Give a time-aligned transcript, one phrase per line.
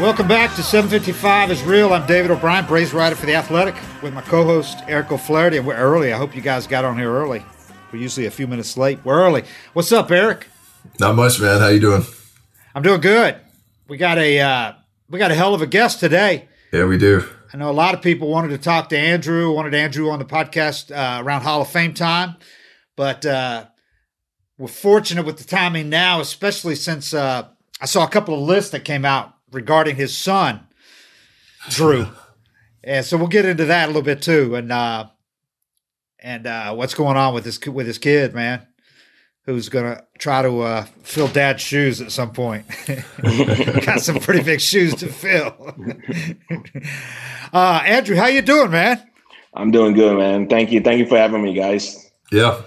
[0.00, 1.94] Welcome back to 755 is real.
[1.94, 5.74] I'm David O'Brien, Braves writer for The Athletic, with my co-host Eric O'Flaherty, and we're
[5.74, 6.12] early.
[6.12, 7.42] I hope you guys got on here early.
[7.90, 8.98] We're usually a few minutes late.
[9.04, 9.44] We're early.
[9.72, 10.48] What's up, Eric?
[11.00, 11.60] Not much, man.
[11.60, 12.04] How you doing?
[12.74, 13.36] I'm doing good.
[13.88, 14.72] We got a uh,
[15.08, 16.46] we got a hell of a guest today.
[16.74, 17.26] Yeah, we do.
[17.54, 20.26] I know a lot of people wanted to talk to Andruw, wanted Andruw on the
[20.26, 22.36] podcast uh, around Hall of Fame time,
[22.96, 23.64] but uh,
[24.58, 27.48] we're fortunate with the timing now, especially since uh,
[27.80, 30.60] I saw a couple of lists that came out regarding his son,
[31.68, 32.14] Druw,
[32.84, 35.06] and so we'll get into that a little bit too, and uh,
[36.20, 38.64] and uh, what's going on with his with his kid, man,
[39.46, 42.66] who's gonna try to uh, fill Dad's shoes at some point.
[43.84, 45.56] Got some pretty big shoes to fill.
[47.52, 49.02] uh, Andruw, how you doing, man?
[49.54, 50.48] I'm doing good, man.
[50.48, 50.80] Thank you.
[50.82, 52.10] Thank you for having me, guys.
[52.30, 52.60] Yeah.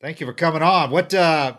[0.00, 0.90] Thank you for coming on.
[0.90, 1.56] What uh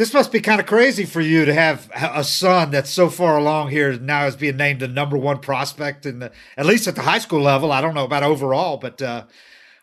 [0.00, 3.36] this must be kind of crazy for you to have a son that's so far
[3.36, 6.94] along here now is being named the number one prospect in the at least at
[6.94, 7.70] the high school level.
[7.70, 9.26] I don't know about overall, but uh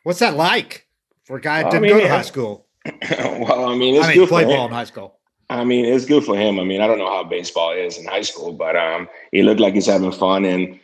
[0.01, 0.87] what's that like
[1.23, 2.65] for a guy that I didn't mean, go to high school?
[3.11, 4.71] well, I mean, it's I mean, good play for ball him.
[4.71, 5.19] in high school.
[5.51, 6.59] I mean, it's good for him.
[6.59, 9.61] I mean, I don't know how baseball is in high school, but um, he looked
[9.61, 10.79] like he's having fun, and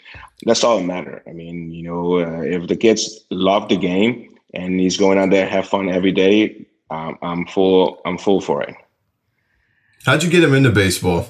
[0.45, 1.23] that's all that matters.
[1.27, 5.31] I mean, you know, uh, if the kids love the game and he's going out
[5.31, 7.99] there have fun every day, um, I'm full.
[8.05, 8.75] I'm full for it.
[10.05, 11.27] How'd you get him into baseball?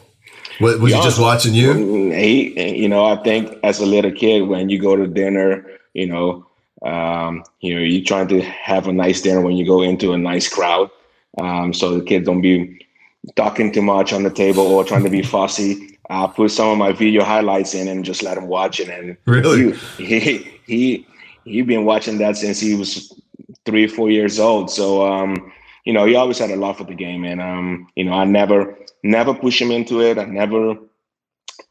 [0.59, 1.73] What, was he just watching you?
[1.73, 5.65] Mm, He, you know, I think as a little kid, when you go to dinner,
[5.93, 6.45] you know,
[6.83, 10.17] um, you know, you're trying to have a nice dinner when you go into a
[10.17, 10.89] nice crowd,
[11.39, 12.85] um, so the kids don't be
[13.35, 15.97] talking too much on the table or trying to be fussy.
[16.09, 18.89] I put some of my video highlights in and just let him watch it.
[18.89, 19.71] And Really?
[19.97, 21.07] he he he
[21.45, 23.13] he been watching that since he was
[23.65, 24.69] three four years old.
[24.69, 25.51] So um,
[25.85, 28.25] you know, he always had a love for the game, and um, you know, I
[28.25, 30.17] never never push him into it.
[30.17, 30.77] I never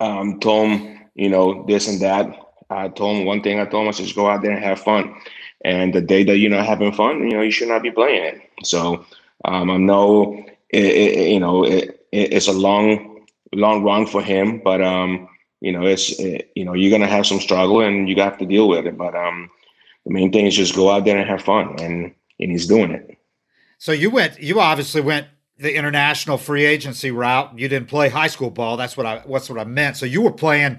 [0.01, 2.27] um, told him, you know, this and that.
[2.71, 3.61] I told him one thing.
[3.61, 5.15] I told him I just go out there and have fun.
[5.65, 8.25] And the day that you're not having fun, you know, you should not be playing
[8.25, 8.41] it.
[8.65, 9.05] So
[9.45, 14.23] um, I know, it, it, you know, it, it, it's a long, long run for
[14.23, 15.29] him, but um,
[15.61, 18.47] you know, it's it, you know, you're gonna have some struggle and you got to
[18.47, 18.97] deal with it.
[18.99, 19.51] But um,
[20.05, 22.91] the main thing is just go out there and have fun, and and he's doing
[22.91, 23.17] it.
[23.83, 25.27] So you went you obviously went
[25.59, 27.59] the international free agency route.
[27.59, 28.77] You didn't play high school ball.
[28.77, 29.97] That's what I what's what I meant.
[29.97, 30.79] So you were playing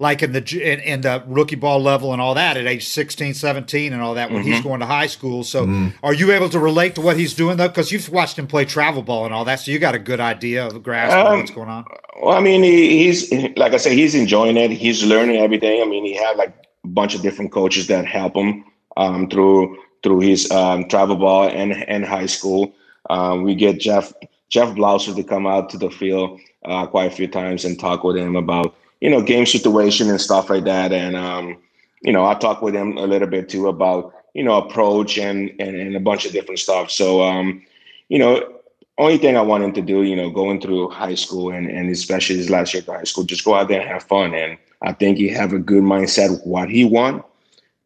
[0.00, 3.34] like in the in, in the rookie ball level and all that at age 16,
[3.34, 5.44] 17 and all that when he's going to high school.
[5.44, 7.68] So are you able to relate to what he's doing though?
[7.68, 10.18] Because you've watched him play travel ball and all that, so you got a good
[10.18, 11.84] idea of the grasp of Um, what's going on.
[12.20, 14.72] Well, I mean, he, he's like I say, he's enjoying it.
[14.72, 15.80] He's learning everything.
[15.80, 16.52] I mean, he had like
[16.82, 18.64] a bunch of different coaches that help him
[18.96, 22.72] um, through through his um, travel ball and and high school.
[23.10, 24.12] Um, we get Jeff
[24.50, 28.04] Jeff Blauser to come out to the field uh, quite a few times and talk
[28.04, 30.92] with him about you know game situation and stuff like that.
[30.92, 31.56] And um,
[32.02, 35.50] you know, I talk with him a little bit too about you know approach and
[35.58, 36.90] and, and a bunch of different stuff.
[36.90, 37.62] So um,
[38.08, 38.60] you know,
[38.98, 41.90] only thing I want him to do, you know, going through high school and, and
[41.90, 44.34] especially his last year of high school, just go out there and have fun.
[44.34, 47.24] And I think he have a good mindset what he want.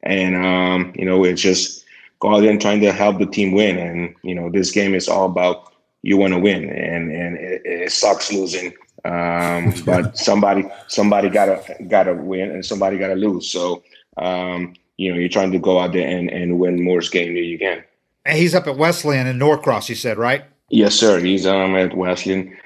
[0.03, 1.85] And, um, you know, it's just
[2.20, 3.79] go out there and trying to help the team win.
[3.79, 5.73] And, you know, this game is all about
[6.03, 6.65] you want to win.
[6.69, 8.73] And, and it, it sucks losing
[9.05, 13.49] Um, but somebody somebody gotta gotta win and somebody gotta lose.
[13.49, 13.82] So
[14.17, 17.41] um, you know you're trying to go out there and, and win most game that
[17.41, 17.85] you can.
[18.26, 20.44] And he's up at Wesleyan in Norcross, you said, right?
[20.71, 21.21] Yes, sir.
[21.21, 22.56] He's um at Wesleyan.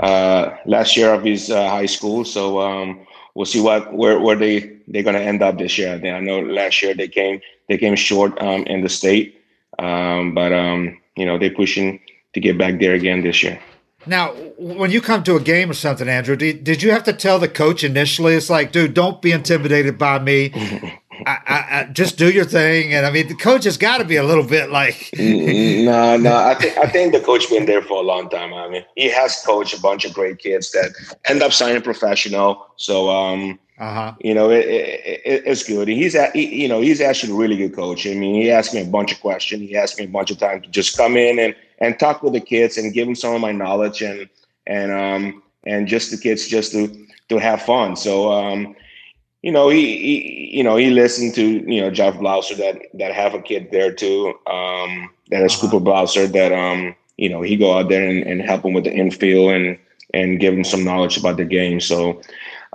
[0.00, 4.36] Uh, last year of his uh, high school, so um, we'll see what where where
[4.36, 5.94] they they're gonna end up this year.
[5.94, 9.42] I know last year they came they came short um, in the state,
[9.78, 12.00] um, but um, you know they're pushing
[12.34, 13.58] to get back there again this year.
[14.04, 17.12] Now, when you come to a game or something, Andruw, did, did you have to
[17.12, 18.34] tell the coach initially?
[18.34, 20.50] It's like, dude, don't be intimidated by me.
[21.24, 22.94] I, I, I, just do your thing.
[22.94, 25.10] And I mean, the coach has got to be a little bit like.
[25.18, 26.34] no, no.
[26.34, 28.52] I think I think the coach been there for a long time.
[28.52, 30.92] I mean, he has coached a bunch of great kids that
[31.26, 32.66] end up signing professional.
[32.76, 34.14] So, um, uh-huh.
[34.20, 35.88] you know, it, it, it's good.
[35.88, 38.06] he's, a, he, you know, he's actually a really good coach.
[38.06, 39.68] I mean, he asked me a bunch of questions.
[39.68, 42.32] He asked me a bunch of times to just come in and and talk with
[42.32, 44.28] the kids and give them some of my knowledge and
[44.68, 47.96] and um and just the kids just to to have fun.
[47.96, 48.76] So um,
[49.42, 53.12] you know, he, he you know he listened to you know Jeff Blauser that that
[53.12, 54.28] have a kid there too.
[54.46, 55.70] Um, that is uh-huh.
[55.70, 58.84] Cooper Blauser that um you know he go out there and, and help him with
[58.84, 59.76] the infield and
[60.14, 61.80] and give him some knowledge about the game.
[61.80, 62.22] So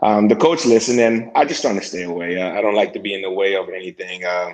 [0.02, 2.42] um, the coach listened, and I just trying to stay away.
[2.42, 4.24] I, I don't like to be in the way of anything.
[4.24, 4.54] Uh,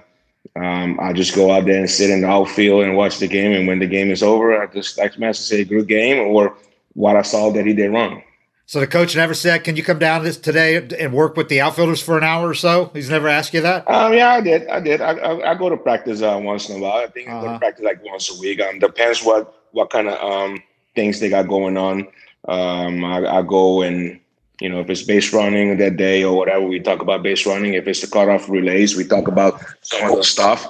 [0.56, 3.54] um, I just go out there and sit in the outfield and watch the game.
[3.54, 6.56] And when the game is over, I just like to say good game or
[6.94, 8.24] what I saw that he did wrong.
[8.66, 11.60] So the coach never said, "Can you come down this today and work with the
[11.60, 13.90] outfielders for an hour or so?" He's never asked you that.
[13.90, 14.68] Um, yeah, I did.
[14.70, 15.02] I did.
[15.02, 17.04] I, I, I go to practice uh, once in a while.
[17.04, 17.38] I think uh-huh.
[17.38, 17.60] I go to uh-huh.
[17.60, 18.62] practice like once a week.
[18.62, 20.64] Um, depends what what kind of um
[20.96, 22.08] things they got going on.
[22.48, 24.20] Um, I, I go and
[24.64, 27.74] you know, if it's base running that day or whatever, we talk about base running.
[27.74, 30.66] If it's the cutoff relays, we talk about some of the stuff.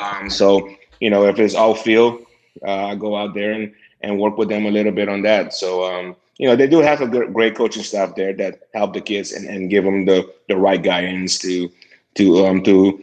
[0.00, 2.24] Um, so, you know, if it's outfield,
[2.64, 5.54] uh, I go out there and, and work with them a little bit on that.
[5.54, 9.00] So, um, you know, they do have a great coaching staff there that help the
[9.00, 11.68] kids and, and give them the, the right guidance to
[12.14, 13.00] to um to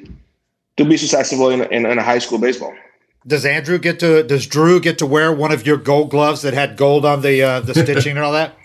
[0.77, 2.73] to be successful in, in, in high school baseball.
[3.27, 4.23] Does Andruw get to?
[4.23, 7.41] Does Druw get to wear one of your gold gloves that had gold on the
[7.41, 8.58] uh, the stitching and all that?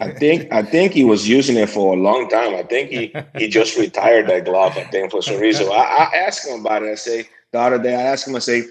[0.00, 2.54] I think I think he was using it for a long time.
[2.54, 4.76] I think he he just retired that glove.
[4.76, 5.68] I think for some reason.
[5.68, 6.90] I, I asked him about it.
[6.90, 7.94] I say the other day.
[7.94, 8.36] I asked him.
[8.36, 8.64] I say,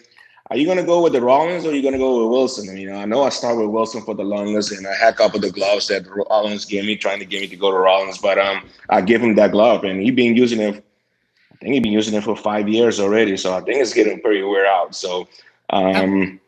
[0.49, 2.31] "Are you going to go with the Rawlings or are you going to go with
[2.31, 4.93] Wilson?" And, you know, I know I started with Wilson for the longest, and I
[4.93, 7.55] had a couple of the gloves that Rawlings gave me, trying to get me to
[7.55, 8.19] go to Rawlings.
[8.19, 10.85] But um, I give him that glove, and he been using it.
[11.51, 13.35] I think he been using it for five years already.
[13.35, 14.95] So I think it's getting pretty wear out.
[14.95, 15.27] So,
[15.71, 16.39] um,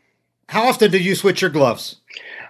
[0.48, 2.01] how often do you switch your gloves?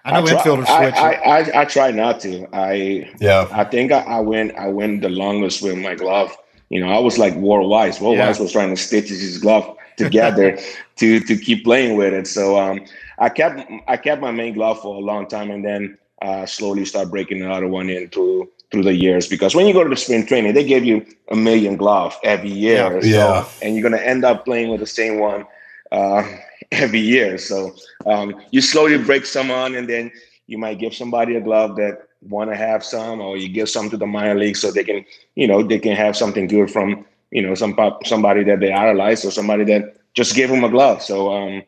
[0.04, 0.96] I know I try, infielders switch.
[0.96, 2.48] I, I, I, I, try not to.
[2.56, 3.48] I yeah.
[3.52, 6.36] I think I, I went I went the longest with my glove.
[6.70, 8.00] You know, I was like Walt Weiss.
[8.00, 8.28] Walt yeah.
[8.28, 10.58] Weiss was trying to stitch his glove together
[10.98, 12.28] to to keep playing with it.
[12.28, 12.86] So um,
[13.20, 16.86] I kept I kept my main glove for a long time, and then uh, slowly
[16.86, 19.28] start breaking the other one in through through the years.
[19.28, 22.50] Because when you go to the spring training, they give you a million glove every
[22.50, 22.92] year.
[22.94, 23.02] Yeah.
[23.02, 23.46] So, yeah.
[23.62, 25.46] And you're gonna end up playing with the same one.
[25.92, 26.24] Uh,
[26.72, 27.38] every year.
[27.38, 30.12] So um, you slowly break some on, and then
[30.48, 33.90] you might give somebody a glove that want to have some, or you give some
[33.90, 35.06] to the minor league so they can,
[35.36, 39.26] you know, they can have something good from, you know, some somebody that they idolize
[39.26, 41.02] or somebody that just gave them a glove.
[41.02, 41.64] So um,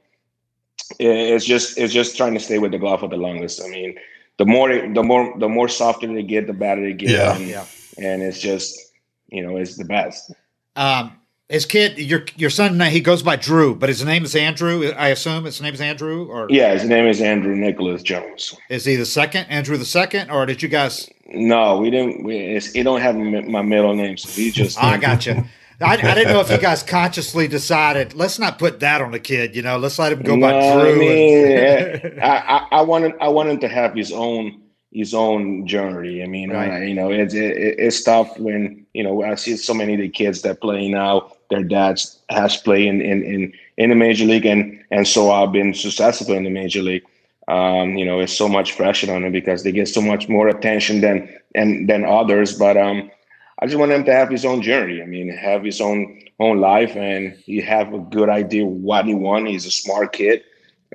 [1.00, 3.62] it's just it's just trying to stay with the glove for the longest.
[3.64, 3.98] I mean,
[4.38, 7.10] the more the more the more softer they get, the better they get.
[7.10, 7.36] Yeah.
[7.36, 7.66] And, yeah.
[7.98, 8.94] and it's just
[9.30, 10.32] you know it's the best.
[10.76, 11.14] Um,
[11.50, 14.96] his kid, your your son, he goes by Druw, but his name is Andruw.
[14.98, 18.56] I assume his name is Andruw, or yeah, his name is Andruw Nicholas Jones.
[18.70, 21.10] Is he the second, Andruw the second, or did you guys?
[21.28, 22.24] No, we didn't.
[22.24, 24.82] We, he don't have my middle name, so he just.
[24.82, 25.44] I got you.
[25.82, 29.20] I, I, didn't know if you guys consciously decided let's not put that on the
[29.20, 29.56] kid.
[29.56, 30.96] You know, let's let him go no, by Druw.
[30.96, 32.22] I mean, and...
[32.22, 34.63] I, I, I wanted I wanted to have his own
[34.94, 36.24] his own journey.
[36.24, 36.72] I mean, right.
[36.72, 40.00] I, you know, it's it, it's tough when you know I see so many of
[40.00, 44.26] the kids that play now their dads has played in, in, in, in the major
[44.26, 47.04] league and, and so I've been successful in the major league.
[47.48, 50.48] Um, you know, it's so much pressure on them because they get so much more
[50.48, 52.58] attention than and than others.
[52.58, 53.12] But um,
[53.60, 55.02] I just want him to have his own journey.
[55.02, 59.14] I mean, have his own own life, and he have a good idea what he
[59.14, 59.50] want.
[59.50, 60.42] He's a smart kid.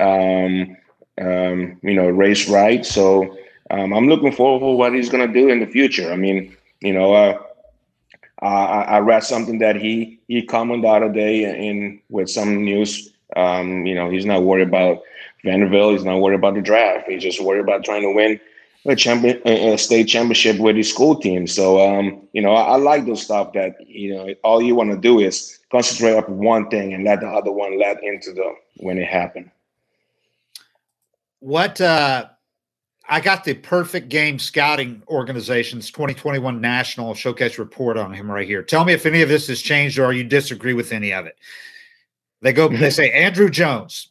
[0.01, 0.77] Um,
[1.21, 2.85] um, you know, race right.
[2.85, 3.37] So
[3.71, 6.13] um, I'm looking forward for what he's gonna do in the future.
[6.13, 7.39] I mean, you know, uh,
[8.41, 13.13] I, I, read something that he he commented the other day in with some news.
[13.37, 15.03] Um, you know, he's not worried about
[15.45, 15.93] Vanderbilt.
[15.93, 17.09] He's not worried about the draft.
[17.09, 18.41] He's just worried about trying to win
[18.87, 21.47] a champion, a state championship with his school team.
[21.47, 24.91] So, um, you know, I, I, like those stuff that you know all you want
[24.93, 28.55] to do is concentrate on one thing and let the other one let into the
[28.79, 29.51] when it happened.
[31.41, 32.29] What uh,
[33.11, 38.63] I got the perfect game scouting organization's 2021 national showcase report on him right here.
[38.63, 41.39] Tell me if any of this has changed or you disagree with any of it.
[42.43, 42.91] They go, they mm-hmm.
[42.91, 44.11] say Andruw Jones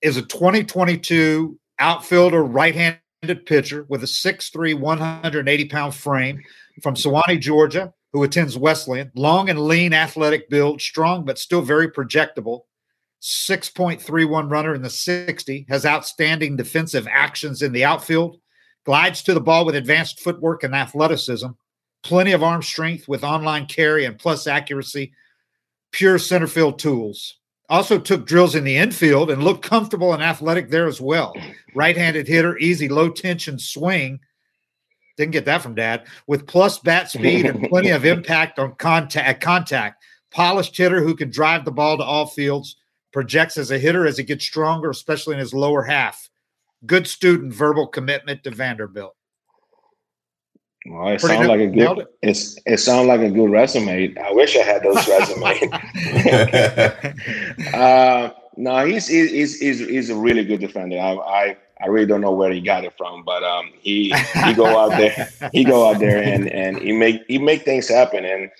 [0.00, 6.42] is a 2022 outfielder, right-handed pitcher with a 6'3", 180 pound frame
[6.82, 9.10] from Suwanee, Georgia, who attends Wesleyan.
[9.14, 12.62] Long and lean, athletic build, strong but still very projectable.
[13.22, 18.38] 6.31 runner in the 60, has outstanding defensive actions in the outfield,
[18.84, 21.48] glides to the ball with advanced footwork and athleticism,
[22.02, 25.12] plenty of arm strength with online carry and plus accuracy,
[25.92, 27.38] pure center field tools.
[27.68, 31.34] Also took drills in the infield and looked comfortable and athletic there as well.
[31.74, 34.20] Right handed hitter, easy low tension swing.
[35.16, 36.06] Didn't get that from dad.
[36.28, 40.04] With plus bat speed and plenty of impact on contact, contact.
[40.30, 42.76] Polished hitter who can drive the ball to all fields
[43.16, 46.28] projects as a hitter as he gets stronger, especially in his lower half.
[46.84, 49.16] Good student, verbal commitment to Vanderbilt.
[50.84, 52.06] Well, it sounds like a good.
[52.20, 54.14] It's it sounds like a good resume.
[54.18, 55.62] I wish I had those resumes.
[57.74, 60.98] uh, no, he's, he's he's he's a really good defender.
[60.98, 64.12] I, I I really don't know where he got it from, but um, he
[64.44, 67.88] he go out there, he go out there and and he make he make things
[67.88, 68.26] happen.
[68.26, 68.50] And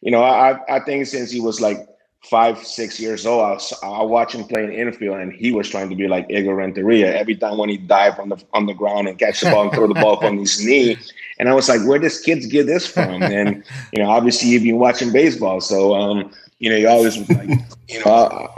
[0.00, 1.86] you know, I I think since he was like
[2.30, 5.68] five, six years old, I, was, I watched him play in infield, and he was
[5.68, 7.14] trying to be like Edgar Renteria.
[7.16, 9.72] Every time when he dive on the on the ground and catch the ball and
[9.72, 10.96] throw the ball from his knee,
[11.38, 13.22] and I was like, where does kids get this from?
[13.22, 17.50] And you know, obviously you've been watching baseball, so um, you know, you always like,
[17.88, 18.10] you know,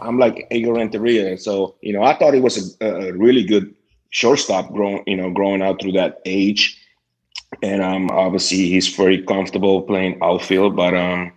[0.02, 1.36] I, am like Edgar Renteria.
[1.38, 3.74] So you know, I thought he was a, a really good
[4.10, 6.76] shortstop growing, you know, growing out through that age.
[7.62, 11.32] And um, obviously he's very comfortable playing outfield, but um,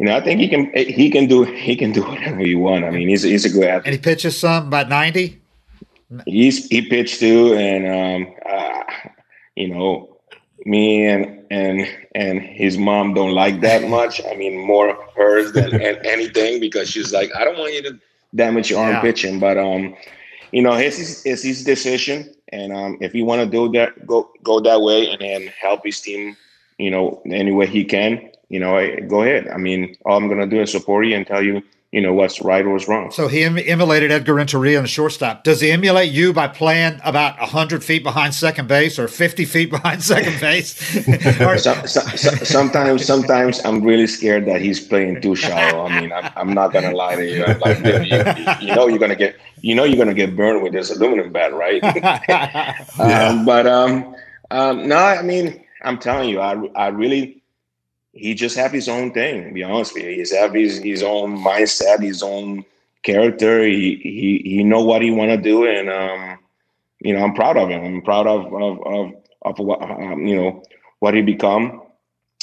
[0.00, 2.86] you know, I think he can he can do he can do whatever he want.
[2.86, 3.84] I mean, he's he's a good athlete.
[3.84, 5.38] And he pitches some about ninety.
[6.24, 8.82] He's he pitched too, and um, uh,
[9.56, 10.16] you know,
[10.64, 14.22] me and and and his mom don't like that much.
[14.24, 18.00] I mean, more hers than anything because she's like, I don't want you to
[18.34, 19.00] damage your arm yeah.
[19.02, 19.94] pitching, but um,
[20.50, 24.30] you know, it's it's his decision, and um, if he want to do that, go
[24.42, 26.38] go that way, and then help his team,
[26.78, 29.48] you know, any way he can you know, go ahead.
[29.48, 32.12] I mean, all I'm going to do is support you and tell you, you know,
[32.14, 33.10] what's right or what's wrong.
[33.10, 35.42] So he em- emulated Edgar Renteria on the shortstop.
[35.42, 39.70] Does he emulate you by playing about 100 feet behind second base or 50 feet
[39.70, 40.96] behind second base?
[41.40, 45.86] or- so, so, so, sometimes, sometimes I'm really scared that he's playing too shallow.
[45.86, 47.44] I mean, I'm, I'm not going to lie to you.
[47.44, 50.36] I'm like, you, you know, you're going to get, you know, you're going to get
[50.36, 51.80] burned with this aluminum bat, right?
[51.82, 52.84] yeah.
[53.00, 54.14] Um, but um,
[54.52, 57.39] um, no, I mean, I'm telling you, I, I really,
[58.12, 59.44] he just have his own thing.
[59.44, 62.64] To be honest with you, he's have his his own mindset, his own
[63.02, 63.62] character.
[63.62, 66.38] He he he know what he want to do, and um,
[67.00, 67.84] you know, I'm proud of him.
[67.84, 69.12] I'm proud of of of,
[69.42, 70.62] of what um, you know
[70.98, 71.82] what he become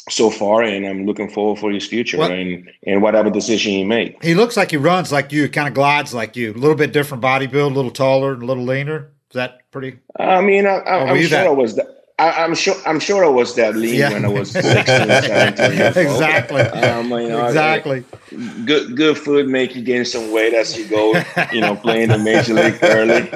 [0.09, 4.23] so far, and I'm looking forward for his future and and whatever decision he make.
[4.23, 6.93] He looks like he runs like you, kind of glides like you, a little bit
[6.93, 9.11] different body build, a little taller, a little leaner.
[9.29, 9.99] Is that pretty?
[10.17, 11.45] I mean, I, I, am sure that?
[11.45, 11.96] it was that.
[12.19, 12.75] I, am sure.
[12.85, 14.11] I'm sure I was that lean yeah.
[14.11, 16.07] when I was 16, 17 years old.
[16.07, 16.61] Exactly.
[16.61, 18.03] Um, you know, exactly.
[18.31, 21.13] I, good, good food make you gain some weight as you go.
[21.51, 23.31] You know, playing the major league early.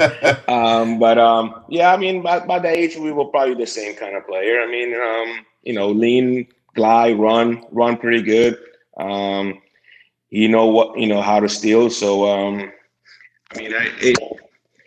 [0.48, 3.96] Um, but um, yeah, I mean, by, by that age, we were probably the same
[3.96, 4.62] kind of player.
[4.62, 8.58] I mean, um, you know, lean, glide, run, run pretty good.
[8.98, 9.62] Um,
[10.30, 10.98] you know what?
[10.98, 11.90] You know how to steal.
[11.92, 12.72] So, um,
[13.54, 14.18] I mean, I, it,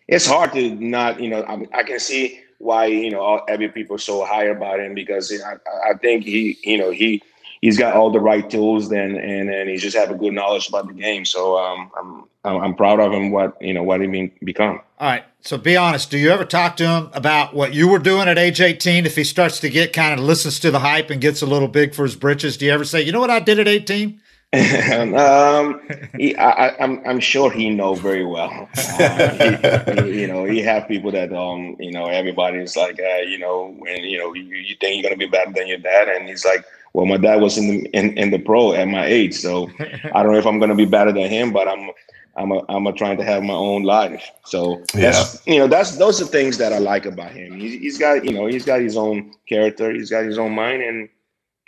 [0.09, 1.21] it's hard to not.
[1.21, 4.95] You know, I, I can see why you know every people so high about him
[4.95, 5.55] because I,
[5.91, 7.23] I think he you know he
[7.61, 10.69] he's got all the right tools then and and he just have a good knowledge
[10.69, 14.07] about the game so um, I'm I'm proud of him what you know what he
[14.07, 14.81] mean become.
[15.01, 16.11] All right, so be honest.
[16.11, 19.07] Do you ever talk to him about what you were doing at age 18?
[19.07, 21.69] If he starts to get kind of listens to the hype and gets a little
[21.69, 24.21] big for his britches, do you ever say, you know what I did at 18?
[25.17, 25.81] um,
[26.17, 28.69] he, I, am I'm, I'm sure he know very well.
[28.95, 33.23] Uh, he, he, you know, he have people that um, you know, everybody's like, uh,
[33.23, 36.09] you know, when you know, you, you think you're gonna be better than your dad,
[36.09, 39.05] and he's like, well, my dad was in the in, in the pro at my
[39.05, 39.69] age, so
[40.15, 41.91] I don't know if I'm gonna be better than him, but I'm
[42.37, 44.31] I'm a, I'm a trying to have my own life.
[44.45, 45.25] So yeah.
[45.47, 47.59] you know, that's those are things that I like about him.
[47.59, 50.83] He's, he's got you know, he's got his own character, he's got his own mind,
[50.83, 51.09] and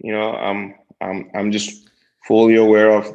[0.00, 1.86] you know, I'm I'm I'm just
[2.26, 3.06] fully aware of,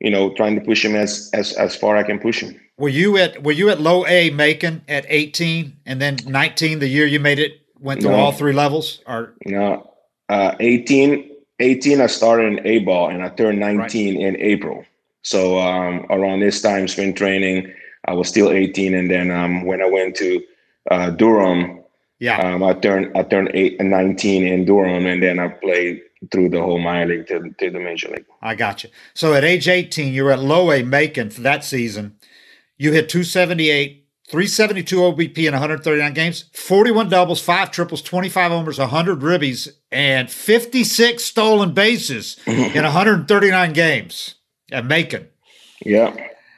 [0.00, 2.58] you know, trying to push him as as as far I can push him.
[2.78, 6.88] Were you at Were you at low A Macon at 18, and then 19 the
[6.88, 9.02] year you made it went through no, all three levels?
[9.06, 9.92] Or no,
[10.28, 11.28] uh, 18.
[11.62, 14.24] 18 I started in A ball and I turned 19 right.
[14.24, 14.82] in April.
[15.22, 17.70] So um, around this time, spring training,
[18.06, 20.42] I was still 18, and then um, when I went to
[20.90, 21.80] uh, Durham,
[22.20, 22.38] Yeah.
[22.38, 26.50] Um, I turned I turned eight and nineteen in Durham, and then I played through
[26.50, 28.26] the whole minor league to, to the major league.
[28.42, 28.90] I got you.
[29.14, 32.16] So at age 18, you were at low A Macon for that season.
[32.76, 39.20] You hit 278, 372 OBP in 139 games, 41 doubles, five triples, 25 homers, 100
[39.20, 44.36] ribbies, and 56 stolen bases in 139 games
[44.70, 45.26] at Macon.
[45.84, 46.14] Yeah,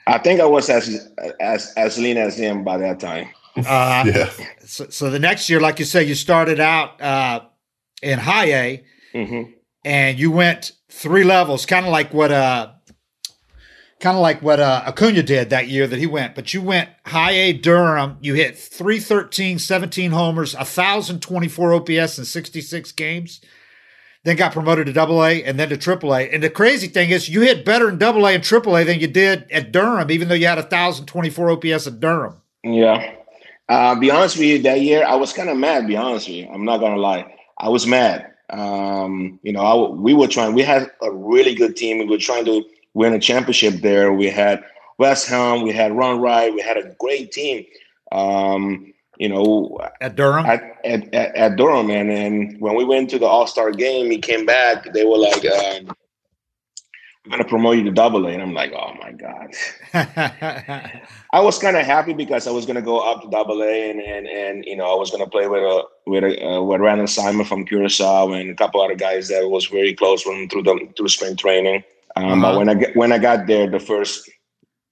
[0.07, 1.09] I think I was as
[1.41, 3.29] as as lean as him by that time.
[3.55, 4.31] Uh, Yeah.
[4.65, 7.41] so, so the next year, like you say, you started out uh,
[8.03, 9.43] in high A hmm
[9.85, 12.71] and you went three levels, kind of like what uh,
[14.01, 16.35] kind of like what uh, Acuna did that year that he went.
[16.35, 18.19] But you went high A Durham.
[18.21, 23.41] You hit 313, 17 homers, 1,024 OPS in 66 games.
[24.25, 26.31] Then got promoted to Double A and then to Triple A.
[26.31, 29.01] And the crazy thing is, you hit better in Double A and Triple A than
[29.01, 32.37] you did at Durham, even though you had 1,024 OPS at Durham.
[32.63, 33.15] Yeah.
[33.69, 35.89] Uh, be honest with you, that year I was kind of mad.
[35.89, 37.35] Be honest with you, I'm not gonna lie.
[37.59, 38.32] I was mad.
[38.53, 40.55] Um, you know, I, we were trying.
[40.55, 41.99] We had a really good team.
[41.99, 42.63] We were trying to
[42.95, 44.13] win a championship there.
[44.13, 44.63] We had
[44.99, 45.63] Wes Helms.
[45.63, 46.53] We had Ron Wright.
[46.53, 47.65] We had a great team.
[48.13, 50.47] Um, you know, At Durham?
[50.47, 54.11] at, at, at, at Durham, and and when we went to the All Star game,
[54.11, 54.93] he came back.
[54.93, 55.95] They were like, um,
[57.25, 59.55] "We're gonna promote you to Double A," and I'm like, "Oh my god."
[61.33, 64.01] I was kind of happy because I was gonna go up to Double A, and
[64.01, 67.07] and and you know I was gonna play with a with a uh, with Randall
[67.07, 70.89] Simon from Curacao and a couple other guys that was very close from through the
[70.97, 71.85] through spring training.
[72.17, 72.41] Um, Uh-huh.
[72.43, 74.29] But when I get, when I got there, the first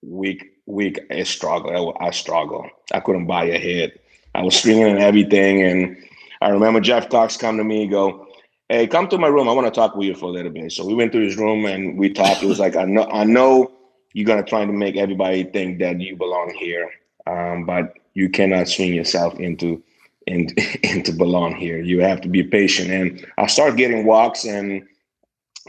[0.03, 1.97] week week I struggled.
[2.01, 2.67] I, I struggled.
[2.93, 4.01] I couldn't buy a hit.
[4.35, 5.97] I was swinging and everything, and
[6.41, 8.27] I remember Jeff Cox come to me, go,
[8.71, 9.49] "Hey, come to my room.
[9.49, 11.37] I want to talk with you for a little bit." So we went to his
[11.37, 12.43] room and we talked.
[12.43, 13.73] It was like, "I know, I know."
[14.13, 16.91] you're gonna try to make everybody think that you belong here,
[17.27, 19.83] um, but you cannot swing yourself into
[20.27, 21.81] into into belong here.
[21.81, 22.91] You have to be patient.
[22.91, 24.87] And I started getting walks and,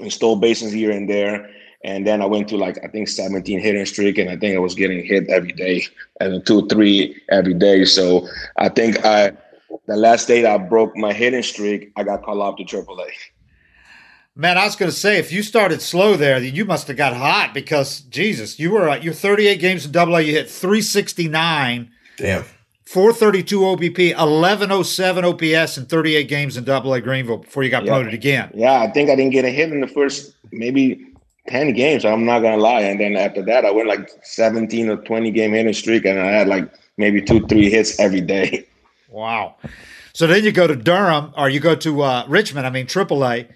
[0.08, 1.48] stole bases here and there.
[1.84, 4.60] And then I went to like I think 17 hitting streak, and I think I
[4.60, 5.84] was getting hit every day,
[6.19, 7.86] and two three every day.
[7.86, 9.34] So I think I
[9.91, 13.10] the last day that I broke my hitting streak, I got called up to AAA.
[14.36, 16.95] Man, I was going to say, if you started slow there, then you must have
[16.95, 20.49] got hot because Jesus, you were uh, you're 38 games in Double A, you hit
[20.49, 22.43] 369, Damn.
[22.86, 27.91] 432 OBP, 1107 OPS in 38 games in Double A Greenville before you got Yeah.
[27.91, 28.51] promoted again.
[28.54, 31.06] Yeah, I think I didn't get a hit in the first maybe
[31.47, 32.06] 10 games.
[32.06, 32.82] I'm not gonna lie.
[32.82, 36.27] And then after that, I went like 17 or 20 game hitting streak, and I
[36.32, 38.65] had like maybe two, three hits every day.
[39.12, 39.58] Wow.
[40.13, 43.26] So then you go to Durham or you go to uh, Richmond, I mean Triple
[43.26, 43.47] A,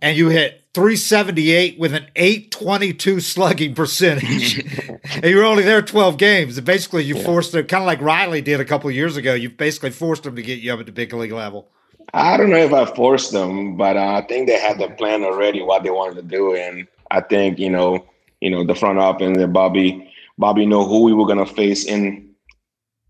[0.00, 4.58] and you hit 378 with an 822 slugging percentage.
[5.04, 6.58] and you were only there 12 games.
[6.58, 9.34] And basically you forced them, kind of like Riley did a couple of years ago.
[9.34, 11.68] You basically forced them to get you up at the big league level.
[12.14, 15.24] I don't know if I forced them, but uh, I think they had the plan
[15.24, 18.06] already what they wanted to do, and I think you know,
[18.40, 22.27] you know, the front office and Bobby, Bobby know who we were gonna face in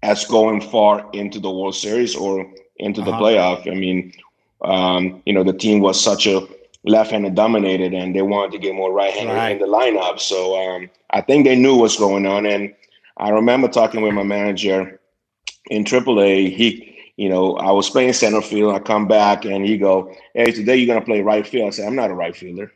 [0.03, 3.23] as going far into the World Series or into the Uh-huh.
[3.23, 3.71] playoff.
[3.71, 4.13] I mean,
[4.63, 6.47] um, you know, the team was such a
[6.85, 9.51] left-handed dominated, and they wanted to get more right-handed Right.
[9.53, 10.21] in the lineup.
[10.21, 12.75] So um, I think they knew what's going on, and
[13.17, 15.01] I remember talking with my manager
[15.71, 16.51] in AAA.
[16.51, 18.73] He you know, I was playing center field.
[18.77, 21.89] I come back and he go, "Hey, today you're gonna play right field." I said,
[21.89, 22.73] "I'm not a right fielder."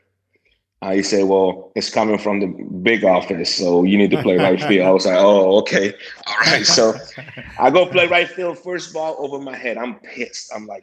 [0.83, 2.49] Uh, he said, "Well, it's coming from the
[2.83, 5.95] big office, so you need to play right field." I was like, "Oh, okay,
[6.27, 6.95] all right." So
[7.61, 8.59] I go play right field.
[8.59, 9.79] First ball over my head.
[9.79, 10.51] I'm pissed.
[10.53, 10.83] I'm like,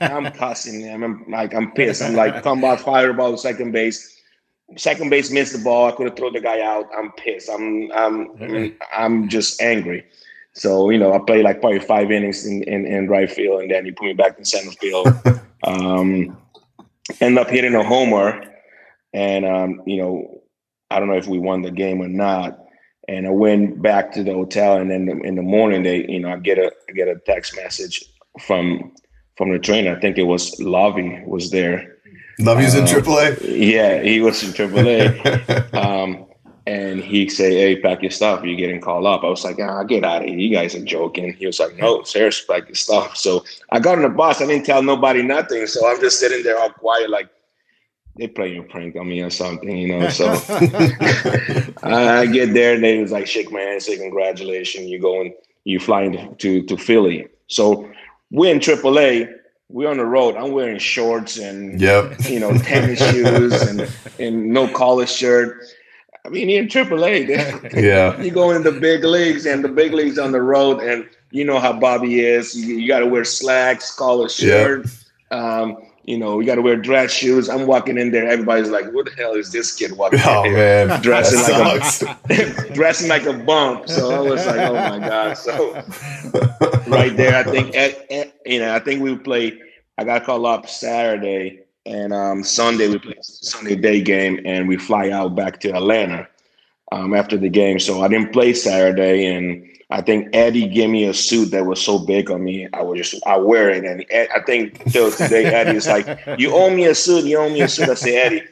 [0.00, 0.88] I'm cussing.
[0.88, 2.00] I'm like, I'm pissed.
[2.02, 4.18] I'm like, come by fire ball to second base.
[4.78, 5.86] Second base missed the ball.
[5.86, 6.88] I could have thrown the guy out.
[6.96, 7.50] I'm pissed.
[7.50, 10.06] I'm I'm I'm just angry.
[10.54, 13.70] So you know, I played like probably five innings in, in, in right field, and
[13.70, 15.08] then you put me back in center field.
[15.64, 16.38] um,
[17.20, 18.42] end up hitting a homer,
[19.16, 20.42] and um, you know,
[20.90, 22.60] I don't know if we won the game or not.
[23.08, 26.32] And I went back to the hotel, and then in the morning, they you know,
[26.32, 28.04] I get a I get a text message
[28.40, 28.92] from
[29.36, 29.96] from the trainer.
[29.96, 31.96] I think it was Lovey was there.
[32.38, 33.38] Love you's in Uh, AAA.
[33.58, 35.74] Yeah, he was in AAA.
[35.74, 36.26] um,
[36.66, 38.44] and he say, "Hey, pack your stuff.
[38.44, 40.36] You're getting called up." I was like, "Ah, get out of here.
[40.36, 43.96] You guys are joking." He was like, "No, seriously, pack your stuff." So I got
[43.96, 44.42] on the bus.
[44.42, 45.66] I didn't tell nobody nothing.
[45.68, 47.30] So I'm just sitting there all quiet, like
[48.16, 50.08] they playing a prank on me or something, you know.
[50.08, 50.28] So
[51.82, 54.88] I I get there, and they was like, shake my hand, say congratulations.
[54.88, 57.28] You going, you flying to to Philly.
[57.48, 57.90] So
[58.30, 59.32] we're in AAA.
[59.68, 60.36] We're on the road.
[60.36, 62.28] I'm wearing shorts and Yep.
[62.28, 65.60] you know, tennis shoes and, and no collar shirt.
[66.24, 67.28] I mean, you're in AAA.
[67.74, 68.20] yeah.
[68.20, 71.44] You go in the big leagues, and the big leagues on the road, and you
[71.44, 72.54] know how Bobby is.
[72.54, 74.86] You, you got to wear slacks, collar shirt.
[75.30, 75.36] Yeah.
[75.38, 75.76] Um,
[76.06, 77.48] you know, you got to wear dress shoes.
[77.48, 78.28] I'm walking in there.
[78.28, 81.02] Everybody's like, "What the hell is this kid walking oh, in here, man.
[81.02, 81.82] dressing like
[82.30, 85.74] a dressing like a bump?" So I was like, "Oh my god!" So
[86.86, 89.58] right there, I think, at, at, you know, I think we played.
[89.98, 94.76] I got called up Saturday, and um, Sunday we play Sunday day game, and we
[94.76, 96.28] fly out back to Atlanta
[96.92, 97.80] um, after the game.
[97.80, 101.80] So I didn't play Saturday, and I think Eddie gave me a suit that was
[101.80, 102.68] so big on me.
[102.72, 106.06] I was just I wear it, and I think till today Eddie is like,
[106.38, 107.24] "You owe me a suit.
[107.24, 108.42] You owe me a suit." I say, Eddie,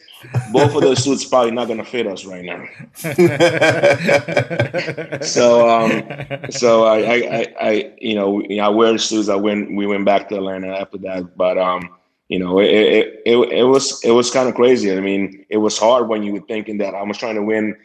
[0.52, 2.64] both of those suits probably not going to fit us right now.
[5.22, 6.02] so, um,
[6.50, 9.28] so I, I, I, you know, I wear the suits.
[9.28, 11.96] I went, we went back to Atlanta after that, but um,
[12.28, 14.96] you know, it, it, it, it was, it was kind of crazy.
[14.96, 17.76] I mean, it was hard when you were thinking that I was trying to win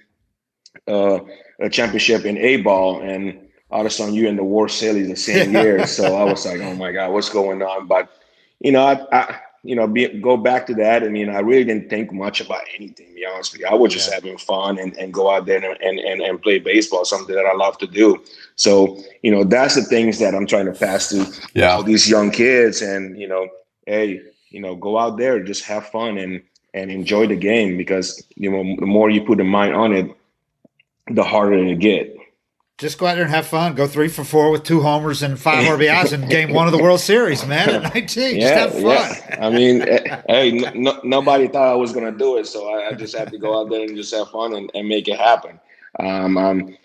[0.88, 1.20] uh,
[1.60, 5.08] a championship in A ball, and all of a sudden you're in the World Series
[5.08, 5.86] the same year.
[5.86, 7.88] so I was like, oh my god, what's going on?
[7.88, 8.10] But
[8.60, 11.04] you know, I, I you know, be, go back to that.
[11.04, 13.08] I mean, I really didn't think much about anything.
[13.08, 14.16] To be honest with you, I was just yeah.
[14.16, 17.54] having fun and, and go out there and, and and play baseball, something that I
[17.54, 18.24] love to do.
[18.56, 21.72] So you know, that's the things that I'm trying to pass to yeah.
[21.72, 22.82] all these young kids.
[22.82, 23.48] And you know,
[23.86, 26.42] hey, you know, go out there, just have fun and
[26.74, 30.10] and enjoy the game because you know the more you put the mind on it,
[31.10, 32.16] the harder it get.
[32.80, 33.76] Just go out there and have fun.
[33.76, 36.82] Go three for four with two homers and five RBIs in game one of the
[36.82, 37.70] World Series, man.
[37.86, 38.84] At 19, yeah, just have fun.
[38.84, 39.46] Yeah.
[39.46, 42.88] I mean, eh, hey, no, nobody thought I was going to do it, so I,
[42.88, 45.20] I, just have to go out there and just have fun and, and make it
[45.20, 45.60] happen.
[46.00, 46.78] Um, I'm,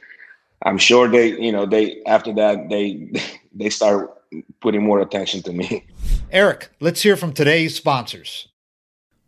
[0.63, 3.13] I'm sure they, you know, they after that they
[3.55, 4.11] they start
[4.61, 5.87] putting more attention to me.
[6.33, 8.49] Eric, let's hear from today's sponsors.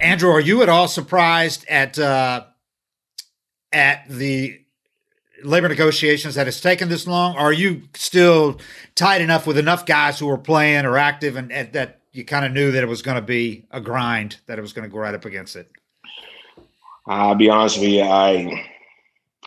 [0.00, 2.44] Andruw, are you at all surprised at uh,
[3.72, 4.60] at the
[5.42, 7.36] labor negotiations that has taken this long?
[7.36, 8.60] Are you still
[8.94, 12.44] tight enough with enough guys who are playing or active, and, and that you kind
[12.44, 14.92] of knew that it was going to be a grind, that it was going to
[14.92, 15.68] go right up against it?
[17.06, 18.68] I'll be honest with you, I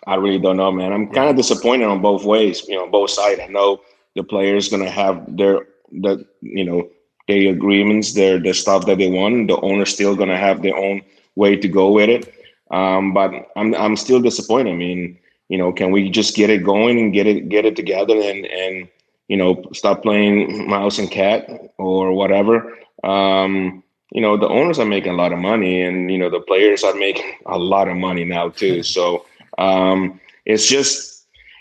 [0.06, 0.92] I really don't know, man.
[0.92, 3.40] I'm kind of disappointed on both ways, you know, both sides.
[3.40, 3.82] I know
[4.16, 6.90] the players going to have their the you know
[7.40, 9.48] the agreements, their the stuff that they want.
[9.48, 11.02] The owner's still gonna have their own
[11.36, 12.34] way to go with it.
[12.72, 14.72] Um, but I'm I'm still disappointed.
[14.72, 15.18] I mean,
[15.50, 18.46] you know, can we just get it going and get it get it together and
[18.46, 18.88] and
[19.28, 22.78] you know stop playing mouse and cat or whatever?
[23.04, 26.42] Um, you know, the owners are making a lot of money, and you know the
[26.42, 28.84] players are making a lot of money now too.
[28.96, 29.26] So
[29.58, 31.11] um, it's just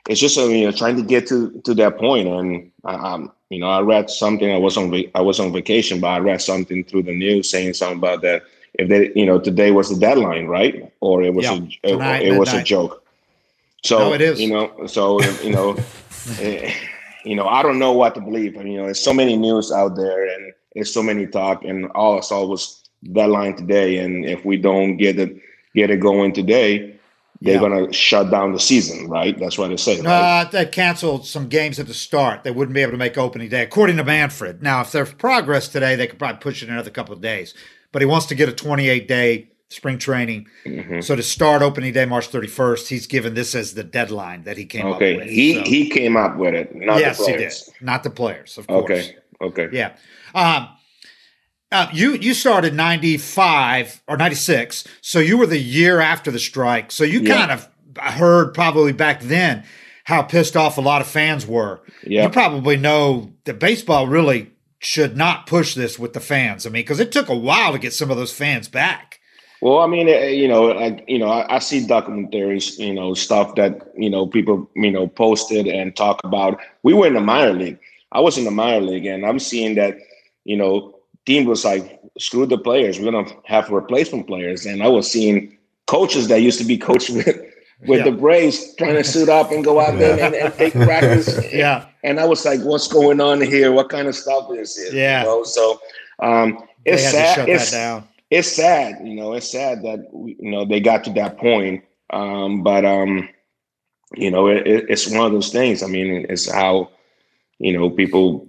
[0.08, 3.68] it's just you know trying to get to to that point, and um, you know,
[3.68, 4.50] I read something.
[4.50, 7.74] I was on I was on vacation, but I read something through the news saying
[7.74, 8.44] something about that.
[8.74, 10.92] If they, you know, today was the deadline, right?
[11.00, 13.04] Or it was yeah, a, tonight, it, it was a joke.
[13.84, 14.40] So no, it is.
[14.40, 15.76] You know, so you know,
[16.38, 16.72] eh,
[17.24, 18.54] you know, I don't know what to believe.
[18.54, 22.18] you know, there's so many news out there, and there's so many talk, and all
[22.18, 23.98] I saw was deadline today.
[23.98, 25.36] And if we don't get it
[25.74, 26.99] get it going today,
[27.42, 27.61] they're yeah.
[27.61, 29.38] going to shut down the season, right?
[29.38, 30.00] That's what they say.
[30.00, 30.42] Right?
[30.46, 32.44] Uh, they canceled some games at the start.
[32.44, 34.62] They wouldn't be able to make opening day, according to Manfred.
[34.62, 37.55] Now, if there's progress today, they could probably push it another couple of days.
[37.92, 40.48] But he wants to get a 28 day spring training.
[40.66, 41.00] Mm-hmm.
[41.00, 44.66] So to start opening day, March 31st, he's given this as the deadline that he
[44.66, 45.14] came okay.
[45.14, 45.31] up with.
[45.31, 45.62] He so.
[45.62, 47.66] he came up with it, not yes, the players.
[47.66, 47.83] he did.
[47.83, 48.85] Not the players, of course.
[48.85, 49.16] Okay.
[49.40, 49.68] Okay.
[49.72, 49.96] Yeah.
[50.35, 50.68] Um,
[51.72, 56.30] uh, you you started ninety five or ninety six, so you were the year after
[56.30, 56.90] the strike.
[56.90, 57.37] So you yeah.
[57.37, 59.64] kind of heard probably back then
[60.04, 61.80] how pissed off a lot of fans were.
[62.04, 62.24] Yeah.
[62.24, 66.66] You probably know that baseball really should not push this with the fans.
[66.66, 69.20] I mean, because it took a while to get some of those fans back.
[69.61, 73.12] Well, I mean, eh, you know, like you know, I, I, see documentaries, you know,
[73.14, 76.59] stuff that you know people you know posted and talk about.
[76.83, 77.78] We were in the minor league.
[78.11, 79.98] I was in the minor league, and I'm seeing that,
[80.44, 82.98] you know, team was like, screw the players.
[82.98, 85.56] We're gonna have replacement players, and I was seeing
[85.87, 87.26] coaches that used to be coached with
[87.87, 88.04] with yeah.
[88.04, 91.40] the Braves trying to suit up and go out there and, and, take practice.
[91.52, 93.72] yeah, and I was like, what's going on here?
[93.72, 94.92] What kind of stuff is this?
[94.92, 95.44] Yeah, you know?
[95.44, 95.80] so
[96.20, 97.48] um, it's sad.
[97.48, 97.74] It's,
[98.30, 99.33] it's sad, you know.
[99.33, 101.85] It's sad that you know they got to that point.
[102.11, 103.28] Um, but um,
[104.14, 105.83] you know, it, it's one of those things.
[105.83, 106.90] I mean, it's how
[107.59, 108.46] you know people.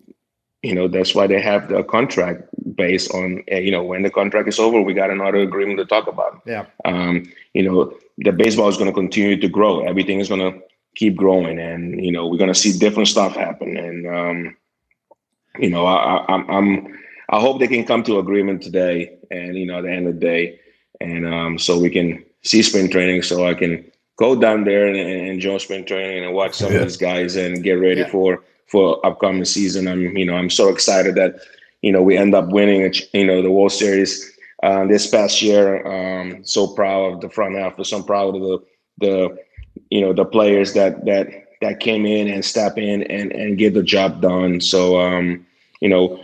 [0.63, 2.43] You know, that's why they have the contract
[2.75, 5.85] based on eh, you know when the contract is over, we got another agreement to
[5.85, 6.41] talk about.
[6.45, 6.65] Yeah.
[6.85, 9.81] Um, you know, the baseball is going to continue to grow.
[9.81, 10.59] Everything is going to
[10.95, 13.75] keep growing, and you know, we're going to see different stuff happen.
[13.75, 14.57] And um,
[15.59, 19.57] you know, I, I, I'm, I'm I hope they can come to agreement today, and
[19.57, 20.59] you know, at the end of the day,
[20.99, 24.95] and um, so we can see spring training, so I can go down there and,
[24.95, 26.79] and enjoy spring training and watch some yeah.
[26.79, 28.09] of these guys and get ready yeah.
[28.09, 29.87] for for upcoming season.
[29.87, 31.35] I'm you know I'm so excited that
[31.81, 34.31] you know we end up winning you know the World Series
[34.63, 35.85] uh, this past year.
[35.85, 37.89] Um, so proud of the front office.
[37.89, 38.59] So proud of the
[38.99, 39.37] the
[39.89, 41.27] you know the players that that
[41.61, 44.61] that came in and step in and and get the job done.
[44.61, 45.45] So um,
[45.81, 46.23] you know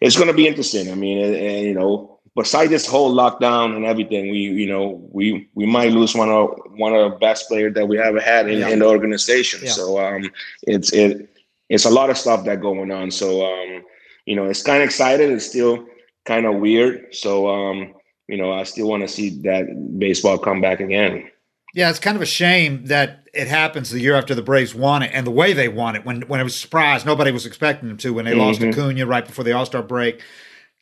[0.00, 0.90] it's going to be interesting.
[0.90, 5.00] I mean, and, and, you know, besides this whole lockdown and everything, we you know
[5.12, 8.48] we we might lose one of one of the best players that we ever had
[8.48, 8.68] in, yeah.
[8.70, 9.60] in the organization.
[9.62, 9.70] Yeah.
[9.70, 10.30] So um,
[10.62, 11.31] it's it
[11.72, 13.10] it's a lot of stuff that going on.
[13.10, 13.82] So um,
[14.26, 15.30] you know, it's kind of excited.
[15.30, 15.86] It's still
[16.26, 17.14] kind of weird.
[17.14, 17.94] So um,
[18.28, 19.64] you know, I still want to see that
[19.98, 21.30] baseball come back again.
[21.74, 25.02] Yeah, it's kind of a shame that it happens the year after the Braves won
[25.02, 27.06] it and the way they won it when when it was a surprise.
[27.06, 28.40] Nobody was expecting them to when they mm-hmm.
[28.40, 30.20] lost Acuna right before the All Star break.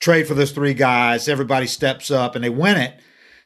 [0.01, 2.99] Trade for those three guys, everybody steps up and they win it.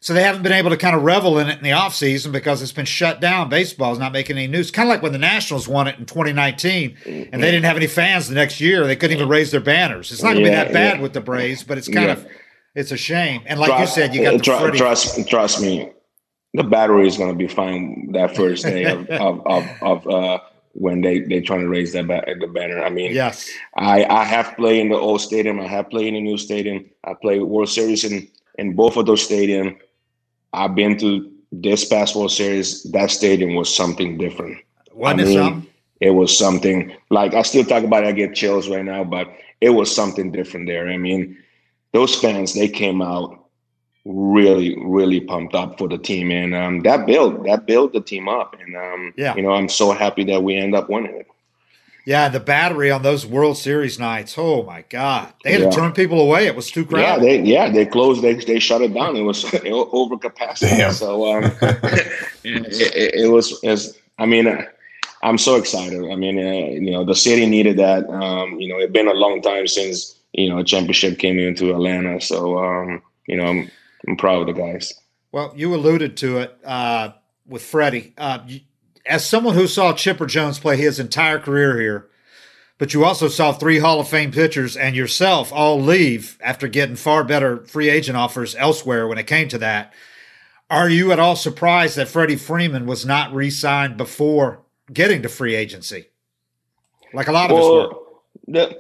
[0.04, 2.60] So they haven't been able to kind of revel in it in the offseason because
[2.60, 3.48] it's been shut down.
[3.48, 4.70] Baseball's not making any news.
[4.70, 7.86] Kind of like when the Nationals won it in 2019 and they didn't have any
[7.86, 8.86] fans the next year.
[8.86, 10.12] They couldn't even raise their banners.
[10.12, 11.02] It's not going to yeah, be that bad yeah.
[11.02, 12.12] with the Braves, but it's kind yeah.
[12.12, 12.26] of
[12.74, 13.44] it's a shame.
[13.46, 15.90] And like trust, you said, you got the trust, trust, trust me
[16.54, 20.38] the battery is going to be fine that first day of of, of, of uh,
[20.72, 22.82] when they they trying to raise that ba- the banner.
[22.82, 25.60] I mean, yes, I I have played in the old stadium.
[25.60, 26.88] I have played in the new stadium.
[27.04, 29.76] I played World Series in in both of those stadiums.
[30.54, 32.82] I've been to this past World Series.
[32.92, 34.58] That stadium was something different.
[34.92, 35.66] What I mean,
[36.00, 38.08] it was something like I still talk about it.
[38.08, 39.28] I get chills right now, but
[39.60, 40.88] it was something different there.
[40.88, 41.36] I mean,
[41.92, 43.44] those fans they came out
[44.04, 48.28] really really pumped up for the team and um, that built that built the team
[48.28, 51.26] up and um, yeah you know i'm so happy that we end up winning it
[52.04, 54.34] yeah the battery on those world series nights.
[54.36, 55.32] Oh my god.
[55.42, 55.70] They had yeah.
[55.70, 56.46] to turn people away.
[56.46, 57.04] It was too crowded.
[57.04, 59.16] yeah they yeah they closed they, they shut it down.
[59.16, 60.92] It was over capacity Damn.
[60.92, 62.12] so um, it,
[62.44, 64.62] it, it, was as i mean uh,
[65.22, 66.10] i'm so excited.
[66.10, 68.08] I mean uh, you know the city needed that.
[68.08, 71.70] Um, you know it's been a long time since you know a championship came into
[71.70, 72.20] atlanta.
[72.20, 73.70] So um, you know I'm,
[74.08, 74.92] I'm proud of the guys.
[75.34, 77.10] Well, you alluded to it uh,
[77.44, 78.14] with Freddie.
[78.16, 78.38] Uh,
[79.06, 82.08] as someone who saw Chipper Jones play his entire career here,
[82.78, 86.96] but you also saw three Hall of Fame pitchers and yourself all leave after getting
[86.96, 89.92] far better free agent offers elsewhere when it came to that.
[90.70, 94.60] Are you at all surprised that Freddie Freeman was not re signed before
[94.92, 96.06] getting to free agency?
[97.12, 98.00] Like a lot of well, us were.
[98.48, 98.78] The,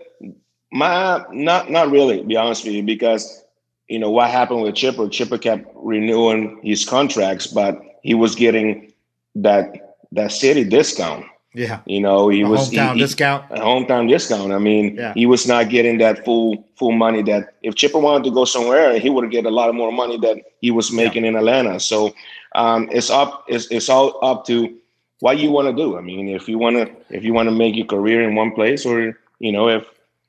[0.72, 3.44] my not not really, to be honest with you, because
[3.88, 5.08] you know what happened with Chipper.
[5.08, 8.92] Chipper kept renewing his contracts, but he was getting
[9.36, 9.83] that
[10.14, 11.26] that city discount.
[11.56, 13.44] Yeah, you know he a was hometown he, discount.
[13.50, 14.52] A hometown discount.
[14.52, 15.12] I mean, yeah.
[15.14, 18.98] he was not getting that full full money that if Chipper wanted to go somewhere,
[18.98, 21.30] he would get a lot more money that he was making yeah.
[21.30, 21.78] in Atlanta.
[21.78, 22.12] So
[22.56, 23.44] um, it's up.
[23.46, 24.76] It's it's all up to
[25.20, 25.96] what you want to do.
[25.96, 28.50] I mean, if you want to if you want to make your career in one
[28.50, 29.86] place, or you know if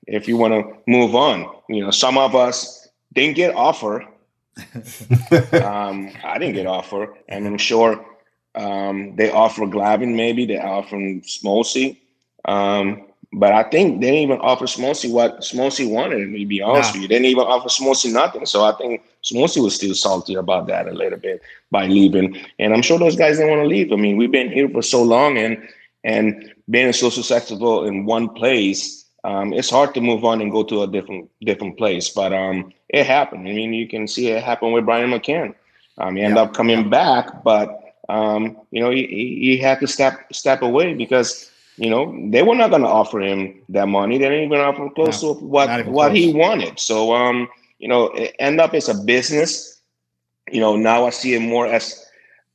[0.08, 1.50] if you want to move on.
[1.70, 4.06] You know, some of us didn't get offer.
[5.54, 8.06] um, I didn't get offer, and I'm sure
[8.56, 10.16] um, they offer Glavine.
[10.16, 11.98] Maybe they offer Smoltz.
[12.46, 16.32] Um, but I think they didn't even offer Smoltz what Smoltz wanted.
[16.32, 16.94] To be honest nah.
[16.94, 18.46] with you, they didn't even offer Smoltz nothing.
[18.46, 21.42] So I think Smoltz was still salty about that a little bit
[21.72, 22.38] by leaving.
[22.60, 23.92] And I'm sure those guys didn't want to leave.
[23.92, 25.68] I mean, we've been here for so long, and
[26.04, 30.64] and being so successful in one place um, it's hard to move on and go
[30.64, 32.10] to a different different place.
[32.10, 33.48] But um, it happened.
[33.50, 35.56] I mean, you can see it happen with Brian McCann.
[35.98, 40.34] Um, he ended up coming back, but um, you know, he, he had to step
[40.34, 44.18] step away because you know they were not going to offer him that money.
[44.18, 46.18] They didn't even offer close no, to what what close.
[46.18, 46.80] he wanted.
[46.80, 47.48] So um,
[47.80, 48.08] you know,
[48.40, 49.82] end up as a business.
[50.52, 52.06] you know, now I see him more as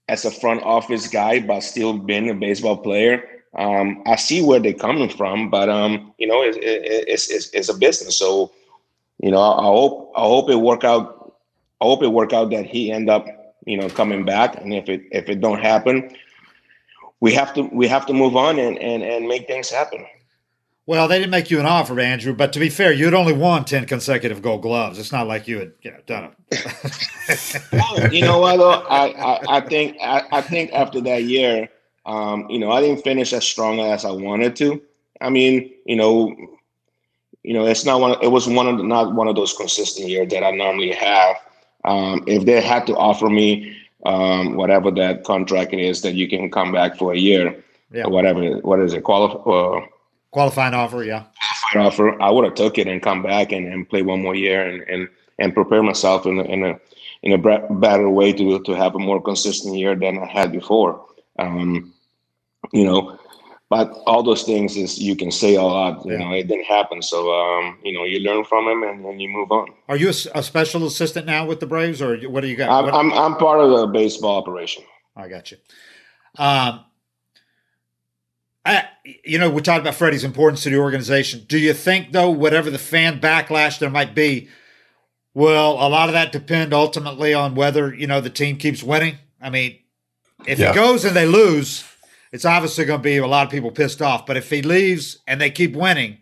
[0.09, 3.25] as a front office guy, but still being a baseball player.
[3.57, 7.51] Um, I see where they're coming from, but um, you know, it, it, it's, it's
[7.51, 8.17] it's a business.
[8.19, 8.53] So,
[9.19, 11.35] you know, I hope I hope it work out.
[11.81, 13.27] I hope it work out that he end up,
[13.71, 14.61] you know, coming back.
[14.61, 16.15] And if it if it don't happen,
[17.21, 20.05] we have to we have to move on and and and make things happen.
[20.87, 22.37] Well, they didn't make you an offer, Andruw.
[22.37, 24.99] But to be fair, you had only won ten consecutive Gold Gloves.
[24.99, 27.63] It's not like you had, you know, done it.
[27.73, 28.57] well, you know what?
[28.57, 31.69] Though I, I, I think I, I, think after that year,
[32.07, 34.83] um, you know, I didn't finish as strong as I wanted to.
[35.21, 36.35] I mean, you know,
[37.45, 38.17] you know, it's not one.
[38.21, 41.37] It was one of the, not one of those consistent years that I normally have.
[41.85, 46.51] Um, if they had to offer me um, whatever that contract is, that you can
[46.51, 47.63] come back for a year,
[47.93, 48.05] yeah.
[48.05, 49.05] or whatever, what is it?
[49.05, 49.51] Qualify.
[49.51, 49.87] Uh,
[50.31, 51.25] Qualifying offer, yeah.
[51.73, 52.23] Qualifying offer.
[52.23, 54.83] I would have took it and come back and, and play one more year and,
[54.89, 56.79] and, and prepare myself in a, in a
[57.23, 61.05] in a better way to to have a more consistent year than I had before.
[61.39, 61.93] Um,
[62.73, 63.19] you know,
[63.71, 66.05] but all those things is you can say a lot.
[66.05, 66.19] You yeah.
[66.19, 67.01] know, it didn't happen.
[67.01, 69.69] So um, you know, you learn from them and, and you move on.
[69.89, 72.69] Are you a, a, special assistant now with the Braves, or what do you got?
[72.69, 74.83] I'm, I'm, I'm part of the baseball operation.
[75.17, 75.59] I got you.
[76.37, 76.85] Um,
[78.65, 78.89] I,
[79.25, 81.45] you know, we talked about Freddie's importance to the organization.
[81.49, 84.49] Do you think, though, whatever the fan backlash there might be,
[85.33, 89.17] will a lot of that depend ultimately on whether you know the team keeps winning?
[89.41, 89.79] I mean,
[90.47, 90.73] if yeah.
[90.73, 91.85] it goes and they lose,
[92.33, 94.27] it's obviously going to be a lot of people pissed off.
[94.27, 96.19] But if he leaves and they keep winning,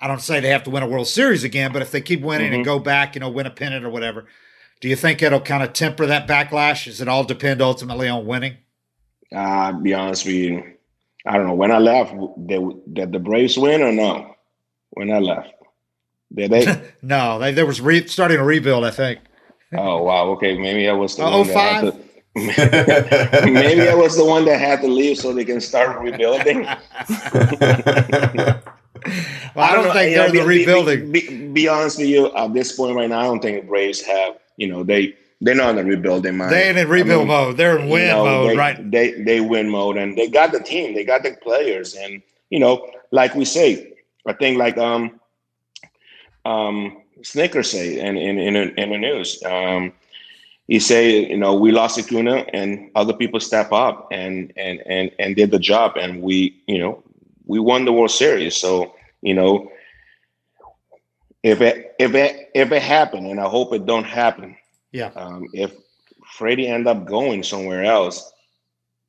[0.00, 2.20] I don't say they have to win a World Series again, but if they keep
[2.20, 2.56] winning mm-hmm.
[2.56, 4.26] and go back, you know, win a pennant or whatever,
[4.80, 6.84] do you think it'll kind of temper that backlash?
[6.84, 8.58] Does it all depend ultimately on winning?
[9.34, 10.74] Uh, be honest with you,
[11.26, 12.14] I don't know when I left.
[12.46, 14.34] Did, did the Braves win or no?
[14.90, 15.50] When I left,
[16.32, 16.92] did they?
[17.02, 18.84] no, they there was re- starting a rebuild.
[18.84, 19.20] I think.
[19.72, 20.28] oh wow!
[20.32, 22.03] Okay, maybe I was the oh, one that had to.
[22.34, 26.62] Maybe I was the one that had to leave so they can start rebuilding.
[26.64, 26.76] well,
[29.56, 31.12] I, I don't, don't think they're know, the rebuilding.
[31.12, 33.66] Be, be, be, honest with you, at this point right now, I don't think the
[33.68, 34.38] Braves have.
[34.56, 36.50] You know, they they're not in the rebuilding mode.
[36.50, 37.56] They're in rebuild I mean, mode.
[37.56, 38.90] They're in win you know, mode, they, right?
[38.90, 40.94] They they win mode, and they got the team.
[40.94, 42.20] They got the players, and
[42.50, 43.94] you know, like we say,
[44.26, 45.20] I think like um
[46.44, 49.42] um Snitker say in in in, in the news.
[49.44, 49.92] Um,
[50.68, 55.10] he say, you know, we lost Acuna, and other people step up and and and
[55.18, 57.02] and did the job, and we, you know,
[57.46, 58.56] we won the World Series.
[58.56, 59.70] So, you know,
[61.42, 64.56] if it if it if it happened, and I hope it don't happen,
[64.92, 65.10] yeah.
[65.16, 65.72] Um, if
[66.24, 68.32] Freddie end up going somewhere else,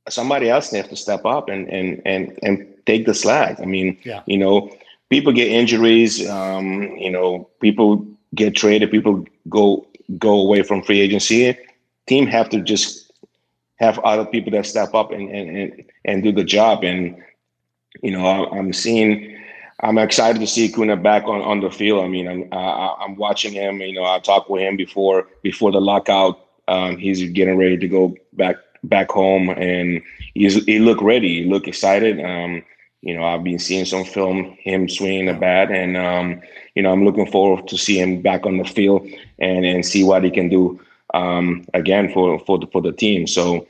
[0.09, 3.59] somebody else they have to step up and and and and take the slack.
[3.61, 4.23] I mean, yeah.
[4.25, 4.75] you know,
[5.09, 6.27] people get injuries.
[6.27, 8.91] Um, you know, people get traded.
[8.91, 9.87] People go
[10.17, 11.57] go away from free agency.
[12.07, 13.11] Team have to just
[13.77, 16.83] have other people that step up and and and, and do the job.
[16.83, 17.21] And
[18.01, 19.35] you know, I, I'm seeing
[19.81, 22.03] I'm excited to see Kuna back on, on the field.
[22.03, 23.81] I mean, I'm I, I'm watching him.
[23.81, 26.39] You know, I talked with him before before the lockout.
[26.67, 30.01] Um, he's getting ready to go back back home, and
[30.33, 31.43] he's he looked ready.
[31.43, 32.23] He looked excited.
[32.23, 32.63] Um,
[33.05, 36.41] you know, I've been seeing some film him swinging the bat, and um,
[36.75, 39.07] you know, I'm looking forward to see him back on the field
[39.39, 40.79] and and see what he can do
[41.13, 43.27] um, again for for the for the team.
[43.27, 43.67] So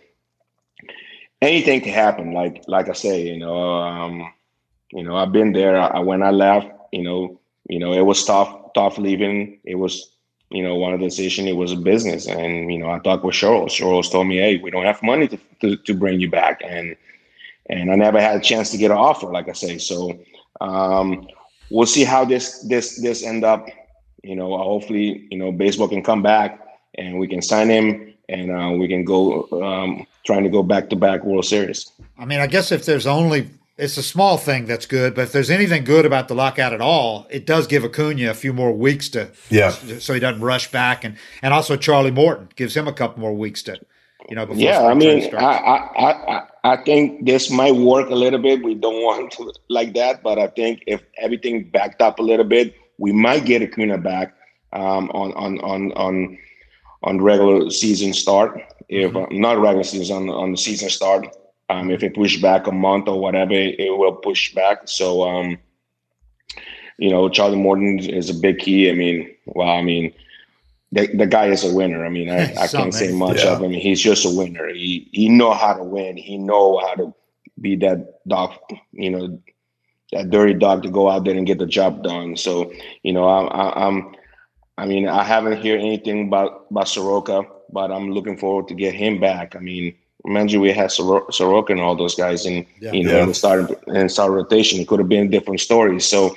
[1.41, 2.33] anything can happen.
[2.33, 3.75] Like like I say, you know.
[3.75, 4.31] Um,
[4.95, 5.77] you know, I've been there.
[5.77, 9.59] I, when I left, you know, you know, it was tough, tough leaving.
[9.65, 10.09] It was,
[10.49, 11.47] you know, one of the decision.
[11.47, 13.73] It was a business, and you know, I talked with Charles.
[13.73, 16.95] Charles told me, "Hey, we don't have money to, to, to bring you back," and
[17.69, 19.77] and I never had a chance to get an offer, like I say.
[19.77, 20.19] So
[20.61, 21.27] um,
[21.69, 23.67] we'll see how this this this end up.
[24.23, 26.59] You know, hopefully, you know, baseball can come back
[26.95, 30.89] and we can sign him and uh, we can go um, trying to go back
[30.89, 31.91] to back World Series.
[32.17, 35.31] I mean, I guess if there's only it's a small thing that's good, but if
[35.31, 38.71] there's anything good about the lockout at all, it does give Acuna a few more
[38.71, 42.87] weeks to yeah, so he doesn't rush back, and and also Charlie Morton gives him
[42.87, 43.77] a couple more weeks to,
[44.29, 44.47] you know.
[44.53, 48.63] yeah, I mean, I, I I I think this might work a little bit.
[48.63, 52.45] We don't want to like that, but I think if everything backed up a little
[52.45, 54.35] bit, we might get Acuna back
[54.73, 56.37] um, on on on on
[57.03, 58.61] on regular season start.
[58.89, 59.35] If mm-hmm.
[59.35, 61.27] uh, not regular season on on the season start
[61.69, 64.81] um, if it push back a month or whatever, it will push back.
[64.85, 65.57] So, um,
[66.97, 68.89] you know, Charlie Morton is a big key.
[68.89, 70.13] I mean, well, I mean,
[70.95, 72.05] the, the guy is a winner.
[72.05, 73.53] I mean, I, I can't say much yeah.
[73.53, 73.71] of him.
[73.71, 74.67] He's just a winner.
[74.69, 76.17] He he know how to win.
[76.17, 77.13] He know how to
[77.61, 78.51] be that dog,
[78.91, 79.39] you know,
[80.11, 82.35] that dirty dog to go out there and get the job done.
[82.35, 82.71] So,
[83.03, 84.15] you know, I, I, I'm,
[84.77, 88.93] I mean, I haven't heard anything about about Soroka but I'm looking forward to get
[88.93, 89.55] him back.
[89.55, 92.91] I mean, imagine we had Sor- Soroka and all those guys and, Yeah.
[92.93, 93.23] you know Yeah.
[93.23, 94.79] in the start in start rotation.
[94.79, 95.99] It could have been a different story.
[95.99, 96.35] So,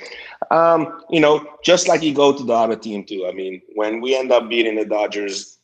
[0.51, 3.27] um, you know, just like you go to the other team too.
[3.27, 5.57] I mean, when we end up beating the Dodgers,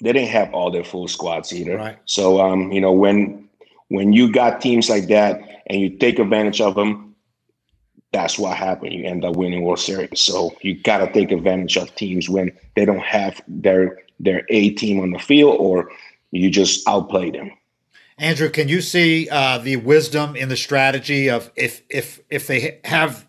[0.00, 1.76] they didn't have all their full squads either.
[1.76, 1.98] Right.
[2.04, 3.48] So, um, you know, when
[3.88, 7.14] when you got teams like that and you take advantage of them,
[8.12, 8.92] that's what happened.
[8.92, 10.20] You end up winning World Series.
[10.20, 14.70] So you got to take advantage of teams when they don't have their their A
[14.70, 15.90] team on the field, or
[16.30, 17.50] you just outplay them.
[18.18, 22.80] Andruw, can you see uh, the wisdom in the strategy of if if if they
[22.84, 23.25] have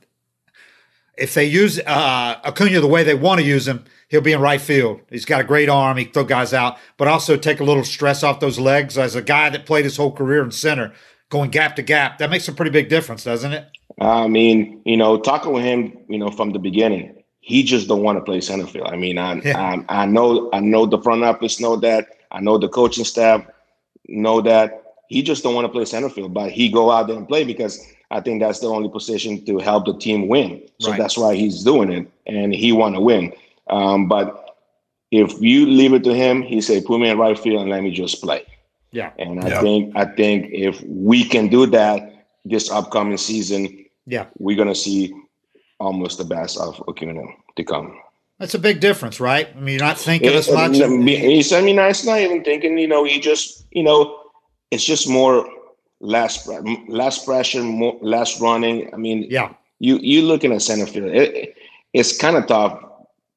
[1.18, 4.42] if they use uh, Acuna the way they want to use him, he'll be in
[4.42, 5.02] right field.
[5.10, 5.98] He's got a great arm.
[5.98, 8.98] He can throw guys out, but also take a little stress off those legs.
[8.98, 10.94] As a guy that played his whole career in center,
[11.30, 13.66] going gap to gap, that makes a pretty big difference, doesn't it?
[14.00, 18.04] I mean, you know, talking with him, you know, from the beginning, he just don't
[18.04, 18.88] want to play center field.
[18.88, 19.84] I mean, I, Yeah.
[19.90, 22.08] I I know I know the front office know that.
[22.32, 23.44] I know the coaching staff
[24.08, 24.84] know that.
[25.10, 27.46] He just don't want to play center field, but he go out there and play
[27.46, 30.62] because I think that's the only position to help the team win.
[30.80, 30.98] So Right.
[31.00, 33.34] that's why he's doing it, and he want to win.
[33.70, 34.56] Um, but
[35.12, 37.84] if you leave it to him, he say, "Put me in right field and let
[37.84, 38.44] me just play."
[38.92, 39.12] Yeah.
[39.20, 39.62] And I Yeah.
[39.62, 44.26] think I think if we can do that this upcoming season, Yeah.
[44.40, 45.14] we're gonna see
[45.80, 47.24] almost the best of Acuna
[47.58, 47.98] to come.
[48.40, 49.48] That's a big difference, right?
[49.56, 50.78] I mean, you're not thinking as much.
[50.78, 52.78] it- He's, I mean, it's not even thinking.
[52.78, 54.16] You know, he just, you know,
[54.72, 55.46] it's just more
[56.00, 58.94] less, pre- less pressure, more less running.
[58.94, 59.50] I mean, Yeah.
[59.80, 61.12] you you looking at center field.
[61.12, 61.56] It,
[61.94, 62.84] it's kind of tough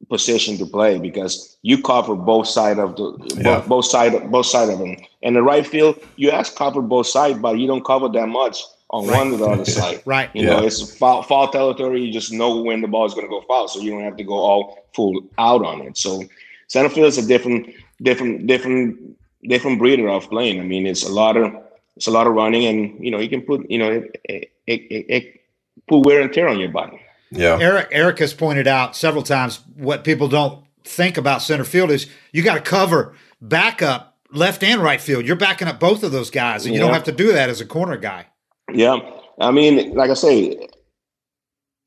[0.09, 3.07] position to play because you cover both side of the
[3.37, 3.43] Yeah.
[3.61, 4.97] both, both side both side of them.
[5.23, 8.63] And the right field, you ask cover both side, but you don't cover that much
[8.91, 9.17] on Right.
[9.19, 10.03] one or the other side.
[10.05, 10.29] Right.
[10.35, 12.03] You know, it's foul, foul territory.
[12.03, 14.17] You just know when the ball is going to go foul, so you don't have
[14.17, 15.97] to go all full out on it.
[15.97, 16.25] So
[16.67, 17.69] center field is a different,
[18.03, 20.61] different, different, different breeder of playing.
[20.61, 21.53] I mean, it's a lot of
[21.97, 24.53] it's a lot of running, and you know, you can put you know it, it,
[24.67, 25.41] it, it
[25.89, 27.01] put wear and tear on your body.
[27.31, 27.59] Yeah.
[27.61, 32.09] Eric Eric has pointed out several times what people don't think about center field is
[32.33, 35.27] you got to cover backup left and right field.
[35.27, 37.61] You're backing up both of those guys, and you don't have to do that as
[37.61, 38.27] a corner guy.
[38.73, 38.99] Yeah,
[39.41, 40.69] I mean, like I say,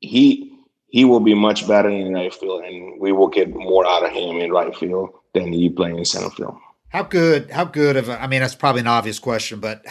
[0.00, 0.52] he
[0.88, 4.12] he will be much better in right field, and we will get more out of
[4.12, 6.56] him in right field than he playing in center field.
[6.94, 7.50] How good?
[7.50, 8.08] How good of?
[8.08, 9.84] A, I mean, that's probably an obvious question, but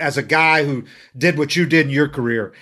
[0.00, 0.82] as a guy who
[1.16, 2.52] did what you did in your career,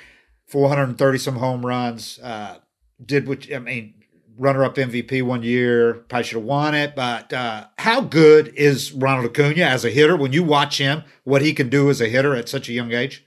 [0.46, 2.58] 430 some home runs, uh,
[3.02, 3.94] did what I mean,
[4.36, 6.94] runner up MVP one year, probably should have won it.
[6.94, 10.18] But uh, how good is Ronald Acuna as a hitter?
[10.18, 12.92] When you watch him, what he can do as a hitter at such a young
[12.92, 13.24] age?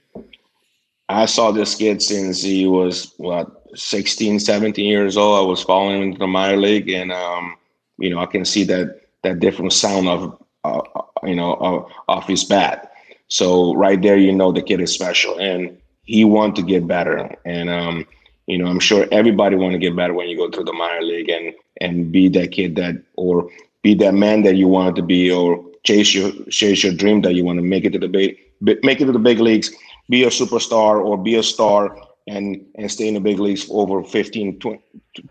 [1.08, 5.44] I saw this kid since he was what 16, 17 years old.
[5.44, 7.56] I was following him the minor league, and um,
[7.98, 10.82] you know, I can see that that different sound of uh,
[11.24, 12.92] you know of, of his bat.
[13.28, 17.34] So right there, you know, the kid is special, and he want to get better.
[17.44, 18.06] And um,
[18.46, 21.02] you know, I'm sure everybody want to get better when you go to the minor
[21.02, 23.48] league and and be that kid that or
[23.82, 27.34] be that man that you wanted to be, or chase your chase your dream that
[27.34, 29.70] you want to make it to the big make it to the big leagues
[30.08, 33.82] be a superstar or be a star and and stay in the big leagues for
[33.82, 34.80] over 15 20,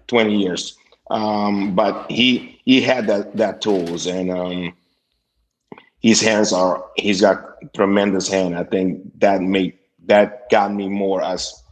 [0.08, 0.78] 20 years
[1.10, 4.74] um, but he he had that that tools and um,
[6.00, 7.40] his hands are he's got
[7.74, 11.64] tremendous hand i think that made that got me more as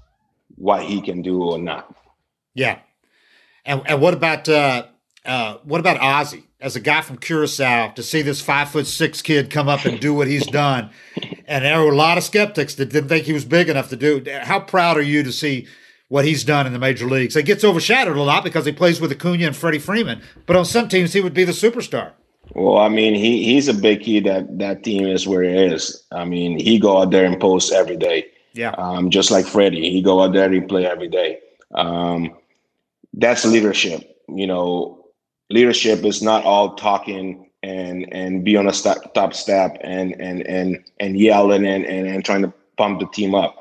[0.56, 1.94] what he can do or not
[2.54, 2.80] Yeah.
[3.66, 4.88] And and what about uh,
[5.26, 9.22] uh, what about Ozzie as a guy from Curacao to see this five foot six
[9.22, 10.90] kid come up and do what he's done?
[11.48, 13.96] And there were a lot of skeptics that didn't think he was big enough to
[13.96, 14.24] do.
[14.42, 15.68] How proud are you to see
[16.10, 17.36] what he's done in the major leagues?
[17.36, 20.66] It gets overshadowed a lot because he plays with Acuna and Freddie Freeman, but on
[20.66, 22.12] some teams he would be the superstar.
[22.54, 26.04] well i mean he he's a big key that that team is where it is
[26.12, 28.72] i mean he go out there and post every day Yeah.
[28.78, 29.90] um, just like Freddie.
[29.96, 31.40] He go out there and he play every day.
[31.74, 32.36] Um,
[33.14, 34.02] that's leadership.
[34.28, 35.06] You know,
[35.50, 40.42] leadership is not all talking and and be on a st- top step and and
[40.46, 43.56] and and yelling and, and and trying to pump the team up.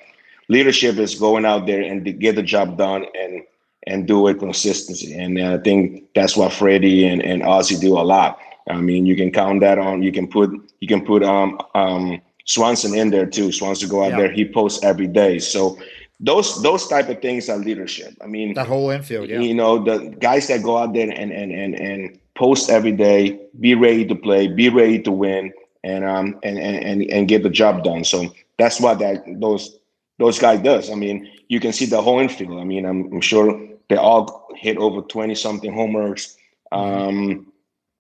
[0.49, 3.43] Leadership is going out there and to get the job done and
[3.87, 5.13] and do it consistency.
[5.15, 8.39] And I think that's what Freddie and, and Ozzie do a lot.
[8.71, 10.03] I mean, you can count that on.
[10.03, 13.51] You can put you can put um um Swanson in there too.
[13.53, 14.17] Swanson go out Yeah.
[14.19, 14.31] there.
[14.33, 15.39] He posts every day.
[15.39, 15.79] So
[16.21, 18.15] those those type of things are leadership.
[18.23, 19.41] I mean, That whole infield, yeah.
[19.41, 23.39] you know, the guys that go out there and and and and post every day,
[23.59, 27.43] be ready to play, be ready to win, and um and and and, and get
[27.43, 28.05] the job done.
[28.05, 29.77] So that's what that those
[30.19, 30.91] those guys does.
[30.91, 32.61] I mean, you can see the whole infield.
[32.61, 36.37] I mean, I'm, I'm sure they all hit over twenty something homers.
[36.71, 37.53] Um,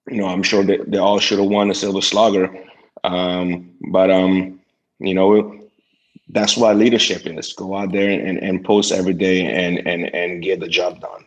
[0.08, 2.64] you know, I'm sure that they all should have won the Silver Slugger.
[3.04, 4.60] Um, but um,
[4.98, 5.60] you know,
[6.28, 7.52] that's what leadership is.
[7.52, 11.26] Go out there and, and post every day and and and get the job done.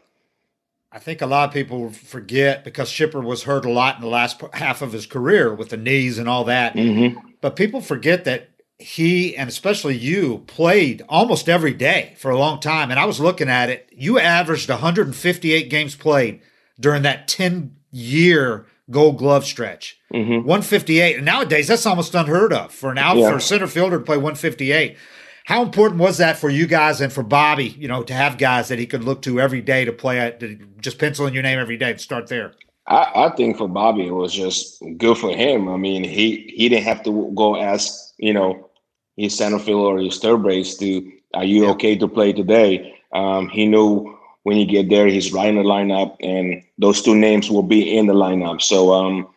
[0.92, 4.08] I think a lot of people forget because Chipper was hurt a lot in the
[4.08, 6.74] last half of his career with the knees and all that.
[6.74, 7.20] Mm-hmm.
[7.42, 12.60] But people forget that he and especially you played almost every day for a long
[12.60, 12.92] time.
[12.92, 13.90] And I was looking at it.
[13.92, 16.42] You averaged 158 games played
[16.80, 19.98] during that 10 year gold glove stretch.
[20.14, 20.46] Mm-hmm.
[20.48, 21.16] 158.
[21.16, 23.30] And nowadays that's almost unheard of for an out Yeah.
[23.30, 24.98] for a center fielder to play 158.
[25.46, 28.68] How important was that for you guys and for Bobby, you know, to have guys
[28.70, 31.44] that he could look to every day to play at, to just pencil in your
[31.44, 32.54] name every day and start there?
[32.88, 35.70] I, I think for Bobby it was just good for him.
[35.70, 38.70] I mean, he he didn't have to go ask you know
[39.18, 41.72] his center field or his third base to are you Yeah.
[41.72, 42.94] okay to play today?
[43.14, 47.16] Um, he knew when you get there, he's right in the lineup, and those two
[47.16, 48.62] names will be in the lineup.
[48.62, 49.28] So um,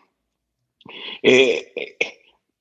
[1.23, 2.13] it, it-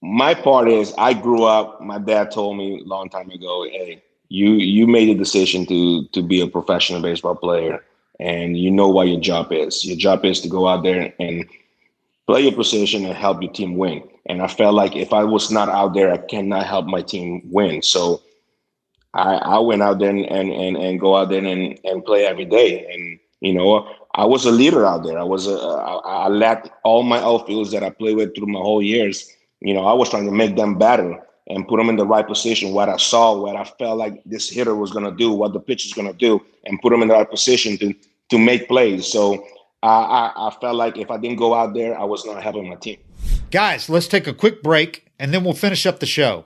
[0.01, 1.81] my part is I grew up.
[1.81, 6.05] My dad told me a long time ago, "Hey, you you made a decision to
[6.13, 7.81] to be a professional baseball player."
[8.19, 9.85] And you know what your job is.
[9.85, 11.45] Your job is to go out there and
[12.25, 14.03] play your position and help your team win.
[14.25, 17.41] And I felt like if I was not out there, I cannot help my team
[17.45, 17.81] win.
[17.81, 18.21] So
[19.13, 22.25] I, I went out there and, and, and, and go out there and, and play
[22.25, 22.85] every day.
[22.91, 25.17] And, you know, I was a leader out there.
[25.17, 28.59] I was a, I, I led all my outfields that I played with through my
[28.59, 29.31] whole years.
[29.61, 32.27] You know, I was trying to make them better and put them in the right
[32.27, 35.53] position, what I saw, what I felt like this hitter was going to do, what
[35.53, 37.93] the pitcher's going to do, and put them in the right position to
[38.29, 39.07] to make plays.
[39.07, 39.45] So
[39.83, 42.69] I, I, I felt like if I didn't go out there, I was not helping
[42.69, 42.97] my team.
[43.51, 46.45] Guys, let's take a quick break and then we'll finish up the show.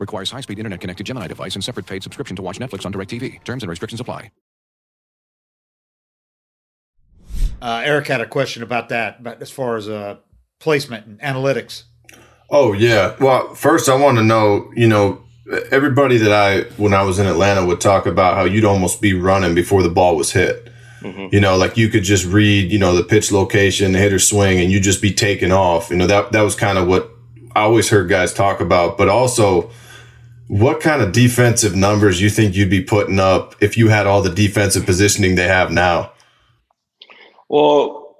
[0.00, 2.92] Requires high speed internet connected Gemini device and separate paid subscription to watch Netflix on
[2.92, 3.44] DirecTV.
[3.44, 4.30] Terms and restrictions apply.
[7.62, 10.16] Uh, Eric had a question about that, but as far as uh,
[10.58, 11.84] placement and analytics.
[12.48, 13.14] Oh yeah.
[13.20, 15.22] Well, first I want to know, you know,
[15.70, 19.12] everybody that I when I was in Atlanta would talk about how you'd almost be
[19.12, 20.68] running before the ball was hit.
[21.32, 24.60] You know, like you could just read, you know, the pitch location, the hitter swing,
[24.60, 25.88] and you just be taking off.
[25.88, 27.10] You know, that that was kind of what
[27.56, 28.98] I always heard guys talk about.
[28.98, 29.70] But also,
[30.50, 34.20] what kind of defensive numbers you think you'd be putting up if you had all
[34.20, 36.10] the defensive positioning they have now?
[37.48, 38.16] Well,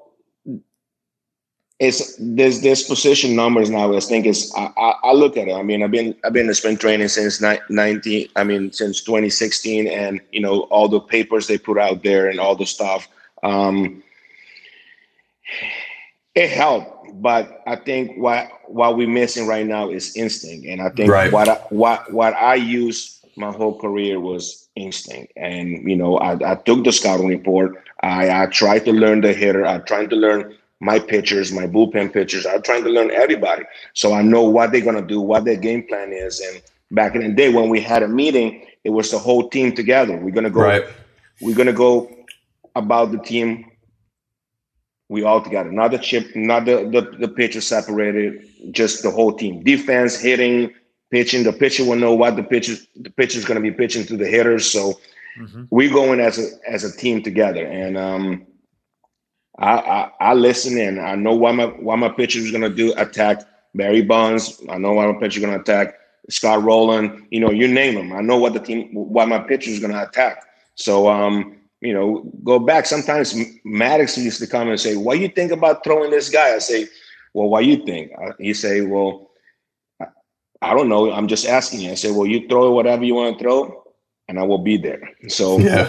[1.81, 3.93] it's there's there's position numbers now.
[3.93, 5.55] I think it's I, I, I look at it.
[5.55, 8.29] I mean, I've been I've been in sprint training since ni- 19.
[8.37, 12.39] I mean, since 2016, and you know all the papers they put out there and
[12.39, 13.09] all the stuff.
[13.43, 14.05] Um,
[16.35, 20.91] it helped, but I think what what we're missing right now is instinct, and I
[20.91, 21.33] think Right.
[21.33, 26.53] what I, what what I used my whole career was instinct, and you know I,
[26.53, 27.83] I took the scouting report.
[28.03, 29.67] I, I tried to learn the hitter.
[29.67, 32.47] I tried to learn my pitchers, my bullpen pitchers.
[32.47, 33.65] I'm trying to learn everybody,
[33.95, 36.41] so I know what they're gonna do, what their game plan is.
[36.41, 36.63] And
[36.93, 40.17] back in the day when we had a meeting, it was the whole team together.
[40.17, 40.61] We're gonna go.
[40.63, 40.85] Right.
[41.41, 42.15] We're gonna go
[42.77, 43.70] about the team.
[45.11, 49.33] We all together, not the chip, not the the, the pitcher separated, just the whole
[49.33, 49.65] team.
[49.65, 50.73] Defense, hitting,
[51.11, 51.43] pitching.
[51.43, 54.29] The pitcher will know what the pitcher the pitcher's going to be pitching to the
[54.29, 54.71] hitters.
[54.71, 55.01] So
[55.71, 58.47] we're going as a as a team together, and um,
[59.59, 62.71] I, I I listen and I know what my what my pitcher is going to
[62.71, 62.95] do.
[62.97, 63.43] Attack
[63.75, 64.63] Barry Bonds.
[64.69, 65.95] I know what my pitcher going to attack.
[66.29, 67.27] Scott Rolen.
[67.31, 68.13] You know, you name them.
[68.13, 70.45] I know what the team, what my pitcher is going to attack.
[70.77, 72.87] So, um, you know, go back.
[72.87, 76.55] Sometimes Maddux used to come and say, "What do you think about throwing this guy?"
[76.55, 76.87] I say,
[77.33, 79.31] "Well, what do you think?" He say, "Well,
[80.63, 81.11] I don't know.
[81.11, 83.85] I'm just asking you." I say, "Well, you throw whatever you want to throw,
[84.29, 85.89] and I will be there." So, yeah.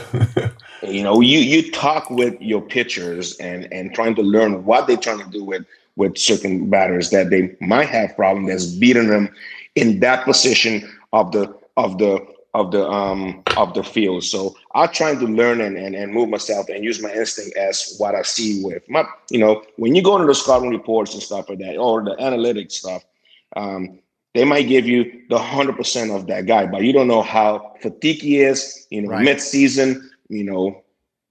[0.81, 4.97] you know, you you talk with your pitchers and and trying to learn what they're
[4.97, 5.65] trying to do with
[5.97, 9.29] with certain batters that they might have problem that's beating them
[9.75, 14.23] in that position of the of the of the um of the field.
[14.23, 17.95] So I'm trying to learn and, and, and move myself and use my instinct as
[17.97, 21.23] what I see with my you know, when you go into the scouting reports and
[21.23, 23.03] stuff like that, or the analytics stuff,
[23.55, 23.99] um,
[24.33, 27.73] they might give you the hundred percent of that guy, but you don't know how
[27.81, 29.23] fatigued he is, you know, right.
[29.23, 30.83] mid-season, you know,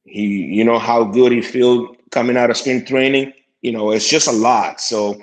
[0.05, 3.33] he you know how good he feel coming out of spring training.
[3.61, 4.81] You know, it's just a lot.
[4.81, 5.21] So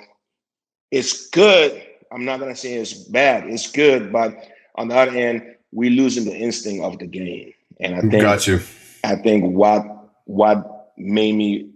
[0.92, 1.82] it's good.
[2.12, 6.24] I'm not gonna say it's bad, it's good, but on the other end, we losing
[6.24, 7.52] the instinct of the game.
[7.80, 8.60] And I think got you.
[9.04, 9.84] I think what
[10.24, 11.70] what made me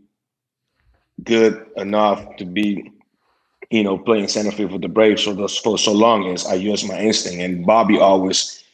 [1.22, 2.90] good enough to be,
[3.70, 6.54] you know, playing center field for the Braves for, those, for so long is I
[6.54, 7.40] use my instinct.
[7.40, 8.64] And Bobby always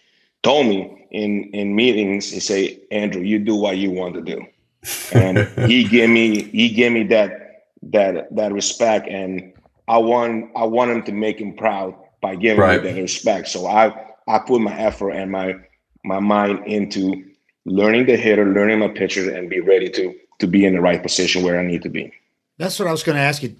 [0.43, 4.47] told me in in meetings, he say, Andruw, you do what you want to do.
[5.13, 5.39] And
[5.69, 9.53] he gave me he gave me that that that respect and
[9.87, 12.83] I want I want him to make him proud by giving right.
[12.83, 13.49] me that respect.
[13.49, 15.55] So I I put my effort and my
[16.05, 17.25] my mind into
[17.65, 21.03] learning the hitter, learning my pitcher, and be ready to to be in the right
[21.03, 22.13] position where I need to be.
[22.59, 23.51] That's what I was going to ask you,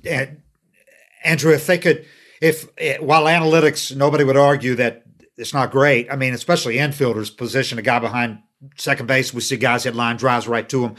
[1.25, 1.55] Andruw.
[1.55, 2.05] If they could,
[2.41, 5.05] if eh, while analytics, nobody would argue that
[5.37, 6.11] it's not great.
[6.11, 8.41] I mean, especially infielders position a guy behind
[8.77, 9.33] second base.
[9.33, 10.97] We see guys hit line drives right to him.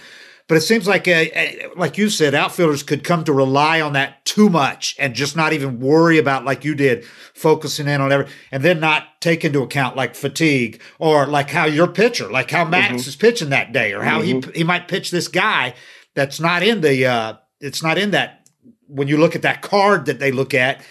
[0.49, 3.93] But it seems like, uh, uh, like you said, outfielders could come to rely on
[3.93, 8.11] that too much and just not even worry about, like you did, focusing in on
[8.11, 12.49] every, and then not take into account like fatigue or like how your pitcher, like
[12.49, 13.09] how Max mm-hmm.
[13.09, 14.49] is pitching that day, or how mm-hmm.
[14.49, 15.75] he he might pitch this guy
[16.15, 18.49] that's not in the, uh, it's not in that.
[18.87, 20.81] When you look at that card that they look at,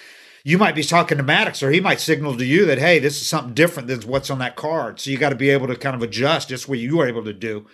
[0.45, 3.21] you might be talking to Maddux or he might signal to you that hey, this
[3.21, 5.01] is something different than what's on that card.
[5.01, 7.25] So you got to be able to kind of adjust just what you were able
[7.25, 7.67] to do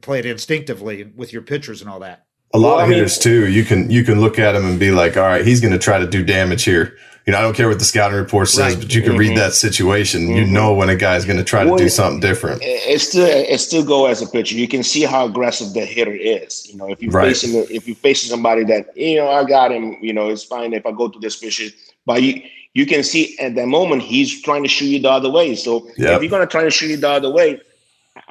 [0.00, 2.26] play it instinctively with your pitchers and all that.
[2.54, 3.50] A lot well, of hitters mean, too.
[3.50, 5.78] You can you can look at him and be like, all right, he's going to
[5.78, 6.96] try to do damage here.
[7.26, 8.82] You know, I don't care what the scouting report says, right.
[8.82, 9.20] but you can mm-hmm.
[9.20, 10.22] read that situation.
[10.22, 10.36] Mm-hmm.
[10.36, 12.60] You know when a guy's going to try well, to do something different.
[12.62, 14.56] It still it still go as a pitcher.
[14.56, 16.68] You can see how aggressive the hitter is.
[16.68, 17.28] You know, if you're right.
[17.28, 19.96] facing if you're facing somebody that you know I got him.
[20.02, 21.70] You know, it's fine if I go to this pitcher,
[22.04, 22.42] but you
[22.74, 25.54] you can see at that moment he's trying to shoot you the other way.
[25.54, 26.16] So yep.
[26.16, 27.60] if you're going to try to shoot you the other way,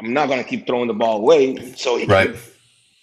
[0.02, 1.74] I'm not going to keep throwing the ball away.
[1.76, 2.36] So he right.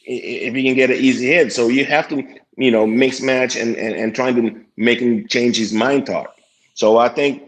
[0.05, 2.23] If he can get an easy hit, so you have to,
[2.57, 6.35] you know, mix match and, and, and trying to make him change his mind thought.
[6.75, 7.43] So I think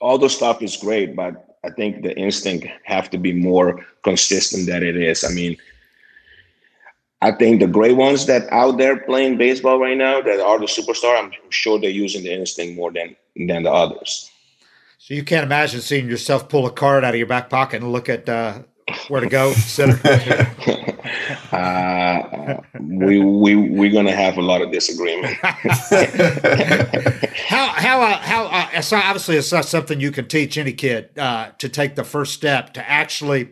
[0.00, 4.66] all the stuff is great, but I think the instinct have to be more consistent
[4.66, 5.24] than it is.
[5.24, 5.58] I mean,
[7.20, 10.66] I think the great ones that out there playing baseball right now that are the
[10.66, 14.31] superstar, I'm sure they're using the instinct more than than the others.
[15.04, 17.90] So you can't imagine seeing yourself pull a card out of your back pocket and
[17.90, 18.60] look at uh,
[19.08, 19.50] where to go,
[21.50, 25.36] uh, we we we're gonna have a lot of disagreement.
[25.42, 25.50] how
[27.66, 31.50] how uh, how uh, so obviously it's not something you can teach any kid uh,
[31.58, 33.48] to take the first step to actually.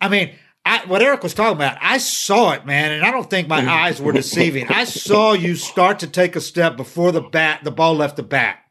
[0.00, 3.30] I mean, I, what Eric was talking about, I saw it, man, and I don't
[3.30, 4.66] think my eyes were deceiving.
[4.66, 8.24] I saw you start to take a step before the bat, the ball left the
[8.24, 8.65] bat.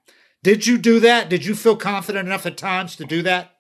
[0.46, 1.28] Did you do that?
[1.28, 3.56] Did you feel confident enough at times to do that?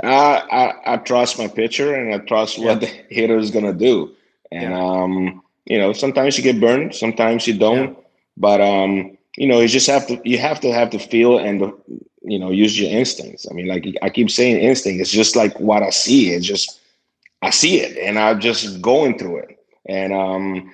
[0.00, 0.06] Uh,
[0.48, 4.14] I, I trust my pitcher and I trust what the hitter is going to do.
[4.52, 4.80] And, yeah.
[4.80, 7.94] um, you know, sometimes you get burned, sometimes you don't.
[7.94, 8.04] Yeah.
[8.36, 11.60] But, um, you know, you just have to, you have to have the feel and,
[11.60, 11.76] the,
[12.22, 13.48] you know, use your instincts.
[13.50, 16.30] I mean, like I keep saying instinct, it's just like what I see.
[16.30, 16.78] It's just,
[17.42, 19.58] I see it and I'm just going through it.
[19.86, 20.70] And, um,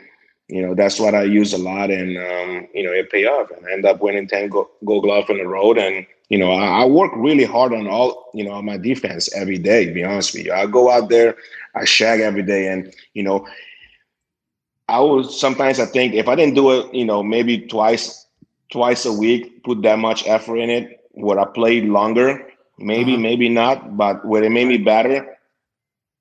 [0.51, 3.51] you know that's what I use a lot, and um, you know it pay off,
[3.51, 6.83] and I end up winning ten Gold Glove in the road, and you know I,
[6.83, 9.87] I, work really hard on all you know on my defense every day.
[9.87, 11.37] To be honest with you, I go out there,
[11.75, 13.47] I shag every day, and you know
[14.89, 18.27] I was sometimes I think if I didn't do it, you know maybe twice
[18.73, 22.47] twice a week, put that much effort in it, would I play longer?
[22.79, 23.23] Maybe, uh-huh.
[23.23, 25.37] maybe not, but would it make me better?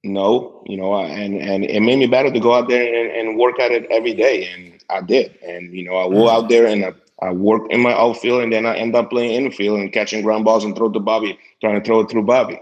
[0.04, 3.38] No, you know, and and it made me better to go out there and, and
[3.38, 5.38] work at it every day, and I did.
[5.45, 8.54] And you know, I go out there and I, I work in my outfield, and
[8.54, 11.76] then I end up playing infield and catching ground balls and throw to Bobby, trying
[11.76, 12.62] to throw it through Bobby.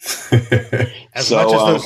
[1.14, 1.80] as so, um,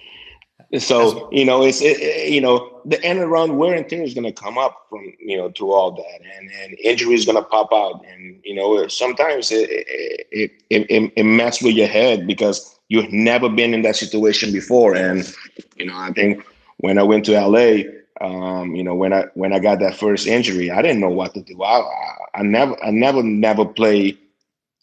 [0.78, 4.24] so you know, it's it, you know, the end around wear and tear is going
[4.24, 7.48] to come up from you know through all that, and and injury is going to
[7.48, 10.50] pop out, and you know sometimes it it, it
[10.90, 15.34] it it messes with your head because you've never been in that situation before, and
[15.76, 16.44] you know I think
[16.76, 17.84] when I went to LA,
[18.20, 21.32] um, you know when I when I got that first injury, I didn't know what
[21.32, 21.62] to do.
[21.62, 24.18] I I, I never I never never play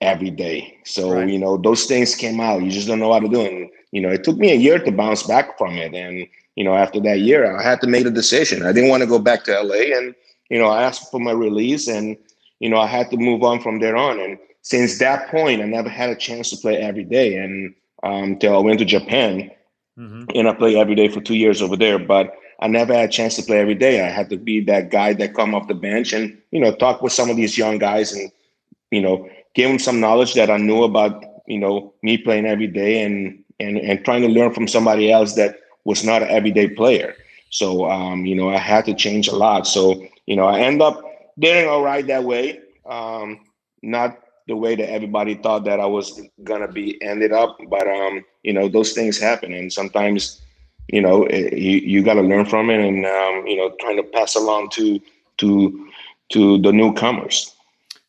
[0.02, 1.30] every day, so right.
[1.30, 2.64] you know those things came out.
[2.64, 3.54] You just don't know how to do it.
[3.54, 6.64] And, you know, it took me a year to bounce back from it, and you
[6.64, 8.66] know, after that year, I had to make a decision.
[8.66, 10.16] I didn't want to go back to LA, and
[10.50, 12.18] you know, I asked for my release, and
[12.60, 14.20] you know, I had to move on from there on.
[14.20, 18.24] And since that point, I never had a chance to play every day, and um,
[18.24, 19.52] until I went to Japan,
[19.98, 20.26] mm-hmm.
[20.36, 22.00] and I played every day for two years over there.
[22.00, 24.06] But I never had a chance to play every day.
[24.06, 27.02] I had to be that guy that come off the bench and you know talk
[27.02, 28.32] with some of these young guys and
[28.92, 32.68] you know give them some knowledge that I knew about you know me playing every
[32.68, 36.68] day and and and trying to learn from somebody else that was not an everyday
[36.70, 37.16] player.
[37.50, 39.66] So um, you know, I had to change a lot.
[39.68, 41.02] So you know, I end up
[41.40, 42.60] doing all right that way.
[42.86, 43.40] Um,
[43.82, 44.20] not
[44.50, 48.52] the way that everybody thought that I was gonna be ended up, but um, you
[48.52, 50.42] know, those things happen, and sometimes
[50.88, 53.98] you know it, you you got to learn from it, and um, you know, trying
[53.98, 55.00] to pass along to
[55.38, 55.88] to
[56.30, 57.56] to the newcomers.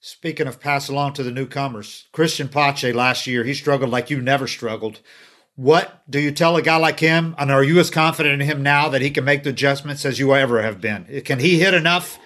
[0.01, 4.21] Speaking of pass along to the newcomers, Cristian Pache last year he struggled like you
[4.23, 5.01] never struggled.
[5.57, 7.35] What do you tell a guy like him?
[7.37, 10.19] And are you as confident in him now that he can make the adjustments as
[10.19, 11.23] you ever have been?
[11.27, 12.19] Can he hit enough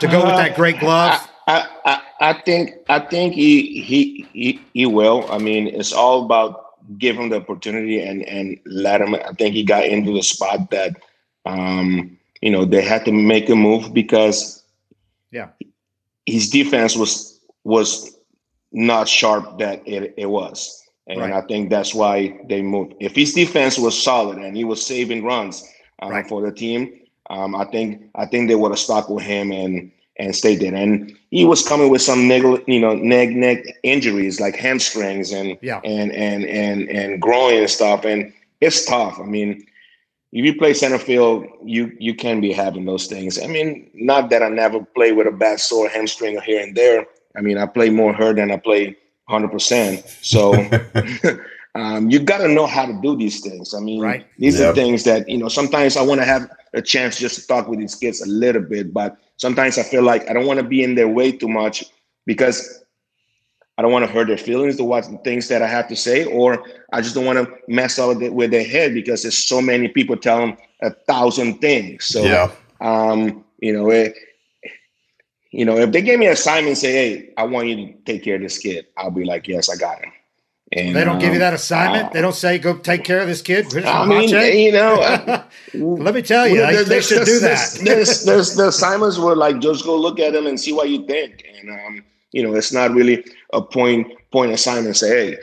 [0.00, 1.26] to go with that great glove?
[1.26, 5.26] I, I, I think I think he, he he he will.
[5.30, 6.62] I mean, it's all about
[6.98, 9.14] give him the opportunity and and let him.
[9.14, 10.96] I think he got into the spot that
[11.44, 14.62] um, you know they had to make a move because
[15.30, 15.48] yeah,
[16.26, 18.16] his defense was was
[18.72, 20.78] not sharp that it, it was.
[21.08, 21.32] And right.
[21.32, 22.94] I think that's why they moved.
[23.00, 25.68] If his defense was solid and he was saving runs
[26.00, 26.26] uh, right.
[26.26, 29.90] for the team, um, I think I think they would have stuck with him and
[30.16, 30.74] and stayed there.
[30.74, 35.58] And he was coming with some neg, you know, neg neck injuries like hamstrings and
[35.62, 35.80] yeah.
[35.84, 38.04] and and and and groin and stuff.
[38.04, 39.18] And it's tough.
[39.18, 39.66] I mean,
[40.32, 43.42] if you play center field, you you can be having those things.
[43.42, 47.06] I mean, not that I never play with a bad sore hamstring here and there.
[47.36, 48.96] I mean, I play more hurt than I play
[49.28, 50.06] hundred percent.
[50.20, 50.54] So
[51.74, 53.74] um, you got to know how to do these things.
[53.74, 54.26] I mean, right.
[54.38, 54.72] these yep.
[54.72, 55.48] are things that you know.
[55.48, 58.62] Sometimes I want to have a chance just to talk with these kids a little
[58.62, 61.48] bit, but sometimes I feel like I don't want to be in their way too
[61.48, 61.84] much
[62.26, 62.82] because
[63.78, 65.96] I don't want to hurt their feelings to watch the things that I have to
[65.96, 69.62] say, or I just don't want to mess up with their head because there's so
[69.62, 72.04] many people telling a thousand things.
[72.04, 72.50] So, yeah.
[72.80, 74.14] um, you know, it,
[75.50, 78.24] you know, if they gave me an assignment, say, "Hey, I want you to take
[78.24, 80.12] care of this kid," I'll be like, "Yes, I got him."
[80.74, 82.06] And they don't um, give you that assignment.
[82.06, 85.44] Uh, they don't say, "Go take care of this kid." I mean, you know, uh,
[85.74, 87.78] let me tell you, there, they should do that.
[87.84, 91.06] There's, there's, the assignments were like, just go look at them and see what you
[91.06, 94.96] think, and um, you know, it's not really a point point assignment.
[94.96, 95.38] Say, "Hey,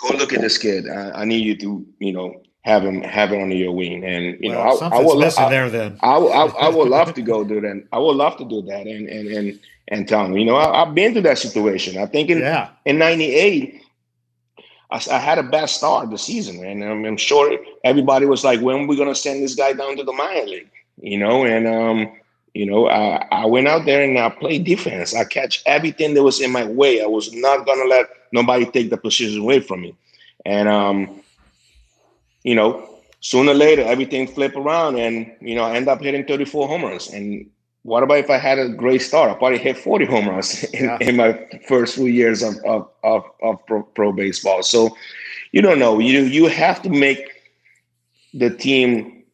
[0.00, 0.88] go look at this kid.
[0.88, 4.04] I, I need you to, you know, have him have it under your wing.
[4.04, 5.98] And you well, know, I, I would I, there then.
[6.02, 7.86] I, I, I would love to go do that.
[7.92, 10.36] I would love to do that and and and and tell him.
[10.36, 11.98] You know, I, have been through that situation.
[11.98, 12.70] I think in yeah.
[12.84, 13.82] in '98.
[14.90, 18.60] I, I, had a bad start the season, and I'm, I'm sure everybody was like,
[18.60, 20.70] "When are we gonna send this guy down to the minor league?"
[21.00, 22.12] You know, and um,
[22.54, 25.14] you know, I, I went out there and I played defense.
[25.14, 27.02] I catch everything that was in my way.
[27.02, 29.94] I was not gonna let nobody take the position away from me,
[30.44, 31.20] and um,
[32.42, 32.88] you know,
[33.24, 36.84] sooner or later everything flip around and you know I end up hitting 34 home
[36.84, 37.08] runs.
[37.08, 37.50] And
[37.84, 39.30] what about if I had a great start?
[39.30, 40.98] I probably hit 40 home runs in, yeah.
[41.00, 44.62] in my first few years of of of, of pro, pro, baseball.
[44.62, 44.96] So
[45.52, 45.98] you don't know.
[45.98, 47.30] You you have to make
[48.32, 49.24] the team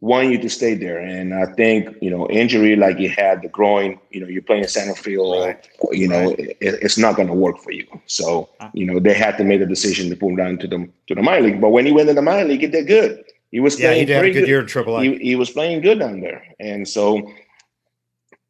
[0.00, 0.98] want you to stay there.
[0.98, 4.68] And I think, you know, injury like you had, the groin, you know, you're playing
[4.68, 5.68] center field, right.
[5.90, 6.38] you know, right.
[6.38, 7.86] it, it's not going to work for you.
[8.06, 8.70] So, uh.
[8.72, 11.14] you know, they had to make a decision to put him down to the to
[11.14, 11.60] the minor league.
[11.60, 13.24] But when he went to the minor league, he did good.
[13.50, 15.02] He was yeah, playing he did a good, good year in Triple A.
[15.02, 17.32] He, he was playing good down there, and so